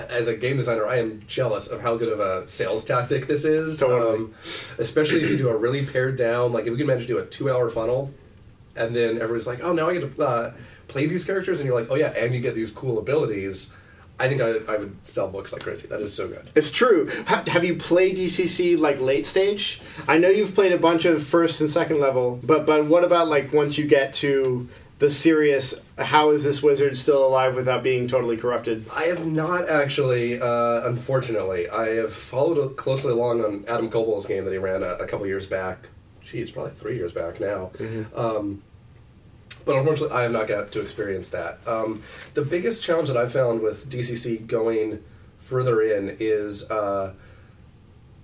as 0.09 0.29
a 0.29 0.35
game 0.37 0.55
designer, 0.55 0.85
I 0.87 0.99
am 0.99 1.19
jealous 1.27 1.67
of 1.67 1.81
how 1.81 1.97
good 1.97 2.07
of 2.07 2.21
a 2.21 2.47
sales 2.47 2.85
tactic 2.85 3.27
this 3.27 3.43
is. 3.43 3.81
Um, 3.83 3.89
Totally. 3.89 4.29
especially 4.77 5.23
if 5.23 5.29
you 5.29 5.37
do 5.37 5.49
a 5.49 5.55
really 5.57 5.85
pared 5.85 6.15
down, 6.15 6.53
like 6.53 6.65
if 6.65 6.71
we 6.71 6.77
can 6.77 6.87
manage 6.87 7.01
to 7.03 7.07
do 7.07 7.17
a 7.17 7.25
two-hour 7.25 7.69
funnel, 7.69 8.13
and 8.77 8.95
then 8.95 9.15
everyone's 9.21 9.47
like, 9.47 9.61
"Oh, 9.61 9.73
now 9.73 9.89
I 9.89 9.93
get 9.97 10.15
to 10.15 10.23
uh, 10.25 10.53
play 10.87 11.05
these 11.07 11.25
characters," 11.25 11.59
and 11.59 11.67
you're 11.67 11.77
like, 11.77 11.91
"Oh 11.91 11.95
yeah," 11.95 12.13
and 12.15 12.33
you 12.33 12.39
get 12.39 12.55
these 12.55 12.71
cool 12.71 12.97
abilities. 12.97 13.69
I 14.21 14.27
think 14.29 14.39
I, 14.39 14.71
I 14.71 14.77
would 14.77 14.95
sell 15.05 15.27
books 15.27 15.51
like 15.51 15.63
crazy. 15.63 15.87
That 15.87 15.99
is 15.99 16.13
so 16.13 16.27
good. 16.27 16.47
It's 16.53 16.69
true. 16.69 17.09
Ha- 17.25 17.43
have 17.47 17.65
you 17.65 17.75
played 17.75 18.17
DCC 18.17 18.77
like 18.77 19.01
late 19.01 19.25
stage? 19.25 19.81
I 20.07 20.19
know 20.19 20.29
you've 20.29 20.53
played 20.53 20.71
a 20.73 20.77
bunch 20.77 21.05
of 21.05 21.23
first 21.25 21.59
and 21.59 21.67
second 21.67 21.99
level, 21.99 22.39
but 22.43 22.67
but 22.67 22.85
what 22.85 23.03
about 23.03 23.27
like 23.29 23.51
once 23.51 23.79
you 23.79 23.87
get 23.87 24.13
to 24.15 24.69
the 24.99 25.09
serious? 25.09 25.73
How 25.97 26.29
is 26.29 26.43
this 26.43 26.61
wizard 26.61 26.95
still 26.99 27.25
alive 27.25 27.55
without 27.55 27.81
being 27.81 28.07
totally 28.07 28.37
corrupted? 28.37 28.85
I 28.95 29.05
have 29.05 29.25
not 29.25 29.67
actually, 29.67 30.39
uh, 30.39 30.87
unfortunately. 30.87 31.67
I 31.67 31.95
have 31.95 32.13
followed 32.13 32.77
closely 32.77 33.11
along 33.13 33.43
on 33.43 33.65
Adam 33.67 33.89
Koebel's 33.89 34.27
game 34.27 34.45
that 34.45 34.51
he 34.51 34.59
ran 34.59 34.83
a, 34.83 34.97
a 34.97 35.07
couple 35.07 35.25
years 35.25 35.47
back. 35.47 35.89
Geez, 36.23 36.51
probably 36.51 36.73
three 36.73 36.95
years 36.95 37.11
back 37.11 37.39
now. 37.39 37.71
Um, 38.15 38.61
but 39.65 39.75
unfortunately, 39.75 40.15
I 40.15 40.23
have 40.23 40.31
not 40.31 40.47
got 40.47 40.71
to 40.71 40.81
experience 40.81 41.29
that. 41.29 41.65
Um, 41.67 42.01
the 42.33 42.43
biggest 42.43 42.81
challenge 42.81 43.07
that 43.07 43.17
I've 43.17 43.31
found 43.31 43.61
with 43.61 43.89
DCC 43.89 44.45
going 44.45 45.03
further 45.37 45.81
in 45.81 46.17
is 46.19 46.63
uh, 46.69 47.13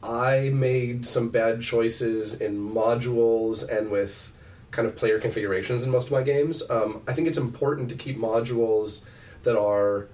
I 0.01 0.49
made 0.53 1.05
some 1.05 1.29
bad 1.29 1.61
choices 1.61 2.33
in 2.33 2.57
modules 2.57 3.67
and 3.67 3.89
with 3.89 4.31
kind 4.71 4.87
of 4.87 4.95
player 4.95 5.19
configurations 5.19 5.83
in 5.83 5.89
most 5.89 6.05
of 6.05 6.11
my 6.11 6.23
games. 6.23 6.61
Um, 6.69 7.01
I 7.07 7.13
think 7.13 7.27
it's 7.27 7.37
important 7.37 7.89
to 7.89 7.95
keep 7.95 8.17
modules 8.17 9.01
that 9.43 9.57
are 9.57 10.07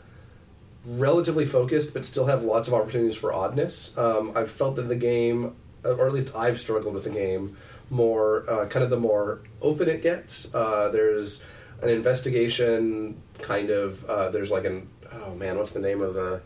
relatively 0.86 1.46
focused 1.46 1.94
but 1.94 2.04
still 2.04 2.26
have 2.26 2.44
lots 2.44 2.68
of 2.68 2.74
opportunities 2.74 3.16
for 3.16 3.34
oddness. 3.34 3.98
Um, 3.98 4.32
I've 4.36 4.52
felt 4.52 4.76
that 4.76 4.84
the 4.84 4.96
game, 4.96 5.56
or 5.84 6.08
at 6.08 6.14
least 6.14 6.36
I've 6.36 6.60
struggled 6.60 6.94
with 6.94 7.04
the 7.04 7.10
game, 7.10 7.58
more 7.94 8.50
uh, 8.50 8.66
kind 8.68 8.84
of 8.84 8.90
the 8.90 8.98
more 9.00 9.42
open 9.62 9.88
it 9.88 10.02
gets. 10.02 10.54
Uh, 10.54 10.90
there's 10.90 11.42
an 11.82 11.90
investigation 11.90 13.22
kind 13.42 13.70
of. 13.70 14.04
Uh, 14.06 14.30
there's 14.30 14.52
like 14.52 14.66
an 14.66 14.90
oh 15.12 15.34
man, 15.36 15.58
what's 15.58 15.72
the 15.72 15.80
name 15.80 16.02
of 16.02 16.14
the? 16.14 16.42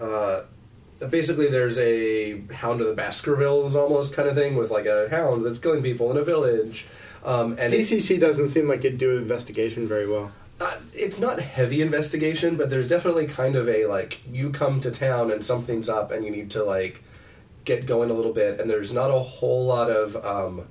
Uh, 0.00 0.44
basically 1.10 1.48
there's 1.48 1.78
a 1.78 2.40
Hound 2.52 2.80
of 2.80 2.86
the 2.86 2.94
Baskervilles 2.94 3.74
almost 3.76 4.12
kind 4.14 4.28
of 4.28 4.34
thing 4.34 4.56
with 4.56 4.70
like 4.70 4.86
a 4.86 5.08
hound 5.10 5.42
that's 5.42 5.58
killing 5.58 5.82
people 5.82 6.10
in 6.10 6.16
a 6.16 6.22
village. 6.22 6.86
Um, 7.24 7.56
and 7.58 7.72
it- 7.72 7.80
DCC 7.80 8.18
doesn't 8.20 8.48
seem 8.48 8.68
like 8.68 8.80
it'd 8.84 8.98
do 8.98 9.16
investigation 9.18 9.86
very 9.88 10.08
well. 10.08 10.30
uh, 10.60 10.78
it's 10.94 11.18
not 11.18 11.40
heavy 11.40 11.80
investigation, 11.82 12.56
but 12.56 12.70
there's 12.70 12.88
definitely 12.88 13.26
kind 13.26 13.54
of 13.56 13.68
a 13.68 13.86
like 13.86 14.20
you 14.30 14.50
come 14.50 14.80
to 14.80 14.90
town 14.90 15.30
and 15.30 15.44
something's 15.44 15.88
up 15.88 16.10
and 16.10 16.24
you 16.24 16.30
need 16.30 16.50
to 16.50 16.62
like 16.64 17.02
get 17.68 17.84
going 17.84 18.10
a 18.10 18.14
little 18.14 18.32
bit, 18.32 18.58
and 18.58 18.68
there's 18.68 18.92
not 18.92 19.10
a 19.10 19.18
whole 19.18 19.66
lot 19.66 19.90
of 19.90 20.16
um, 20.24 20.66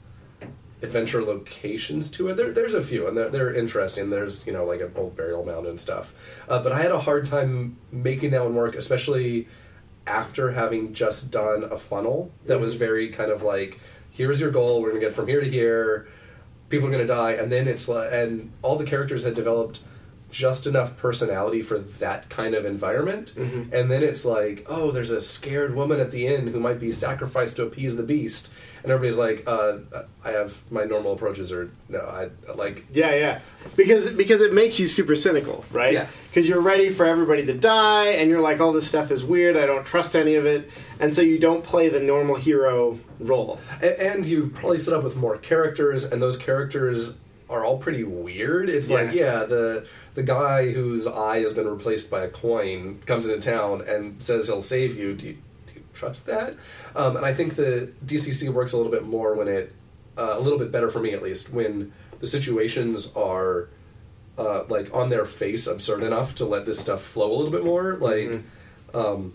adventure 0.81 1.23
locations 1.23 2.09
to 2.09 2.27
it. 2.29 2.33
There, 2.33 2.51
there's 2.51 2.73
a 2.73 2.83
few, 2.83 3.07
and 3.07 3.15
they're, 3.15 3.29
they're 3.29 3.53
interesting. 3.53 4.09
There's 4.09 4.45
you 4.47 4.51
know 4.51 4.65
like 4.65 4.81
an 4.81 4.91
old 4.95 5.15
burial 5.15 5.45
mound 5.45 5.67
and 5.67 5.79
stuff, 5.79 6.43
uh, 6.49 6.61
but 6.61 6.71
I 6.71 6.81
had 6.81 6.91
a 6.91 6.99
hard 6.99 7.27
time 7.27 7.77
making 7.91 8.31
that 8.31 8.43
one 8.43 8.55
work, 8.55 8.75
especially 8.75 9.47
after 10.07 10.51
having 10.51 10.93
just 10.93 11.29
done 11.29 11.63
a 11.63 11.77
funnel 11.77 12.31
that 12.45 12.59
was 12.59 12.73
very 12.73 13.09
kind 13.09 13.29
of 13.29 13.41
like 13.41 13.79
here's 14.09 14.39
your 14.39 14.49
goal 14.49 14.81
we're 14.81 14.93
to 14.93 14.99
get 14.99 15.11
from 15.11 15.27
here 15.27 15.41
to 15.41 15.49
here 15.49 16.07
people 16.69 16.87
are 16.87 16.97
to 16.97 17.05
die 17.05 17.31
and 17.31 17.51
then 17.51 17.67
it's 17.67 17.89
like 17.89 18.09
and 18.13 18.49
all 18.61 18.77
the 18.77 18.85
characters 18.85 19.23
had 19.23 19.35
developed 19.35 19.81
just 20.29 20.67
enough 20.67 20.97
personality 20.97 21.61
for 21.61 21.77
that 21.79 22.29
kind 22.29 22.53
of 22.53 22.65
environment 22.65 23.33
Mhm. 23.37 23.71
and 23.71 23.89
then 23.89 24.03
it's 24.03 24.25
like 24.25 24.65
oh 24.67 24.91
there's 24.91 25.11
a 25.11 25.21
scared 25.21 25.73
woman 25.73 25.99
at 25.99 26.11
the 26.11 26.27
inn 26.27 26.47
who 26.47 26.59
might 26.59 26.79
be 26.79 26.91
sacrificed 26.91 27.55
to 27.55 27.63
appease 27.63 27.95
the 27.95 28.03
beast 28.03 28.49
and 28.83 28.91
everybody's 28.91 29.15
like 29.17 29.43
uh, 29.47 29.77
i 30.25 30.29
have 30.31 30.57
my 30.69 30.83
normal 30.83 31.13
approaches 31.13 31.51
are 31.51 31.71
no 31.89 31.99
i 31.99 32.27
like 32.55 32.85
Yeah, 32.91 33.13
yeah. 33.15 33.39
Because 33.75 34.07
because 34.11 34.41
it 34.41 34.53
makes 34.53 34.79
you 34.79 34.87
super 34.87 35.15
cynical, 35.15 35.63
right? 35.71 35.93
Yeah. 35.93 36.07
Because 36.29 36.47
you're 36.49 36.61
ready 36.61 36.89
for 36.89 37.05
everybody 37.05 37.45
to 37.45 37.53
die, 37.53 38.07
and 38.07 38.29
you're 38.29 38.39
like, 38.41 38.59
all 38.61 38.71
this 38.71 38.87
stuff 38.87 39.11
is 39.11 39.23
weird. 39.23 39.55
I 39.57 39.65
don't 39.65 39.85
trust 39.85 40.15
any 40.15 40.35
of 40.35 40.45
it, 40.45 40.69
and 40.99 41.13
so 41.13 41.21
you 41.21 41.37
don't 41.37 41.63
play 41.63 41.89
the 41.89 41.99
normal 41.99 42.35
hero 42.35 42.99
role. 43.19 43.59
A- 43.81 44.01
and 44.01 44.25
you've 44.25 44.53
probably 44.53 44.77
set 44.79 44.93
up 44.93 45.03
with 45.03 45.15
more 45.15 45.37
characters 45.37 46.03
and 46.05 46.21
those 46.21 46.37
characters 46.37 47.11
are 47.49 47.63
all 47.63 47.77
pretty 47.77 48.03
weird 48.03 48.69
it's 48.69 48.89
like 48.89 49.13
Yeah. 49.13 49.39
yeah 49.39 49.43
the 49.45 49.85
the 50.15 50.23
guy 50.23 50.71
whose 50.71 51.07
eye 51.07 51.39
has 51.39 51.53
been 51.53 51.67
replaced 51.67 52.09
by 52.09 52.23
a 52.23 52.29
coin 52.29 52.99
comes 53.05 53.25
into 53.27 53.39
town 53.39 53.83
and 53.87 54.21
says 54.21 54.47
he'll 54.47 54.61
save 54.61 54.97
you 54.97 55.13
do 55.13 55.27
you, 55.27 55.37
do 55.67 55.73
you 55.75 55.81
trust 55.93 56.25
that 56.25 56.55
um, 56.95 57.15
and 57.15 57.25
i 57.25 57.33
think 57.33 57.55
the 57.55 57.89
dcc 58.05 58.49
works 58.49 58.73
a 58.73 58.77
little 58.77 58.91
bit 58.91 59.05
more 59.05 59.33
when 59.35 59.47
it 59.47 59.73
uh, 60.17 60.33
a 60.35 60.39
little 60.39 60.59
bit 60.59 60.71
better 60.71 60.89
for 60.89 60.99
me 60.99 61.11
at 61.13 61.21
least 61.21 61.51
when 61.53 61.93
the 62.19 62.27
situations 62.27 63.09
are 63.15 63.69
uh, 64.37 64.63
like 64.67 64.93
on 64.93 65.09
their 65.09 65.25
face 65.25 65.67
absurd 65.67 66.03
enough 66.03 66.35
to 66.35 66.45
let 66.45 66.65
this 66.65 66.79
stuff 66.79 67.01
flow 67.01 67.31
a 67.31 67.35
little 67.35 67.51
bit 67.51 67.63
more 67.63 67.95
like 67.95 68.29
Mhm. 68.29 68.43
um, 68.95 69.33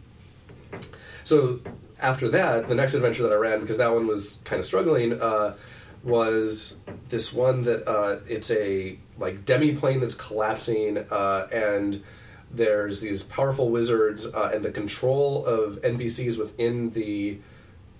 so 1.24 1.60
after 2.00 2.28
that, 2.30 2.66
the 2.68 2.74
next 2.74 2.94
adventure 2.94 3.22
that 3.22 3.30
I 3.32 3.36
ran, 3.36 3.60
because 3.60 3.76
that 3.76 3.92
one 3.94 4.08
was 4.08 4.38
kind 4.42 4.58
of 4.58 4.66
struggling, 4.66 5.20
uh, 5.20 5.54
was 6.03 6.74
this 7.09 7.32
one 7.32 7.64
that 7.64 7.88
uh, 7.88 8.20
it's 8.28 8.50
a 8.50 8.98
like 9.18 9.44
demi 9.44 9.74
plane 9.74 10.00
that's 10.00 10.14
collapsing, 10.14 10.98
uh, 10.98 11.48
and 11.53 12.03
there's 12.50 13.00
these 13.00 13.22
powerful 13.22 13.70
wizards, 13.70 14.26
uh, 14.26 14.50
and 14.53 14.64
the 14.64 14.70
control 14.70 15.46
of 15.46 15.80
NPCs 15.82 16.38
within 16.38 16.90
the 16.90 17.38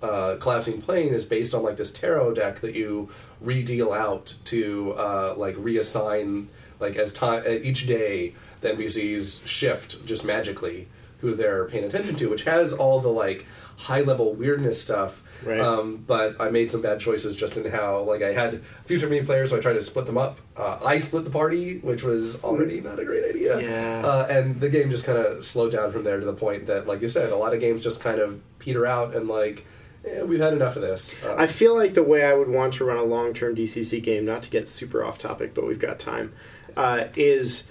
uh, 0.03 0.37
collapsing 0.41 0.83
plane 0.83 1.15
is 1.15 1.25
based 1.25 1.55
on 1.55 1.63
like 1.63 1.77
this 1.77 1.93
tarot 1.93 2.35
deck 2.35 2.61
that 2.61 2.75
you 2.75 3.09
redeal 3.41 3.93
out 3.93 4.35
to 4.45 4.93
uh, 4.95 5.35
like 5.37 5.55
reassign 5.57 6.47
like 6.81 6.97
as 6.97 7.13
time 7.13 7.43
uh, 7.47 7.51
each 7.51 7.87
day 7.87 8.35
the 8.61 8.71
NPCs 8.71 9.47
shift 9.47 10.05
just 10.05 10.25
magically 10.25 10.89
who 11.23 11.35
they're 11.35 11.65
paying 11.67 11.85
attention 11.85 12.17
to, 12.17 12.29
which 12.29 12.43
has 12.43 12.73
all 12.73 13.01
the 13.01 13.09
like 13.09 13.47
high 13.77 14.01
level 14.01 14.35
weirdness 14.35 14.81
stuff. 14.81 15.23
Right. 15.45 15.61
Um, 15.61 15.99
but 16.07 16.41
I 16.41 16.51
made 16.51 16.71
some 16.71 16.83
bad 16.83 17.01
choices 17.01 17.35
just 17.37 17.57
in 17.57 17.71
how 17.71 18.01
like 18.01 18.23
I 18.23 18.33
had 18.33 18.55
a 18.55 18.61
few 18.85 18.99
too 18.99 19.09
many 19.09 19.25
players, 19.25 19.51
so 19.51 19.57
I 19.57 19.61
tried 19.61 19.75
to 19.75 19.83
split 19.83 20.07
them 20.07 20.19
up. 20.19 20.41
Uh, 20.57 20.79
I 20.85 20.99
split 20.99 21.25
the 21.25 21.31
party, 21.31 21.79
which 21.79 22.03
was 22.03 22.43
already 22.43 22.81
not 22.81 22.99
a 22.99 23.05
great 23.05 23.25
idea. 23.25 23.61
Yeah. 23.61 24.07
Uh, 24.07 24.27
and 24.29 24.61
the 24.61 24.69
game 24.69 24.91
just 24.91 25.05
kind 25.05 25.17
of 25.17 25.45
slowed 25.45 25.73
down 25.73 25.93
from 25.93 26.03
there 26.03 26.19
to 26.19 26.27
the 26.27 26.35
point 26.35 26.67
that, 26.67 26.87
like 26.87 27.01
you 27.01 27.09
said, 27.09 27.31
a 27.31 27.37
lot 27.37 27.55
of 27.55 27.61
games 27.61 27.83
just 27.83 28.01
kind 28.01 28.19
of 28.19 28.41
peter 28.59 28.85
out 28.85 29.15
and 29.15 29.29
like 29.29 29.65
eh, 30.05 30.23
we've 30.23 30.41
had 30.41 30.53
enough 30.53 30.75
of 30.75 30.83
this. 30.83 31.15
Uh, 31.25 31.37
I 31.37 31.47
feel 31.47 31.77
like 31.77 31.95
the 31.95 32.03
way 32.03 32.25
I 32.25 32.35
would 32.35 32.49
want 32.49 32.75
to 32.75 32.85
run 32.85 32.97
a 32.97 33.05
long 33.05 33.33
term 33.33 33.55
DCC 33.55 34.03
game, 34.03 34.25
not 34.25 34.43
to 34.43 34.51
get 34.51 34.69
super 34.69 35.05
off 35.05 35.19
topic, 35.19 35.55
but 35.55 35.67
we've 35.67 35.79
got 35.79 36.01
time, 36.01 36.33
uh, 36.77 37.05
is 37.15 37.63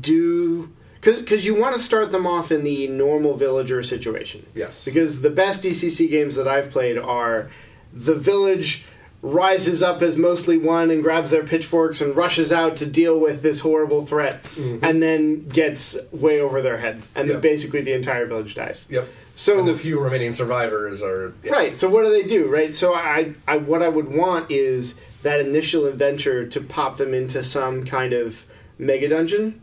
do. 0.00 0.72
Because 1.06 1.46
you 1.46 1.54
want 1.54 1.76
to 1.76 1.80
start 1.82 2.12
them 2.12 2.26
off 2.26 2.50
in 2.52 2.64
the 2.64 2.86
normal 2.88 3.34
villager 3.34 3.82
situation. 3.82 4.44
yes. 4.54 4.84
Because 4.84 5.20
the 5.22 5.30
best 5.30 5.62
DCC 5.62 6.10
games 6.10 6.34
that 6.34 6.46
I've 6.48 6.70
played 6.70 6.98
are 6.98 7.48
the 7.92 8.14
village 8.14 8.84
rises 9.22 9.82
up 9.82 10.02
as 10.02 10.16
mostly 10.16 10.58
one 10.58 10.90
and 10.90 11.02
grabs 11.02 11.30
their 11.30 11.42
pitchforks 11.42 12.00
and 12.00 12.14
rushes 12.14 12.52
out 12.52 12.76
to 12.76 12.86
deal 12.86 13.18
with 13.18 13.42
this 13.42 13.60
horrible 13.60 14.04
threat 14.04 14.44
Mhm. 14.56 14.78
and 14.82 15.02
then 15.02 15.48
gets 15.48 15.96
way 16.12 16.38
over 16.40 16.60
their 16.62 16.76
head 16.76 17.02
and 17.14 17.28
then 17.30 17.40
basically 17.40 17.80
the 17.80 17.92
entire 17.92 18.26
village 18.26 18.54
dies. 18.54 18.86
Yep. 18.90 19.08
So 19.34 19.58
and 19.58 19.66
the 19.68 19.74
few 19.74 19.98
remaining 19.98 20.32
survivors 20.32 21.02
are 21.02 21.32
yeah. 21.42 21.52
Right. 21.52 21.78
So 21.78 21.88
what 21.88 22.04
do 22.04 22.10
they 22.10 22.22
do? 22.24 22.46
Right. 22.46 22.74
So 22.74 22.94
I, 22.94 23.32
I, 23.48 23.56
what 23.56 23.82
I 23.82 23.88
would 23.88 24.08
want 24.14 24.50
is 24.50 24.94
that 25.22 25.40
initial 25.40 25.86
adventure 25.86 26.46
to 26.46 26.60
pop 26.60 26.96
them 26.98 27.12
into 27.12 27.42
some 27.42 27.84
kind 27.84 28.12
of 28.12 28.44
mega 28.78 29.08
dungeon, 29.08 29.60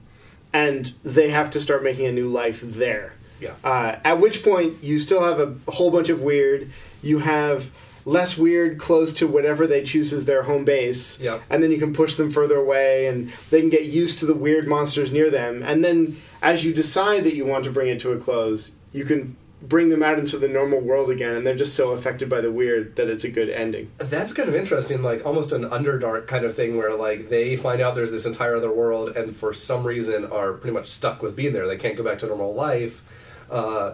and 0.53 0.93
they 1.03 1.31
have 1.31 1.49
to 1.51 1.59
start 1.59 1.83
making 1.83 2.05
a 2.05 2.11
new 2.11 2.29
life 2.29 2.61
there. 2.61 3.13
Yeah. 3.39 3.55
Uh, 3.63 3.97
at 4.03 4.19
which 4.19 4.43
point 4.43 4.81
you 4.83 4.99
still 4.99 5.23
have 5.23 5.39
a 5.39 5.71
whole 5.71 5.91
bunch 5.91 6.09
of 6.09 6.21
weird. 6.21 6.69
You 7.01 7.19
have 7.19 7.71
less 8.05 8.37
weird 8.37 8.77
close 8.79 9.13
to 9.13 9.27
whatever 9.27 9.65
they 9.65 9.83
choose 9.83 10.13
as 10.13 10.25
their 10.25 10.43
home 10.43 10.63
base. 10.65 11.19
Yep. 11.19 11.41
And 11.49 11.63
then 11.63 11.71
you 11.71 11.77
can 11.77 11.93
push 11.93 12.15
them 12.15 12.31
further 12.31 12.57
away, 12.57 13.07
and 13.07 13.31
they 13.49 13.59
can 13.61 13.69
get 13.69 13.83
used 13.83 14.19
to 14.19 14.25
the 14.25 14.33
weird 14.33 14.67
monsters 14.67 15.11
near 15.11 15.29
them. 15.29 15.63
And 15.63 15.83
then, 15.83 16.21
as 16.41 16.63
you 16.63 16.73
decide 16.73 17.23
that 17.23 17.35
you 17.35 17.45
want 17.45 17.63
to 17.65 17.71
bring 17.71 17.89
it 17.89 17.99
to 18.01 18.11
a 18.11 18.17
close, 18.17 18.71
you 18.91 19.05
can 19.05 19.35
bring 19.63 19.87
them 19.89 20.03
out 20.03 20.19
into 20.19 20.37
the 20.37 20.47
normal 20.47 20.79
world 20.81 21.09
again, 21.09 21.35
and 21.35 21.45
they're 21.45 21.55
just 21.55 21.73
so 21.73 21.91
affected 21.91 22.29
by 22.29 22.41
the 22.41 22.51
weird 22.51 22.97
that 22.97 23.09
it's 23.09 23.23
a 23.23 23.29
good 23.29 23.49
ending. 23.49 23.89
That's 23.97 24.33
kind 24.33 24.49
of 24.49 24.55
interesting, 24.55 25.01
like 25.01 25.25
almost 25.25 25.53
an 25.53 25.63
underdark 25.63 26.27
kind 26.27 26.43
of 26.43 26.53
thing 26.53 26.77
where 26.77 26.95
like 26.95 27.29
they 27.29 27.55
find 27.55 27.81
out 27.81 27.95
there's 27.95 28.11
this 28.11 28.25
entire 28.25 28.57
other 28.57 28.71
world 28.71 29.15
and 29.15 29.35
for 29.35 29.53
some 29.53 29.85
reason 29.85 30.25
are 30.25 30.53
pretty 30.53 30.73
much 30.73 30.87
stuck 30.87 31.21
with 31.21 31.35
being 31.35 31.53
there. 31.53 31.65
They 31.67 31.77
can't 31.77 31.95
go 31.95 32.03
back 32.03 32.17
to 32.19 32.27
normal 32.27 32.53
life. 32.53 33.01
Uh, 33.49 33.93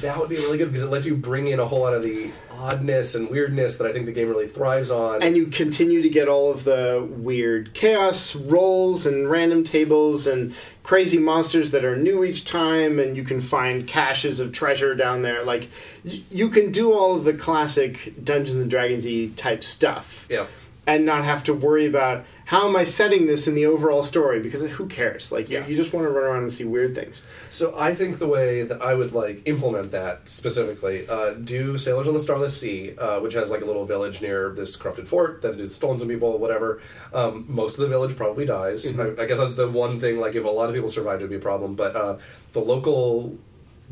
that 0.00 0.18
would 0.18 0.28
be 0.28 0.36
really 0.36 0.58
good 0.58 0.68
because 0.68 0.82
it 0.82 0.90
lets 0.90 1.06
you 1.06 1.16
bring 1.16 1.48
in 1.48 1.58
a 1.58 1.66
whole 1.66 1.80
lot 1.80 1.94
of 1.94 2.02
the 2.02 2.30
oddness 2.52 3.14
and 3.16 3.28
weirdness 3.28 3.76
that 3.78 3.86
I 3.86 3.92
think 3.92 4.06
the 4.06 4.12
game 4.12 4.28
really 4.28 4.46
thrives 4.46 4.90
on. 4.90 5.22
And 5.22 5.36
you 5.36 5.46
continue 5.46 6.00
to 6.02 6.08
get 6.08 6.28
all 6.28 6.50
of 6.52 6.62
the 6.64 7.04
weird 7.10 7.74
chaos 7.74 8.36
rolls 8.36 9.06
and 9.06 9.28
random 9.28 9.64
tables 9.64 10.26
and 10.28 10.54
crazy 10.84 11.18
monsters 11.18 11.72
that 11.72 11.84
are 11.84 11.96
new 11.96 12.22
each 12.22 12.44
time, 12.44 13.00
and 13.00 13.16
you 13.16 13.24
can 13.24 13.40
find 13.40 13.86
caches 13.88 14.38
of 14.38 14.52
treasure 14.52 14.94
down 14.94 15.22
there. 15.22 15.42
Like, 15.42 15.68
y- 16.04 16.22
you 16.30 16.48
can 16.48 16.70
do 16.70 16.92
all 16.92 17.16
of 17.16 17.24
the 17.24 17.32
classic 17.34 18.14
Dungeons 18.24 18.58
and 18.58 18.70
Dragons 18.70 19.04
y 19.04 19.30
type 19.36 19.64
stuff. 19.64 20.26
yeah. 20.30 20.46
and 20.86 21.06
not 21.06 21.24
have 21.24 21.44
to 21.44 21.54
worry 21.54 21.86
about 21.86 22.24
how 22.52 22.68
am 22.68 22.76
I 22.76 22.84
setting 22.84 23.24
this 23.26 23.48
in 23.48 23.54
the 23.54 23.64
overall 23.64 24.02
story 24.02 24.38
because 24.38 24.60
who 24.72 24.86
cares? 24.86 25.32
Like 25.32 25.48
you, 25.48 25.56
Yeah. 25.56 25.66
you 25.66 25.74
just 25.74 25.94
want 25.94 26.06
to 26.06 26.10
run 26.10 26.24
around 26.24 26.42
and 26.42 26.52
see 26.52 26.64
weird 26.64 26.94
things. 26.94 27.22
So 27.48 27.74
I 27.78 27.94
think 27.94 28.18
the 28.18 28.26
way 28.28 28.62
that 28.62 28.82
I 28.82 28.92
would 28.92 29.14
like 29.14 29.40
implement 29.46 29.90
that 29.92 30.28
specifically, 30.28 31.08
uh, 31.08 31.30
do 31.32 31.78
Sailors 31.78 32.06
on 32.08 32.12
the 32.12 32.20
Starless 32.20 32.54
Sea, 32.54 32.94
uh, 32.98 33.20
which 33.20 33.32
has 33.32 33.48
like 33.48 33.62
a 33.62 33.64
little 33.64 33.86
village 33.86 34.20
near 34.20 34.50
this 34.52 34.76
corrupted 34.76 35.08
fort 35.08 35.40
that 35.40 35.58
has 35.58 35.74
stolen 35.74 35.98
some 35.98 36.08
people, 36.08 36.36
whatever. 36.38 36.82
Um, 37.14 37.46
most 37.48 37.78
of 37.78 37.80
the 37.80 37.88
village 37.88 38.14
probably 38.18 38.44
dies. 38.44 38.86
I, 38.86 39.12
I 39.18 39.24
guess 39.24 39.38
that's 39.38 39.54
the 39.54 39.70
one 39.70 39.98
thing. 39.98 40.20
Like 40.20 40.34
if 40.34 40.44
a 40.44 40.48
lot 40.50 40.68
of 40.68 40.74
people 40.74 40.90
survived, 40.90 41.22
it 41.22 41.24
would 41.24 41.30
be 41.30 41.36
a 41.36 41.40
problem. 41.40 41.74
But 41.74 41.96
uh, 41.96 42.18
the 42.52 42.60
local 42.60 43.38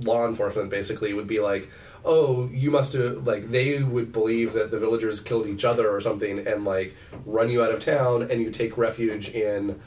law 0.01 0.27
enforcement 0.27 0.71
basically 0.71 1.13
would 1.15 1.27
be 1.27 1.41
like, 1.41 1.71
oh, 2.05 2.49
you 2.53 2.71
must 2.71 2.93
have 2.95 3.27
like 3.27 3.51
they 3.51 3.83
would 3.83 4.13
believe 4.13 4.53
that 4.55 4.71
the 4.71 4.79
villagers 4.79 5.21
killed 5.21 5.47
each 5.47 5.65
other 5.65 5.89
or 5.91 6.01
something, 6.01 6.47
and 6.47 6.65
like 6.65 6.95
run 7.25 7.51
you 7.51 7.63
out 7.63 7.71
of 7.73 7.81
town, 7.81 8.23
and 8.31 8.41
you 8.41 8.51
take 8.51 8.77
refuge 8.79 9.29
in 9.29 9.81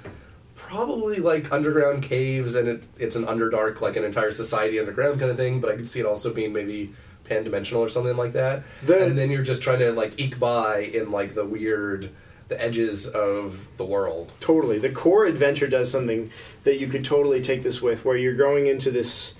probably 0.55 1.17
like 1.17 1.51
underground 1.51 2.03
caves 2.03 2.55
and 2.55 2.67
it, 2.67 2.83
it's 2.97 3.15
an 3.15 3.25
underdark 3.25 3.81
like 3.81 3.95
an 3.97 4.03
entire 4.03 4.31
society 4.31 4.79
underground 4.79 5.19
kind 5.19 5.31
of 5.31 5.35
thing 5.35 5.59
but 5.59 5.69
i 5.71 5.75
could 5.75 5.89
see 5.89 5.99
it 5.99 6.05
also 6.05 6.31
being 6.31 6.53
maybe 6.53 6.93
pan-dimensional 7.25 7.81
or 7.81 7.89
something 7.89 8.15
like 8.15 8.33
that 8.33 8.63
The- 8.85 9.03
and 9.03 9.17
then 9.17 9.31
you're 9.31 9.43
just 9.43 9.61
trying 9.63 9.79
to 9.79 9.91
like 9.91 10.13
eke 10.19 10.39
by 10.39 10.79
in 10.79 11.11
like 11.11 11.33
the 11.33 11.43
weird 11.43 12.11
the 12.49 12.61
edges 12.61 13.07
of 13.07 13.67
the 13.77 13.85
world 13.85 14.31
Totally. 14.39 14.77
The 14.77 14.89
core 14.91 15.25
adventure 15.25 15.67
does 15.67 15.89
something 15.89 16.29
that 16.65 16.77
you 16.79 16.87
could 16.87 17.03
totally 17.03 17.41
take 17.41 17.63
this 17.63 17.81
with, 17.81 18.05
where 18.05 18.17
you're 18.17 18.35
going 18.35 18.67
into 18.67 18.91
this 18.91 19.33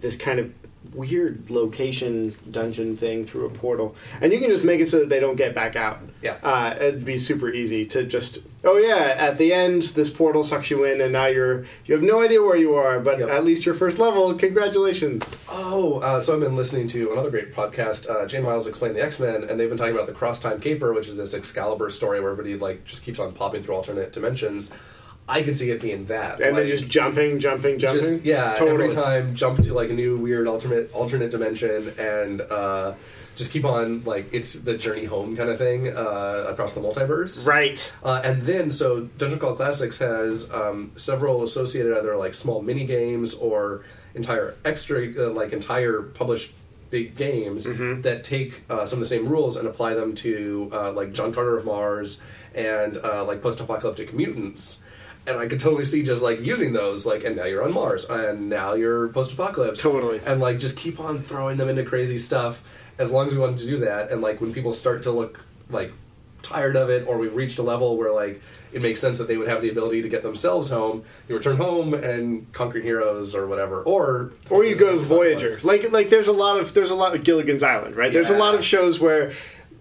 this 0.00 0.16
kind 0.16 0.38
of 0.40 0.52
weird 0.94 1.50
location 1.50 2.34
dungeon 2.50 2.96
thing 2.96 3.24
through 3.24 3.46
a 3.46 3.50
portal, 3.50 3.94
and 4.20 4.32
you 4.32 4.40
can 4.40 4.48
just 4.50 4.64
make 4.64 4.80
it 4.80 4.88
so 4.88 4.98
that 5.00 5.08
they 5.08 5.20
don't 5.20 5.36
get 5.36 5.54
back 5.54 5.76
out. 5.76 6.00
Yeah. 6.22 6.36
uh, 6.42 6.74
it'd 6.80 7.04
be 7.04 7.18
super 7.18 7.50
easy 7.50 7.84
to 7.86 8.04
just 8.04 8.38
oh 8.64 8.76
yeah, 8.78 9.14
at 9.16 9.38
the 9.38 9.52
end 9.52 9.82
this 9.94 10.10
portal 10.10 10.42
sucks 10.42 10.70
you 10.70 10.84
in, 10.84 11.00
and 11.00 11.12
now 11.12 11.26
you're 11.26 11.64
you 11.84 11.94
have 11.94 12.02
no 12.02 12.22
idea 12.22 12.42
where 12.42 12.56
you 12.56 12.74
are, 12.74 12.98
but 12.98 13.18
Yep. 13.18 13.28
at 13.28 13.44
least 13.44 13.66
your 13.66 13.74
first 13.74 13.98
level. 13.98 14.34
Congratulations. 14.34 15.22
Oh, 15.48 16.00
uh, 16.00 16.18
so 16.18 16.34
I've 16.34 16.40
been 16.40 16.56
listening 16.56 16.88
to 16.88 17.12
another 17.12 17.30
great 17.30 17.54
podcast, 17.54 18.08
uh, 18.08 18.26
Jay 18.26 18.38
and 18.38 18.46
Miles 18.46 18.66
Explain 18.66 18.94
the 18.94 19.02
X 19.02 19.20
Men, 19.20 19.44
and 19.44 19.60
they've 19.60 19.68
been 19.68 19.78
talking 19.78 19.94
about 19.94 20.06
the 20.06 20.12
Cross 20.14 20.40
Time 20.40 20.60
Caper, 20.60 20.92
which 20.92 21.08
is 21.08 21.16
this 21.16 21.34
Excalibur 21.34 21.90
story 21.90 22.20
where 22.20 22.32
everybody 22.32 22.56
like 22.56 22.84
just 22.84 23.02
keeps 23.04 23.18
on 23.18 23.32
popping 23.32 23.62
through 23.62 23.74
alternate 23.76 24.12
dimensions. 24.12 24.70
I 25.30 25.42
could 25.42 25.56
see 25.56 25.70
it 25.70 25.80
being 25.80 26.06
that, 26.06 26.40
And 26.40 26.54
like, 26.56 26.66
then 26.66 26.76
just 26.76 26.88
jumping, 26.88 27.38
jumping, 27.38 27.78
jumping. 27.78 28.02
just 28.02 28.24
yeah, 28.24 28.54
totally. 28.54 28.70
every 28.84 28.90
time 28.94 29.34
jump 29.34 29.62
to 29.64 29.72
like 29.74 29.90
a 29.90 29.94
new 29.94 30.16
weird 30.16 30.46
alternate 30.48 30.92
alternate 30.92 31.30
dimension 31.30 31.94
and 31.98 32.40
uh, 32.40 32.94
just 33.36 33.50
keep 33.52 33.64
on 33.64 34.02
like 34.04 34.26
it's 34.32 34.54
the 34.54 34.76
journey 34.76 35.04
home 35.04 35.36
kind 35.36 35.48
of 35.48 35.56
thing 35.58 35.88
uh, 35.88 36.46
across 36.48 36.72
the 36.74 36.80
multiverse. 36.80 37.46
Right. 37.46 37.90
Uh, 38.02 38.20
and 38.24 38.42
then, 38.42 38.70
so 38.70 39.08
Dungeon 39.18 39.38
Crawl 39.38 39.54
Classics 39.54 39.96
has 39.98 40.50
um, 40.52 40.92
several 40.96 41.42
associated 41.42 41.96
either 41.96 42.16
like 42.16 42.34
small 42.34 42.60
mini 42.60 42.84
games 42.84 43.32
or 43.34 43.84
entire 44.14 44.56
extra, 44.64 45.06
uh, 45.16 45.30
like 45.32 45.52
entire 45.52 46.02
published 46.02 46.52
big 46.90 47.14
games 47.16 47.66
Mm-hmm. 47.66 48.00
that 48.02 48.24
take 48.24 48.64
uh, 48.68 48.84
some 48.84 48.98
of 48.98 49.00
the 49.00 49.06
same 49.08 49.28
rules 49.28 49.56
and 49.56 49.68
apply 49.68 49.94
them 49.94 50.12
to 50.16 50.68
uh, 50.72 50.90
like 50.92 51.12
John 51.12 51.32
Carter 51.32 51.56
of 51.56 51.64
Mars 51.64 52.18
and 52.52 52.96
uh, 52.96 53.24
like 53.24 53.40
post-apocalyptic 53.40 54.12
mutants. 54.12 54.79
And 55.30 55.40
I 55.40 55.46
could 55.46 55.60
totally 55.60 55.84
see 55.84 56.02
just 56.02 56.22
like 56.22 56.40
using 56.40 56.72
those, 56.72 57.06
like, 57.06 57.24
and 57.24 57.36
now 57.36 57.44
you're 57.44 57.62
on 57.62 57.72
Mars, 57.72 58.04
and 58.04 58.48
now 58.48 58.74
you're 58.74 59.08
post-apocalypse, 59.08 59.80
Totally. 59.80 60.20
and 60.26 60.40
like 60.40 60.58
just 60.58 60.76
keep 60.76 60.98
on 61.00 61.22
throwing 61.22 61.56
them 61.56 61.68
into 61.68 61.84
crazy 61.84 62.18
stuff 62.18 62.62
as 62.98 63.10
long 63.10 63.26
as 63.28 63.32
we 63.32 63.38
wanted 63.38 63.58
to 63.58 63.66
do 63.66 63.78
that. 63.78 64.10
And 64.10 64.20
like 64.20 64.40
when 64.40 64.52
people 64.52 64.72
start 64.72 65.02
to 65.02 65.10
look 65.10 65.44
like 65.70 65.92
tired 66.42 66.76
of 66.76 66.90
it, 66.90 67.06
or 67.06 67.18
we've 67.18 67.34
reached 67.34 67.58
a 67.58 67.62
level 67.62 67.96
where 67.96 68.12
like 68.12 68.42
it 68.72 68.80
makes 68.80 69.00
sense 69.00 69.18
that 69.18 69.26
they 69.28 69.36
would 69.36 69.48
have 69.48 69.62
the 69.62 69.68
ability 69.68 70.00
to 70.02 70.08
get 70.08 70.22
themselves 70.22 70.68
home, 70.68 71.04
you 71.28 71.36
return 71.36 71.56
home 71.56 71.92
and 71.94 72.52
conquer 72.52 72.80
heroes 72.80 73.34
or 73.34 73.46
whatever, 73.46 73.82
or 73.82 74.32
Or 74.48 74.64
you 74.64 74.74
go 74.76 74.96
Voyager. 74.98 75.58
Like 75.62 75.90
like 75.92 76.08
there's 76.08 76.28
a 76.28 76.32
lot 76.32 76.58
of 76.58 76.72
there's 76.74 76.90
a 76.90 76.94
lot 76.94 77.14
of 77.14 77.24
Gilligan's 77.24 77.62
Island, 77.62 77.96
right? 77.96 78.12
There's 78.12 78.30
a 78.30 78.36
lot 78.36 78.54
of 78.54 78.64
shows 78.64 78.98
where 79.00 79.32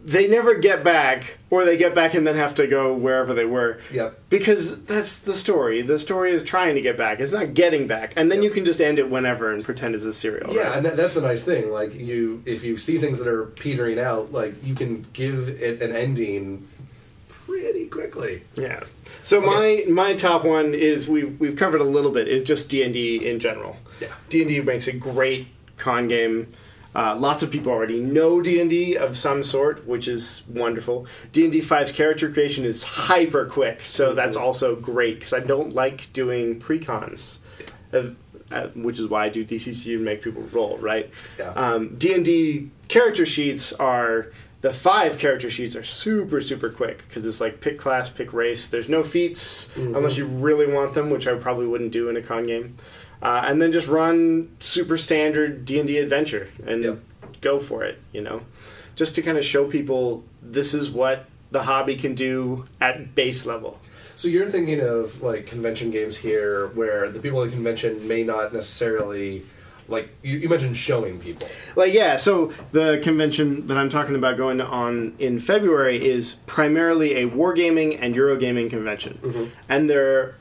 they 0.04 0.28
never 0.28 0.56
get 0.56 0.84
back 0.84 1.38
or 1.50 1.66
they 1.66 1.76
get 1.76 1.93
back 1.93 2.14
and 2.14 2.26
then 2.26 2.36
have 2.36 2.56
to 2.56 2.68
go 2.68 2.93
wherever 2.93 3.34
they 3.34 3.45
were. 3.45 3.80
Yep. 3.91 4.18
Because 4.30 4.84
that's 4.86 5.20
the 5.20 5.34
story. 5.34 5.82
The 5.82 6.00
story 6.00 6.32
is 6.32 6.43
trying 6.43 6.76
to 6.76 6.82
get 6.82 6.95
back. 6.97 7.20
It's 7.20 7.32
not 7.34 7.54
getting 7.54 7.86
back. 7.86 8.14
And 8.16 8.32
then 8.32 8.38
Yep. 8.41 8.43
you 8.45 8.50
can 8.52 8.66
just 8.66 8.80
end 8.80 8.97
it 8.97 9.10
whenever 9.10 9.52
and 9.54 9.64
pretend 9.64 9.95
it's 9.95 10.06
a 10.06 10.14
serial. 10.14 10.54
Yeah, 10.54 10.68
right? 10.70 10.78
and 10.78 10.86
that, 10.86 10.95
that's 10.97 11.14
the 11.16 11.22
nice 11.22 11.43
thing. 11.43 11.70
Like 11.72 11.93
you, 11.93 12.41
if 12.45 12.64
you 12.64 12.78
see 12.78 12.97
things 12.97 13.20
that 13.20 13.28
are 13.28 13.45
petering 13.47 14.00
out, 14.00 14.32
like 14.32 14.64
you 14.64 14.74
can 14.74 15.06
give 15.14 15.50
it 15.50 15.82
an 15.82 15.91
ending 15.95 16.68
pretty 17.45 17.88
quickly. 17.88 18.43
Yeah. 18.56 18.84
So 19.24 19.41
my 19.41 19.84
my 19.89 20.14
top 20.14 20.45
one 20.45 20.74
is 20.74 21.10
we've 21.10 21.39
we've 21.39 21.56
covered 21.56 21.82
a 21.82 21.86
little 21.86 22.12
bit 22.12 22.28
is 22.28 22.41
just 22.43 22.70
D 22.70 22.84
and 22.84 22.93
D 22.93 23.18
in 23.28 23.39
general. 23.39 23.76
Yeah. 24.00 24.08
D 24.30 24.41
and 24.41 24.47
D 24.50 24.62
makes 24.62 24.88
a 24.88 24.93
great 24.93 25.47
con 25.78 26.08
game. 26.08 26.47
Uh, 26.96 27.16
lots 27.16 27.44
of 27.44 27.52
people 27.52 27.72
already 27.72 28.00
know 28.00 28.42
D 28.42 28.60
and 28.60 28.70
D 28.70 28.96
of 28.96 29.16
some 29.16 29.44
sort, 29.44 29.86
which 29.88 30.08
is 30.08 30.42
wonderful. 30.50 31.06
D 31.32 31.44
and 31.44 31.52
D 31.52 31.60
5's 31.60 31.92
character 31.92 32.32
creation 32.32 32.66
is 32.66 32.84
hyper 32.84 33.46
quick, 33.46 33.82
so 33.82 34.14
that's 34.14 34.36
also 34.36 34.76
great 34.76 35.20
because 35.20 35.34
I 35.34 35.40
don't 35.40 35.74
like 35.74 36.12
doing 36.14 36.60
precons, 36.60 37.38
uh, 37.94 38.10
uh, 38.52 38.68
which 38.70 39.00
is 39.00 39.08
why 39.08 39.26
I 39.26 39.30
do 39.30 39.46
DCC 39.46 39.94
and 39.96 40.04
make 40.04 40.24
people 40.24 40.42
roll. 40.52 40.78
Right. 40.80 41.12
Yeah. 41.38 41.50
Um, 41.50 41.96
D 41.98 42.14
and 42.14 42.26
D 42.26 42.72
character 42.88 43.26
sheets 43.26 43.72
are 43.74 44.32
the 44.62 44.74
five 44.74 45.18
character 45.18 45.50
sheets 45.50 45.76
are 45.76 45.84
super 45.84 46.42
super 46.42 46.70
quick 46.70 47.08
because 47.08 47.24
it's 47.24 47.40
like 47.40 47.62
pick 47.62 47.78
class, 47.78 48.10
pick 48.10 48.34
race. 48.34 48.68
There's 48.68 48.90
no 48.90 49.04
feats 49.04 49.70
unless 49.76 50.18
you 50.18 50.26
really 50.26 50.66
want 50.68 50.96
them, 50.96 51.12
which 51.12 51.28
I 51.28 51.36
probably 51.36 51.68
wouldn't 51.68 51.92
do 51.92 52.10
in 52.10 52.18
a 52.18 52.22
con 52.22 52.48
game. 52.48 52.78
Uh, 53.22 53.41
and 53.45 53.61
then 53.61 53.72
just 53.72 53.88
run 53.88 54.49
super 54.59 54.97
standard 54.97 55.65
D 55.65 55.80
and 55.80 55.88
D 55.88 55.97
adventure 55.97 56.49
and 56.65 56.84
Yep. 56.84 56.99
go 57.41 57.59
for 57.59 57.84
it. 57.84 57.99
You 58.13 58.22
know, 58.22 58.41
just 58.95 59.15
to 59.15 59.22
kind 59.22 59.38
of 59.38 59.43
show 59.45 59.65
people 59.65 60.24
this 60.41 60.74
is 60.74 60.89
what 60.89 61.26
the 61.51 61.63
hobby 61.63 61.95
can 61.95 62.15
do 62.15 62.65
at 62.80 63.15
base 63.15 63.45
level. 63.45 63.80
So 64.15 64.28
you're 64.28 64.47
thinking 64.49 64.82
of 64.82 65.22
like 65.22 65.45
convention 65.47 65.91
games 65.91 66.17
here, 66.17 66.67
where 66.67 67.09
the 67.09 67.20
people 67.20 67.41
at 67.41 67.49
the 67.49 67.55
convention 67.55 68.07
may 68.07 68.24
not 68.24 68.53
necessarily 68.53 69.43
like 69.88 70.09
you, 70.22 70.38
you 70.38 70.49
mentioned 70.49 70.78
showing 70.78 71.20
people. 71.20 71.47
Like 71.76 71.93
yeah, 71.93 72.15
so 72.17 72.51
the 72.72 72.99
convention 73.03 73.67
that 73.67 73.78
I'm 73.78 73.89
talking 73.89 74.15
about 74.15 74.38
going 74.38 74.61
on 74.61 75.15
in 75.20 75.39
February 75.39 76.05
is 76.05 76.36
primarily 76.45 77.15
a 77.15 77.28
wargaming 77.30 77.97
and 78.01 78.15
Eurogaming 78.15 78.70
convention, 78.70 79.51
and 79.67 79.89
there. 79.89 80.36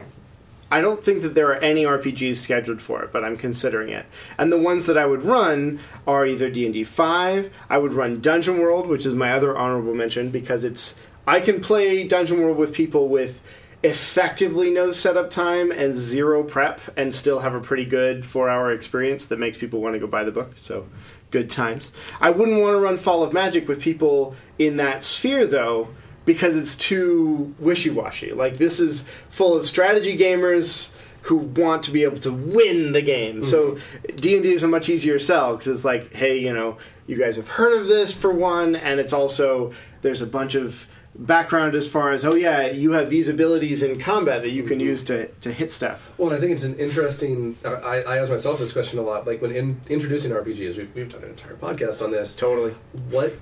I 0.71 0.81
don't 0.81 1.03
think 1.03 1.23
that 1.23 1.35
there 1.35 1.49
are 1.49 1.57
any 1.57 1.85
RPGs 1.85 2.37
scheduled 2.37 2.83
for 2.83 3.03
it, 3.03 3.13
but 3.13 3.25
I'm 3.25 3.37
considering 3.37 3.89
it. 3.89 4.07
And 4.37 4.53
the 4.53 4.59
ones 4.59 4.87
that 4.87 4.99
I 4.99 5.07
would 5.07 5.23
run 5.23 5.81
are 6.07 6.27
either 6.27 6.51
D&D 6.51 6.85
5, 6.85 7.51
I 7.71 7.79
would 7.79 7.95
run 7.95 8.21
Dungeon 8.21 8.59
World, 8.59 8.87
which 8.87 9.07
is 9.07 9.15
my 9.15 9.33
other 9.33 9.57
honorable 9.57 9.95
mention 9.95 10.31
because 10.31 10.65
it's 10.65 10.95
I 11.27 11.41
can 11.41 11.61
play 11.61 12.07
Dungeon 12.07 12.41
World 12.41 12.57
with 12.57 12.73
people 12.73 13.09
with 13.09 13.41
effectively 13.83 14.71
no 14.71 14.91
setup 14.91 15.31
time 15.31 15.71
and 15.71 15.95
zero 15.95 16.43
prep 16.43 16.81
and 16.97 17.15
still 17.15 17.41
have 17.41 17.55
a 17.55 17.61
pretty 17.61 17.85
good 17.85 18.23
4-hour 18.23 18.73
experience 18.73 19.27
that 19.27 19.39
makes 19.39 19.57
people 19.57 19.81
want 19.81 19.95
to 19.95 20.01
go 20.01 20.07
buy 20.07 20.25
the 20.25 20.33
book. 20.33 20.53
So 20.57 20.87
good 21.31 21.49
times. 21.49 21.93
I 22.21 22.31
wouldn't 22.31 22.61
want 22.61 22.75
to 22.75 22.81
run 22.81 22.97
Fall 22.97 23.23
of 23.23 23.33
Magic 23.33 23.69
with 23.69 23.81
people 23.81 24.35
in 24.59 24.79
that 24.79 25.03
sphere 25.03 25.47
though 25.47 25.89
because 26.29 26.55
it's 26.57 26.77
too 26.77 27.55
wishy-washy. 27.59 28.33
Like 28.33 28.59
this 28.59 28.79
is 28.79 29.03
full 29.31 29.57
of 29.57 29.67
strategy 29.67 30.15
gamers 30.15 30.91
who 31.23 31.37
want 31.39 31.83
to 31.85 31.91
be 31.91 32.03
able 32.03 32.19
to 32.19 32.31
win 32.31 32.93
the 32.93 33.01
game. 33.01 33.37
Hmm. 33.37 33.45
So 33.45 33.79
D&D 34.15 34.53
is 34.53 34.63
a 34.63 34.69
much 34.69 34.91
easier 34.91 35.19
sell 35.19 35.57
because 35.57 35.69
it's 35.69 35.87
like, 35.87 36.13
hey, 36.13 36.37
you 36.39 36.53
know, 36.53 36.77
you 37.07 37.19
guys 37.19 37.37
have 37.37 37.49
heard 37.49 37.81
of 37.81 37.89
this 37.89 38.13
for 38.13 38.31
one 38.31 38.77
and 38.77 39.01
it's 39.01 39.15
also 39.15 39.73
there's 40.03 40.21
a 40.21 40.27
bunch 40.27 40.55
of 40.55 40.87
background 41.15 41.75
as 41.75 41.89
far 41.89 42.13
as 42.13 42.27
oh 42.27 42.35
yeah, 42.35 42.67
you 42.67 42.93
have 42.93 43.09
these 43.09 43.27
abilities 43.27 43.83
in 43.83 43.99
combat 43.99 44.43
that 44.43 44.51
you 44.51 44.65
can 44.65 44.79
hmm. 44.79 44.85
use 44.85 45.03
to 45.05 45.29
to 45.41 45.51
hit 45.51 45.71
stuff. 45.71 46.13
Well, 46.19 46.29
and 46.29 46.37
I 46.37 46.41
think 46.41 46.53
it's 46.53 46.65
an 46.65 46.77
interesting. 46.79 47.57
I, 47.65 48.03
I 48.03 48.19
ask 48.19 48.31
myself 48.31 48.59
this 48.59 48.71
question 48.71 48.99
a 48.99 49.03
lot. 49.03 49.27
Like 49.27 49.41
when 49.41 49.53
in, 49.53 49.81
introducing 49.89 50.31
RPGs, 50.31 50.77
we've, 50.77 50.95
we've 50.95 51.09
done 51.09 51.25
an 51.25 51.31
entire 51.31 51.57
podcast 51.57 52.05
on 52.05 52.11
this. 52.11 52.35
Totally. 52.35 52.75
What 53.09 53.33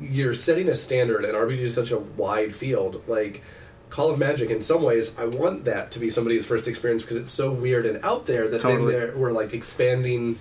you're 0.00 0.34
setting 0.34 0.68
a 0.68 0.74
standard, 0.74 1.24
and 1.24 1.34
RPG 1.34 1.60
is 1.60 1.74
such 1.74 1.90
a 1.90 1.98
wide 1.98 2.54
field. 2.54 3.02
Like 3.06 3.42
Fall 3.90 4.10
of 4.10 4.18
Magic, 4.18 4.50
in 4.50 4.60
some 4.60 4.82
ways, 4.82 5.12
I 5.18 5.26
want 5.26 5.64
that 5.64 5.90
to 5.92 5.98
be 5.98 6.10
somebody's 6.10 6.44
first 6.44 6.66
experience 6.68 7.02
because 7.02 7.16
it's 7.16 7.30
so 7.32 7.50
weird 7.50 7.86
and 7.86 8.04
out 8.04 8.26
there 8.26 8.48
that 8.48 8.60
Totally. 8.60 8.92
then 8.92 9.00
they're- 9.00 9.16
we're 9.16 9.32
like 9.32 9.52
expanding 9.54 10.38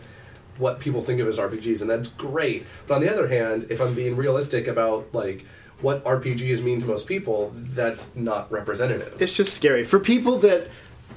what 0.57 0.79
people 0.79 1.01
think 1.01 1.19
of 1.19 1.27
as 1.27 1.37
RPGs, 1.37 1.81
and 1.81 1.89
that's 1.89 2.07
great. 2.07 2.65
But 2.87 2.95
on 2.95 3.01
the 3.01 3.11
other 3.11 3.27
hand, 3.27 3.67
if 3.69 3.81
I'm 3.81 3.93
being 3.93 4.15
realistic 4.15 4.67
about 4.67 5.07
like 5.13 5.45
what 5.81 6.03
RPGs 6.05 6.61
mean 6.63 6.79
to 6.79 6.85
most 6.85 7.05
people, 7.07 7.53
that's 7.55 8.09
not 8.15 8.49
representative. 8.51 9.15
it's 9.19 9.33
just 9.33 9.53
scary 9.53 9.83
for 9.83 9.99
people 9.99 10.37
that 10.39 10.67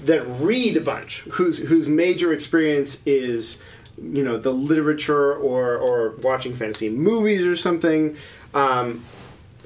that 0.05 0.25
read 0.41 0.77
a 0.77 0.81
bunch 0.81 1.21
whose 1.33 1.59
whose 1.59 1.89
major 1.89 2.33
experience 2.33 2.99
is 3.07 3.59
you 4.03 4.23
know 4.23 4.39
the 4.39 4.53
literature 4.53 5.35
or 5.35 5.77
or 5.77 6.11
watching 6.23 6.55
fantasy 6.55 6.89
movies 6.89 7.45
or 7.47 7.57
something 7.57 8.17
um, 8.55 9.05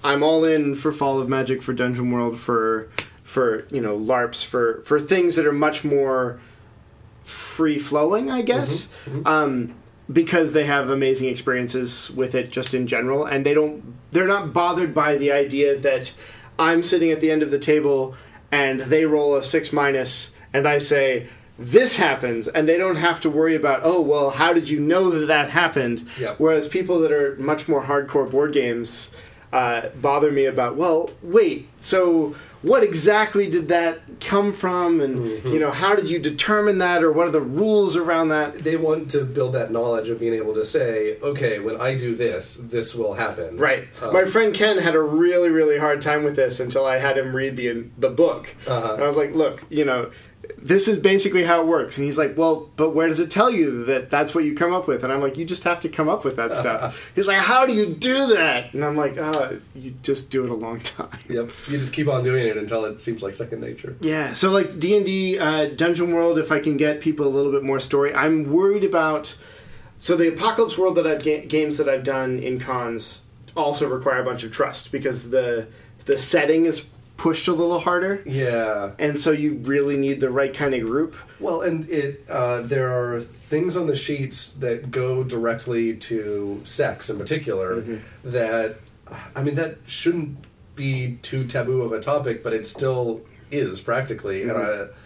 i'm 0.04 0.22
all 0.22 0.44
in 0.44 0.74
for 0.74 0.92
fall 0.92 1.20
of 1.20 1.28
magic 1.28 1.62
for 1.62 1.72
dungeon 1.72 2.10
world 2.10 2.38
for 2.38 2.90
for 3.22 3.66
you 3.70 3.80
know 3.80 3.94
larps 3.96 4.42
for 4.42 4.82
for 4.82 4.98
things 5.00 5.36
that 5.36 5.46
are 5.46 5.52
much 5.52 5.84
more 5.84 6.40
free 7.24 7.78
flowing 7.78 8.30
i 8.30 8.42
guess. 8.42 8.88
Um, 9.24 9.74
because 10.12 10.52
they 10.52 10.64
have 10.64 10.90
amazing 10.90 11.28
experiences 11.28 12.10
with 12.10 12.34
it 12.34 12.50
just 12.50 12.74
in 12.74 12.86
general 12.86 13.24
and 13.24 13.46
they 13.46 13.54
don't 13.54 13.82
they're 14.10 14.26
not 14.26 14.52
bothered 14.52 14.92
by 14.92 15.16
the 15.16 15.30
idea 15.30 15.78
that 15.78 16.12
i'm 16.58 16.82
sitting 16.82 17.10
at 17.10 17.20
the 17.20 17.30
end 17.30 17.42
of 17.42 17.50
the 17.50 17.58
table 17.58 18.14
and 18.50 18.80
they 18.80 19.06
roll 19.06 19.36
a 19.36 19.42
six 19.42 19.72
minus 19.72 20.30
and 20.52 20.66
i 20.66 20.78
say 20.78 21.28
this 21.58 21.96
happens 21.96 22.48
and 22.48 22.66
they 22.68 22.76
don't 22.78 22.96
have 22.96 23.20
to 23.20 23.30
worry 23.30 23.54
about 23.54 23.80
oh 23.82 24.00
well 24.00 24.30
how 24.30 24.52
did 24.52 24.68
you 24.70 24.80
know 24.80 25.10
that 25.10 25.26
that 25.26 25.50
happened 25.50 26.08
Yep. 26.18 26.40
whereas 26.40 26.66
people 26.66 26.98
that 27.00 27.12
are 27.12 27.36
much 27.36 27.68
more 27.68 27.82
hardcore 27.84 28.28
board 28.30 28.52
games 28.52 29.10
uh, 29.52 29.88
bother 30.00 30.32
me 30.32 30.46
about 30.46 30.76
well 30.76 31.10
wait 31.22 31.68
so 31.78 32.34
what 32.62 32.82
exactly 32.82 33.50
did 33.50 33.68
that 33.68 34.00
come 34.20 34.52
from 34.52 35.00
and 35.00 35.44
you 35.44 35.58
know 35.58 35.70
how 35.70 35.94
did 35.94 36.08
you 36.08 36.18
determine 36.18 36.78
that 36.78 37.02
or 37.02 37.12
what 37.12 37.26
are 37.26 37.32
the 37.32 37.40
rules 37.40 37.94
around 37.96 38.28
that 38.30 38.54
they 38.54 38.76
want 38.76 39.10
to 39.10 39.24
build 39.24 39.52
that 39.52 39.70
knowledge 39.70 40.08
of 40.08 40.18
being 40.20 40.32
able 40.32 40.54
to 40.54 40.64
say, 40.64 41.18
okay, 41.20 41.58
when 41.58 41.80
I 41.80 41.96
do 41.96 42.14
this, 42.14 42.56
this 42.60 42.94
will 42.94 43.14
happen. 43.14 43.56
Right. 43.56 43.88
Um, 44.00 44.12
My 44.12 44.24
friend 44.26 44.54
Ken 44.54 44.78
had 44.78 44.94
a 44.94 45.00
really, 45.02 45.48
really 45.50 45.76
hard 45.76 46.00
time 46.00 46.22
with 46.22 46.36
this 46.36 46.60
until 46.60 46.86
I 46.86 46.98
had 46.98 47.18
him 47.18 47.34
read 47.34 47.56
the 47.56 47.84
the 47.98 48.10
book. 48.10 48.54
Uh-huh. 48.68 48.94
And 48.94 49.02
I 49.02 49.06
was 49.08 49.16
like, 49.16 49.34
look, 49.34 49.64
you 49.68 49.84
know, 49.84 50.12
this 50.62 50.86
is 50.86 50.96
basically 50.96 51.42
how 51.42 51.60
it 51.60 51.66
works. 51.66 51.98
And 51.98 52.04
he's 52.04 52.16
like, 52.16 52.36
well, 52.38 52.70
but 52.76 52.90
where 52.90 53.08
does 53.08 53.18
it 53.18 53.30
tell 53.30 53.50
you 53.50 53.84
that 53.86 54.10
that's 54.10 54.32
what 54.34 54.44
you 54.44 54.54
come 54.54 54.72
up 54.72 54.86
with? 54.86 55.02
And 55.02 55.12
I'm 55.12 55.20
like, 55.20 55.36
you 55.36 55.44
just 55.44 55.64
have 55.64 55.80
to 55.80 55.88
come 55.88 56.08
up 56.08 56.24
with 56.24 56.36
that 56.36 56.52
stuff. 56.54 57.10
he's 57.16 57.26
like, 57.26 57.38
how 57.38 57.66
do 57.66 57.74
you 57.74 57.94
do 57.94 58.28
that? 58.28 58.72
And 58.72 58.84
I'm 58.84 58.96
like, 58.96 59.18
oh, 59.18 59.58
you 59.74 59.90
just 60.02 60.30
do 60.30 60.44
it 60.44 60.50
a 60.50 60.54
long 60.54 60.80
time. 60.80 61.18
Yep. 61.28 61.50
You 61.68 61.78
just 61.78 61.92
keep 61.92 62.06
on 62.08 62.22
doing 62.22 62.46
it 62.46 62.56
until 62.56 62.84
it 62.84 63.00
seems 63.00 63.22
like 63.22 63.34
second 63.34 63.60
nature. 63.60 63.96
Yeah, 64.00 64.32
so 64.34 64.50
like 64.50 64.78
D 64.78 64.96
and 64.96 65.04
D, 65.04 65.38
uh, 65.38 65.66
Dungeon 65.66 66.12
World. 66.14 66.38
If 66.38 66.52
I 66.52 66.60
can 66.60 66.76
get 66.76 67.00
people 67.00 67.26
a 67.26 67.32
little 67.34 67.50
bit 67.52 67.64
more 67.64 67.80
story, 67.80 68.14
I'm 68.14 68.52
worried 68.52 68.84
about. 68.84 69.36
So 69.98 70.16
the 70.16 70.28
Apocalypse 70.32 70.78
World 70.78 70.96
that 70.96 71.06
I've 71.06 71.22
ga- 71.22 71.46
games 71.46 71.76
that 71.76 71.88
I've 71.88 72.02
done 72.04 72.38
in 72.38 72.58
cons 72.58 73.22
also 73.56 73.88
require 73.88 74.20
a 74.20 74.24
bunch 74.24 74.42
of 74.44 74.50
trust 74.52 74.90
because 74.92 75.30
the 75.30 75.66
the 76.06 76.18
setting 76.18 76.66
is 76.66 76.84
pushed 77.16 77.46
a 77.46 77.52
little 77.52 77.78
harder, 77.80 78.22
Yeah. 78.26 78.92
and 78.98 79.18
so 79.18 79.30
you 79.30 79.54
really 79.62 79.96
need 79.96 80.20
the 80.20 80.30
right 80.30 80.52
kind 80.52 80.74
of 80.74 80.84
group. 80.86 81.14
Well, 81.38 81.60
and 81.60 81.88
it 81.88 82.24
uh, 82.28 82.62
there 82.62 82.90
are 82.92 83.20
things 83.20 83.76
on 83.76 83.86
the 83.86 83.94
sheets 83.96 84.52
that 84.54 84.90
go 84.90 85.22
directly 85.22 85.94
to 85.96 86.60
sex 86.64 87.08
in 87.10 87.18
particular 87.18 87.76
Mm-hmm. 87.82 88.30
that 88.30 88.76
I 89.36 89.42
mean 89.42 89.54
that 89.56 89.78
shouldn't 89.86 90.38
be 90.74 91.18
too 91.22 91.46
taboo 91.46 91.82
of 91.82 91.92
a 91.92 92.00
topic, 92.00 92.42
but 92.42 92.52
it 92.54 92.64
still 92.66 93.20
is 93.50 93.80
practically, 93.80 94.42
and 94.42 94.52
Mm-hmm. 94.52 94.90
I. 94.92 94.96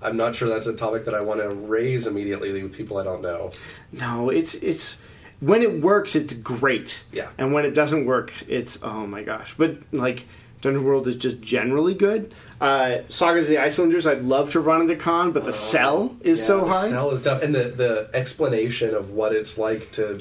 I'm 0.00 0.16
not 0.16 0.36
sure 0.36 0.48
that's 0.48 0.68
a 0.68 0.74
topic 0.76 1.06
that 1.06 1.14
I 1.16 1.20
want 1.22 1.40
to 1.40 1.48
raise 1.48 2.06
immediately 2.06 2.52
with 2.62 2.72
people 2.72 2.98
I 2.98 3.02
don't 3.02 3.20
know. 3.20 3.50
No, 3.90 4.30
it's 4.30 4.54
it's 4.54 4.98
when 5.40 5.60
it 5.60 5.80
works, 5.82 6.14
it's 6.14 6.34
great. 6.34 7.00
Yeah. 7.12 7.30
And 7.36 7.52
when 7.52 7.64
it 7.64 7.74
doesn't 7.74 8.06
work, 8.06 8.32
it's 8.48 8.78
oh 8.80 9.08
my 9.08 9.24
gosh. 9.24 9.56
But 9.58 9.78
like 9.90 10.28
Dungeon 10.60 10.84
World 10.84 11.06
is 11.08 11.16
just 11.16 11.40
generally 11.40 11.94
good. 11.94 12.34
Uh, 12.60 12.98
Sagas 13.08 13.44
of 13.44 13.50
the 13.50 13.58
Icelanders, 13.58 14.06
I'd 14.06 14.22
love 14.24 14.50
to 14.50 14.60
run 14.60 14.82
at 14.82 14.88
the 14.88 14.96
con, 14.96 15.30
but 15.32 15.44
the 15.44 15.52
cell 15.52 16.16
is 16.22 16.40
Oh, 16.40 16.42
Yeah, 16.42 16.46
so 16.46 16.60
the 16.60 16.66
hard. 16.72 16.90
Cell 16.90 17.10
is 17.12 17.22
tough, 17.22 17.42
and 17.42 17.54
the 17.54 17.64
the 17.64 18.10
explanation 18.12 18.94
of 18.94 19.10
what 19.10 19.32
it's 19.32 19.56
like 19.56 19.92
to 19.92 20.18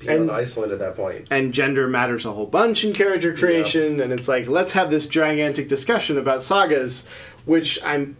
be 0.00 0.08
And- 0.08 0.28
on 0.28 0.36
Iceland 0.36 0.72
at 0.72 0.80
that 0.80 0.96
point. 0.96 1.28
and 1.30 1.52
gender 1.54 1.86
matters 1.86 2.24
a 2.24 2.32
whole 2.32 2.46
bunch 2.46 2.82
in 2.84 2.92
character 2.92 3.32
creation 3.32 4.00
and 4.00 4.12
it's 4.12 4.26
like 4.26 4.48
let's 4.48 4.72
have 4.72 4.90
this 4.90 5.06
gigantic 5.06 5.68
discussion 5.68 6.18
about 6.18 6.42
sagas 6.42 7.04
which 7.44 7.78
i'm 7.84 8.16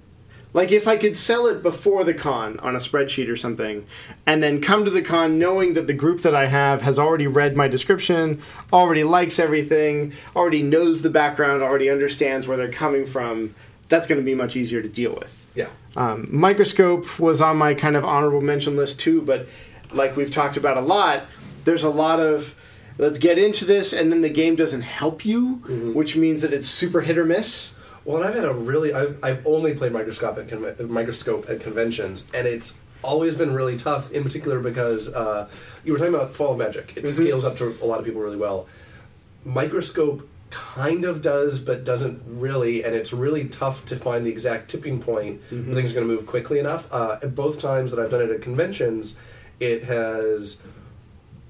like 0.54 0.70
if 0.72 0.86
i 0.86 0.96
could 0.96 1.16
sell 1.16 1.46
it 1.46 1.62
before 1.62 2.04
the 2.04 2.14
con 2.14 2.58
on 2.60 2.74
a 2.74 2.78
spreadsheet 2.78 3.28
or 3.28 3.36
something 3.36 3.84
and 4.26 4.42
then 4.42 4.60
come 4.60 4.84
to 4.84 4.90
the 4.90 5.02
con 5.02 5.38
knowing 5.38 5.74
that 5.74 5.86
the 5.86 5.92
group 5.94 6.20
that 6.22 6.34
i 6.34 6.46
have 6.46 6.82
has 6.82 6.98
already 6.98 7.26
read 7.26 7.56
my 7.56 7.68
description 7.68 8.40
already 8.72 9.04
likes 9.04 9.38
everything 9.38 10.12
already 10.36 10.62
knows 10.62 11.02
the 11.02 11.10
background 11.10 11.62
already 11.62 11.88
understands 11.90 12.46
where 12.46 12.56
they're 12.56 12.70
coming 12.72 13.04
from 13.06 13.54
that's 13.88 14.06
going 14.06 14.18
to 14.20 14.24
be 14.24 14.34
much 14.34 14.56
easier 14.56 14.80
to 14.82 14.88
deal 14.88 15.14
with 15.14 15.44
Yeah. 15.54 15.68
um, 15.96 16.26
Microscope 16.30 17.18
was 17.18 17.40
on 17.42 17.56
my 17.58 17.74
kind 17.74 17.94
of 17.96 18.04
honorable 18.04 18.40
mention 18.40 18.74
list 18.74 18.98
too, 18.98 19.20
but 19.20 19.46
like 19.92 20.16
we've 20.16 20.30
talked 20.30 20.56
about 20.56 20.78
a 20.78 20.80
lot, 20.80 21.24
there's 21.64 21.82
a 21.82 21.90
lot 21.90 22.18
of 22.18 22.54
let's 22.96 23.18
get 23.18 23.36
into 23.38 23.66
this, 23.66 23.92
and 23.92 24.10
then 24.10 24.22
the 24.22 24.30
game 24.30 24.56
doesn't 24.56 24.80
help 24.82 25.26
you, 25.26 25.56
which 25.94 26.16
means 26.16 26.40
that 26.40 26.54
it's 26.54 26.66
super 26.68 27.02
hit 27.02 27.18
or 27.18 27.26
miss. 27.26 27.72
Well, 28.04 28.16
and 28.18 28.26
I've 28.26 28.34
had 28.34 28.44
a 28.44 28.52
really 28.52 28.92
I've, 28.92 29.22
I've 29.22 29.46
only 29.46 29.74
played 29.74 29.92
microscope 29.92 30.38
at 30.38 30.48
conve- 30.48 30.88
microscope 30.88 31.48
at 31.48 31.60
conventions, 31.60 32.24
and 32.34 32.46
it's 32.46 32.74
always 33.02 33.34
been 33.34 33.52
really 33.52 33.76
tough. 33.76 34.10
In 34.10 34.24
particular, 34.24 34.60
because 34.60 35.08
uh, 35.08 35.48
you 35.84 35.92
were 35.92 35.98
talking 35.98 36.14
about 36.14 36.32
Fall 36.34 36.52
of 36.52 36.58
Magic, 36.58 36.96
it 36.96 37.06
scales 37.06 37.44
up 37.44 37.56
to 37.56 37.76
a 37.82 37.86
lot 37.86 37.98
of 37.98 38.04
people 38.04 38.20
really 38.20 38.36
well. 38.36 38.66
Microscope 39.44 40.28
kind 40.50 41.04
of 41.04 41.22
does, 41.22 41.58
but 41.58 41.82
doesn't 41.82 42.22
really, 42.26 42.84
and 42.84 42.94
it's 42.94 43.12
really 43.12 43.46
tough 43.48 43.84
to 43.86 43.96
find 43.96 44.26
the 44.26 44.30
exact 44.30 44.70
tipping 44.70 45.00
point 45.00 45.40
where 45.50 45.74
things 45.74 45.90
are 45.92 45.94
going 45.94 46.06
to 46.06 46.14
move 46.14 46.26
quickly 46.26 46.58
enough. 46.58 46.86
Uh, 46.92 47.16
both 47.26 47.58
times 47.60 47.90
that 47.90 47.98
I've 47.98 48.10
done 48.10 48.20
it 48.20 48.30
at 48.30 48.42
conventions, 48.42 49.14
it 49.60 49.84
has 49.84 50.58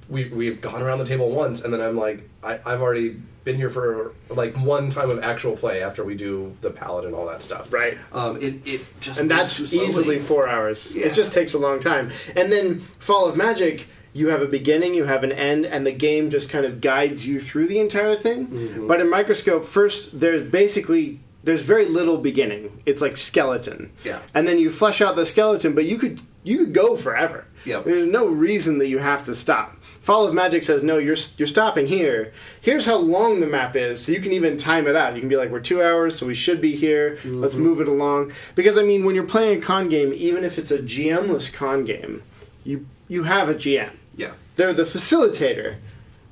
we 0.08 0.28
we've 0.28 0.60
gone 0.60 0.82
around 0.82 0.98
the 0.98 1.04
table 1.04 1.30
once, 1.30 1.62
and 1.62 1.72
then 1.72 1.80
I'm 1.80 1.96
like, 1.96 2.28
I, 2.44 2.60
I've 2.64 2.80
already 2.80 3.16
been 3.44 3.56
here 3.56 3.70
for 3.70 4.12
like 4.30 4.56
one 4.56 4.88
time 4.88 5.10
of 5.10 5.22
actual 5.22 5.56
play 5.56 5.82
after 5.82 6.04
we 6.04 6.14
do 6.14 6.56
the 6.60 6.70
palette 6.70 7.04
and 7.04 7.14
all 7.14 7.26
that 7.26 7.42
stuff. 7.42 7.72
Right. 7.72 7.98
Um, 8.12 8.40
it 8.40 8.66
it 8.66 9.00
just 9.00 9.20
And 9.20 9.30
that's 9.30 9.58
moves 9.58 9.70
too 9.70 9.76
slowly. 9.78 9.88
easily 9.88 10.18
four 10.18 10.48
hours. 10.48 10.94
Yeah. 10.94 11.06
It 11.06 11.14
just 11.14 11.32
takes 11.32 11.54
a 11.54 11.58
long 11.58 11.80
time. 11.80 12.10
And 12.36 12.52
then 12.52 12.80
Fall 12.98 13.26
of 13.26 13.36
Magic, 13.36 13.86
you 14.12 14.28
have 14.28 14.42
a 14.42 14.46
beginning, 14.46 14.94
you 14.94 15.04
have 15.04 15.24
an 15.24 15.32
end, 15.32 15.64
and 15.66 15.86
the 15.86 15.92
game 15.92 16.30
just 16.30 16.48
kind 16.50 16.64
of 16.64 16.80
guides 16.80 17.26
you 17.26 17.40
through 17.40 17.66
the 17.66 17.80
entire 17.80 18.14
thing. 18.14 18.46
Mm-hmm. 18.46 18.86
But 18.86 19.00
in 19.00 19.08
Microscope, 19.10 19.64
first 19.64 20.18
there's 20.20 20.42
basically 20.42 21.20
there's 21.44 21.62
very 21.62 21.86
little 21.86 22.18
beginning. 22.18 22.82
It's 22.86 23.00
like 23.00 23.16
skeleton. 23.16 23.90
Yeah. 24.04 24.20
And 24.34 24.46
then 24.46 24.58
you 24.58 24.70
flesh 24.70 25.00
out 25.00 25.16
the 25.16 25.26
skeleton, 25.26 25.74
but 25.74 25.84
you 25.86 25.98
could 25.98 26.22
you 26.44 26.58
could 26.58 26.74
go 26.74 26.96
forever. 26.96 27.46
Yep. 27.64 27.84
There's 27.84 28.06
no 28.06 28.26
reason 28.26 28.78
that 28.78 28.88
you 28.88 28.98
have 28.98 29.24
to 29.24 29.34
stop. 29.34 29.76
Fall 30.02 30.26
of 30.26 30.34
Magic 30.34 30.64
says 30.64 30.82
no. 30.82 30.98
You're 30.98 31.16
you're 31.38 31.46
stopping 31.46 31.86
here. 31.86 32.32
Here's 32.60 32.84
how 32.86 32.96
long 32.98 33.38
the 33.40 33.46
map 33.46 33.76
is, 33.76 34.04
so 34.04 34.10
you 34.12 34.20
can 34.20 34.32
even 34.32 34.56
time 34.56 34.86
it 34.88 34.96
out. 34.96 35.14
You 35.14 35.20
can 35.20 35.28
be 35.28 35.36
like, 35.36 35.48
we're 35.50 35.60
two 35.60 35.80
hours, 35.80 36.18
so 36.18 36.26
we 36.26 36.34
should 36.34 36.60
be 36.60 36.74
here. 36.76 37.18
Let's 37.24 37.54
Mm-hmm. 37.54 37.62
move 37.62 37.80
it 37.80 37.86
along. 37.88 38.32
Because 38.56 38.76
I 38.76 38.82
mean, 38.82 39.04
when 39.04 39.14
you're 39.14 39.22
playing 39.24 39.58
a 39.58 39.60
con 39.62 39.88
game, 39.88 40.12
even 40.12 40.42
if 40.42 40.58
it's 40.58 40.72
a 40.72 40.78
GM-less 40.78 41.50
con 41.50 41.84
game, 41.84 42.22
you 42.64 42.86
you 43.08 43.22
have 43.22 43.48
a 43.48 43.54
GM. 43.54 43.92
Yeah. 44.16 44.32
They're 44.56 44.74
the 44.74 44.82
facilitator, 44.82 45.76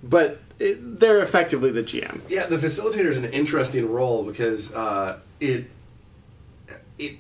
but 0.03 0.41
it, 0.59 0.99
they're 1.01 1.21
effectively 1.21 1.71
the 1.71 1.83
GM. 1.85 2.21
Yeah, 2.29 2.47
the 2.47 2.59
facilitator 2.59 3.07
is 3.09 3.19
an 3.19 3.27
interesting 3.27 3.89
role 3.89 4.25
because 4.25 4.73
uh, 4.75 5.21
it 5.39 5.71
it 6.99 7.17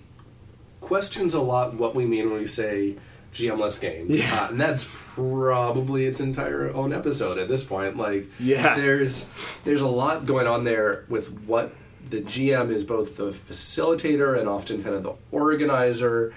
questions 0.80 1.32
a 1.34 1.40
lot 1.40 1.74
what 1.74 1.94
we 1.94 2.04
mean 2.06 2.28
when 2.30 2.40
we 2.40 2.46
say 2.46 2.96
GM-less 3.32 3.78
games, 3.78 4.18
Yeah. 4.18 4.44
uh, 4.44 4.48
and 4.50 4.60
that's 4.60 4.84
probably 4.90 6.04
its 6.06 6.18
entire 6.20 6.72
own 6.74 6.92
episode 6.92 7.38
at 7.38 7.48
this 7.48 7.62
point. 7.64 7.96
Like, 7.96 8.26
Yeah. 8.38 8.74
there's 8.76 9.24
there's 9.64 9.82
a 9.82 9.86
lot 9.88 10.26
going 10.26 10.46
on 10.46 10.64
there 10.64 11.04
with 11.08 11.28
what 11.46 11.72
the 12.08 12.20
GM 12.20 12.70
is 12.72 12.82
both 12.82 13.16
the 13.16 13.30
facilitator 13.30 14.36
and 14.38 14.48
often 14.48 14.82
kind 14.82 14.96
of 14.96 15.02
the 15.04 15.14
organizer, 15.30 16.32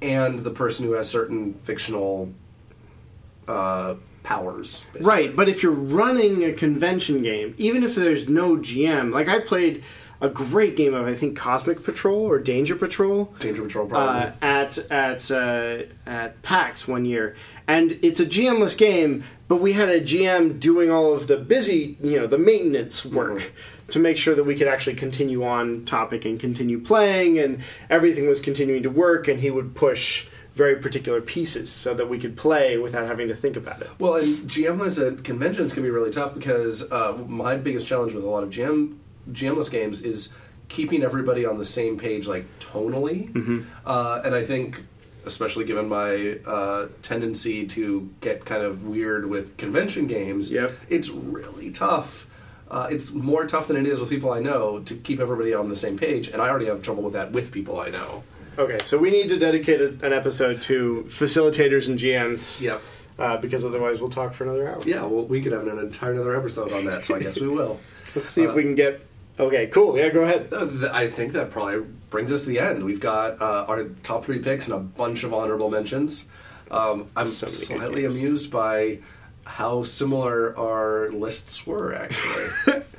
and 0.00 0.38
the 0.40 0.50
person 0.50 0.84
who 0.84 0.92
has 0.92 1.08
certain 1.08 1.54
fictional 1.64 2.32
uh, 3.48 3.94
powers. 4.22 4.82
basically. 4.92 5.08
Right, 5.10 5.34
but 5.36 5.48
if 5.48 5.62
you're 5.62 5.72
running 5.72 6.44
a 6.44 6.52
convention 6.52 7.22
game, 7.22 7.54
even 7.58 7.82
if 7.82 7.94
there's 7.94 8.28
no 8.28 8.56
GM, 8.56 9.12
like 9.12 9.26
I've 9.28 9.46
played 9.46 9.82
a 10.20 10.28
great 10.28 10.76
game 10.76 10.94
of 10.94 11.06
I 11.06 11.14
think 11.14 11.36
Cosmic 11.36 11.84
Patrol 11.84 12.20
or 12.20 12.38
Danger 12.38 12.74
Patrol 12.74 13.26
Danger 13.38 13.62
Patrol 13.62 13.86
probably. 13.86 14.22
uh, 14.22 14.32
at 14.42 14.78
at 14.90 15.30
uh, 15.30 15.82
at 16.06 16.40
PAX 16.42 16.88
one 16.88 17.04
year, 17.04 17.36
and 17.66 17.98
it's 18.02 18.20
a 18.20 18.26
GMless 18.26 18.76
game, 18.76 19.22
but 19.46 19.56
we 19.56 19.72
had 19.74 19.88
a 19.88 20.00
GM 20.00 20.58
doing 20.58 20.90
all 20.90 21.14
of 21.14 21.26
the 21.26 21.36
busy, 21.36 21.96
you 22.02 22.18
know, 22.18 22.26
the 22.26 22.38
maintenance 22.38 23.04
work. 23.04 23.52
To 23.92 23.98
make 23.98 24.18
sure 24.18 24.34
that 24.34 24.44
we 24.44 24.54
could 24.54 24.68
actually 24.68 24.96
continue 24.96 25.42
on 25.46 25.86
topic 25.86 26.26
and 26.26 26.38
continue 26.38 26.78
playing, 26.78 27.38
and 27.38 27.62
everything 27.88 28.28
was 28.28 28.38
continuing 28.38 28.82
to 28.82 28.90
work, 28.90 29.28
and 29.28 29.40
he 29.40 29.50
would 29.50 29.74
push 29.74 30.26
very 30.52 30.76
particular 30.76 31.22
pieces 31.22 31.70
so 31.70 31.94
that 31.94 32.06
we 32.06 32.18
could 32.18 32.36
play 32.36 32.76
without 32.76 33.06
having 33.06 33.28
to 33.28 33.34
think 33.34 33.56
about 33.56 33.80
it. 33.80 33.88
Well, 33.98 34.16
and 34.16 34.46
GMless 34.46 34.98
at 35.00 35.24
conventions 35.24 35.72
can 35.72 35.84
be 35.84 35.88
really 35.88 36.10
tough 36.10 36.34
because 36.34 36.82
uh, 36.92 37.16
my 37.26 37.56
biggest 37.56 37.86
challenge 37.86 38.12
with 38.12 38.24
a 38.24 38.28
lot 38.28 38.42
of 38.42 38.50
GM 38.50 38.98
GMless 39.32 39.70
games 39.70 40.00
is 40.00 40.28
keeping 40.68 41.02
everybody 41.02 41.46
on 41.46 41.58
the 41.58 41.64
same 41.64 41.98
page, 41.98 42.26
like 42.26 42.46
tonally. 42.58 43.32
Mm-hmm. 43.32 43.60
Uh, 43.86 44.20
and 44.24 44.34
I 44.34 44.42
think, 44.44 44.84
especially 45.24 45.64
given 45.64 45.88
my 45.88 46.36
uh, 46.46 46.88
tendency 47.02 47.66
to 47.68 48.10
get 48.20 48.44
kind 48.44 48.62
of 48.62 48.84
weird 48.86 49.26
with 49.28 49.56
convention 49.56 50.06
games, 50.06 50.50
Yep. 50.50 50.72
it's 50.88 51.08
really 51.08 51.70
tough. 51.70 52.26
Uh, 52.70 52.86
it's 52.90 53.10
more 53.12 53.46
tough 53.46 53.66
than 53.68 53.76
it 53.78 53.86
is 53.86 53.98
with 53.98 54.10
people 54.10 54.30
I 54.30 54.40
know 54.40 54.80
to 54.80 54.94
keep 54.94 55.20
everybody 55.20 55.54
on 55.54 55.70
the 55.70 55.76
same 55.76 55.96
page, 55.96 56.28
and 56.28 56.42
I 56.42 56.50
already 56.50 56.66
have 56.66 56.82
trouble 56.82 57.02
with 57.02 57.14
that 57.14 57.32
with 57.32 57.50
people 57.50 57.80
I 57.80 57.88
know. 57.88 58.24
Okay, 58.58 58.78
so 58.84 58.98
we 58.98 59.10
need 59.10 59.28
to 59.30 59.38
dedicate 59.38 59.80
a, 59.80 59.88
an 60.04 60.12
episode 60.12 60.60
to 60.62 61.04
facilitators 61.08 61.88
and 61.88 61.98
GMs. 61.98 62.60
Yep. 62.60 62.82
Uh, 63.18 63.36
because 63.38 63.64
otherwise, 63.64 64.00
we'll 64.00 64.10
talk 64.10 64.32
for 64.32 64.44
another 64.44 64.68
hour. 64.68 64.80
Yeah, 64.84 65.04
well, 65.04 65.24
we 65.24 65.40
could 65.40 65.50
have 65.52 65.66
an 65.66 65.78
entire 65.78 66.12
another 66.12 66.36
episode 66.36 66.72
on 66.72 66.84
that, 66.84 67.04
so 67.04 67.16
I 67.16 67.20
guess 67.20 67.40
we 67.40 67.48
will. 67.48 67.80
Let's 68.14 68.28
see 68.28 68.42
if 68.42 68.54
we 68.54 68.62
can 68.62 68.74
get. 68.76 69.00
Okay, 69.38 69.66
cool. 69.68 69.96
Yeah, 69.96 70.08
go 70.08 70.22
ahead. 70.22 70.48
Uh, 70.52 70.90
I 70.92 71.08
think 71.08 71.32
that 71.32 71.50
probably 71.50 71.86
brings 72.10 72.32
us 72.32 72.42
to 72.42 72.48
the 72.48 72.58
end. 72.58 72.84
We've 72.84 73.00
got 73.00 73.40
uh, 73.40 73.66
our 73.68 73.84
top 74.02 74.24
three 74.24 74.38
picks 74.40 74.66
and 74.66 74.74
a 74.74 74.78
bunch 74.80 75.22
of 75.22 75.32
honorable 75.32 75.70
mentions. 75.70 76.24
Um, 76.70 77.08
I'm 77.16 77.26
So 77.26 77.46
slightly 77.46 78.04
amused 78.04 78.50
by 78.50 78.98
how 79.44 79.82
similar 79.84 80.58
our 80.58 81.10
lists 81.12 81.66
were, 81.66 81.94
actually. 81.94 82.82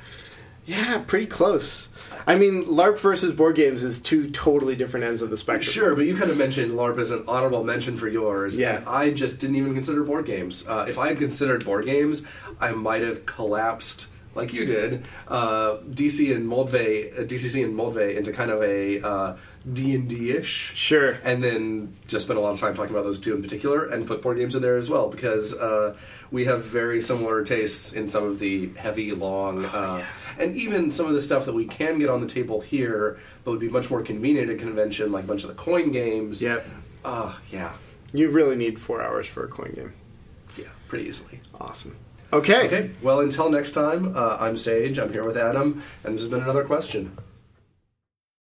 Yeah, 0.66 1.02
pretty 1.04 1.26
close. 1.26 1.88
I 2.28 2.36
mean, 2.36 2.64
LARP 2.64 3.00
versus 3.00 3.32
board 3.32 3.56
games 3.56 3.82
is 3.82 3.98
two 3.98 4.30
totally 4.30 4.76
different 4.76 5.04
ends 5.04 5.20
of 5.20 5.28
the 5.30 5.36
spectrum. 5.36 5.72
sure, 5.72 5.94
but 5.96 6.04
you 6.04 6.14
kind 6.16 6.30
of 6.30 6.36
mentioned 6.36 6.72
LARP 6.72 6.98
as 6.98 7.10
an 7.10 7.24
honorable 7.26 7.64
mention 7.64 7.96
for 7.96 8.06
yours, 8.06 8.56
Yeah. 8.56 8.76
and 8.76 8.86
I 8.86 9.10
just 9.10 9.40
didn't 9.40 9.56
even 9.56 9.74
consider 9.74 10.04
board 10.04 10.26
games. 10.26 10.64
Uh, 10.68 10.84
if 10.88 10.96
I 10.96 11.08
had 11.08 11.18
considered 11.18 11.64
board 11.64 11.86
games, 11.86 12.22
I 12.60 12.70
might 12.70 13.02
have 13.02 13.26
collapsed 13.26 14.06
like 14.34 14.52
you 14.52 14.64
did, 14.64 15.04
uh, 15.28 15.76
DC 15.88 16.34
and 16.34 16.46
Moldvay, 16.48 17.18
uh, 17.18 17.22
DCC 17.24 17.64
and 17.64 17.76
Moldvay 17.76 18.16
into 18.16 18.32
kind 18.32 18.50
of 18.50 18.62
a 18.62 19.00
uh, 19.02 19.36
D&D 19.72 20.30
ish. 20.30 20.70
Sure. 20.74 21.18
And 21.24 21.42
then 21.42 21.96
just 22.06 22.26
spent 22.26 22.38
a 22.38 22.42
lot 22.42 22.52
of 22.52 22.60
time 22.60 22.74
talking 22.74 22.92
about 22.94 23.02
those 23.04 23.18
two 23.18 23.34
in 23.34 23.42
particular, 23.42 23.86
and 23.86 24.06
put 24.06 24.22
board 24.22 24.38
games 24.38 24.54
in 24.54 24.62
there 24.62 24.76
as 24.76 24.88
well 24.88 25.08
because 25.08 25.52
uh, 25.54 25.96
we 26.30 26.44
have 26.44 26.64
very 26.64 27.00
similar 27.00 27.42
tastes 27.42 27.92
in 27.92 28.06
some 28.06 28.22
of 28.24 28.38
the 28.38 28.68
heavy, 28.76 29.10
long, 29.12 29.64
uh, 29.64 30.04
and 30.38 30.56
even 30.56 30.90
some 30.92 31.06
of 31.06 31.12
the 31.12 31.20
stuff 31.20 31.44
that 31.46 31.52
we 31.54 31.64
can 31.66 31.98
get 31.98 32.08
on 32.08 32.20
the 32.20 32.26
table 32.28 32.60
here, 32.60 33.18
but 33.44 33.50
would 33.50 33.60
be 33.60 33.68
much 33.68 33.90
more 33.90 34.00
convenient 34.02 34.48
at 34.48 34.56
a 34.56 34.58
convention, 34.58 35.10
like 35.10 35.24
a 35.24 35.26
bunch 35.26 35.42
of 35.42 35.48
the 35.48 35.54
coin 35.56 35.90
games. 35.90 36.40
Yep. 36.40 36.64
Uh, 37.04 37.34
yeah, 37.50 37.72
You 38.12 38.30
really 38.30 38.54
need 38.56 38.78
four 38.78 39.02
hours 39.02 39.26
for 39.26 39.44
a 39.44 39.48
coin 39.48 39.72
game. 39.74 39.92
yeah, 40.56 40.68
pretty 40.86 41.06
easily. 41.06 41.40
Awesome. 41.60 41.96
Okay. 42.32 42.66
Okay, 42.66 42.90
well, 43.02 43.20
until 43.20 43.50
next 43.50 43.72
time, 43.72 44.16
uh, 44.16 44.36
I'm 44.38 44.56
Sage. 44.56 44.98
I'm 44.98 45.12
here 45.12 45.24
with 45.24 45.36
Adam, 45.36 45.82
and 46.04 46.14
this 46.14 46.22
has 46.22 46.30
been 46.30 46.42
another 46.42 46.64
question. 46.64 47.16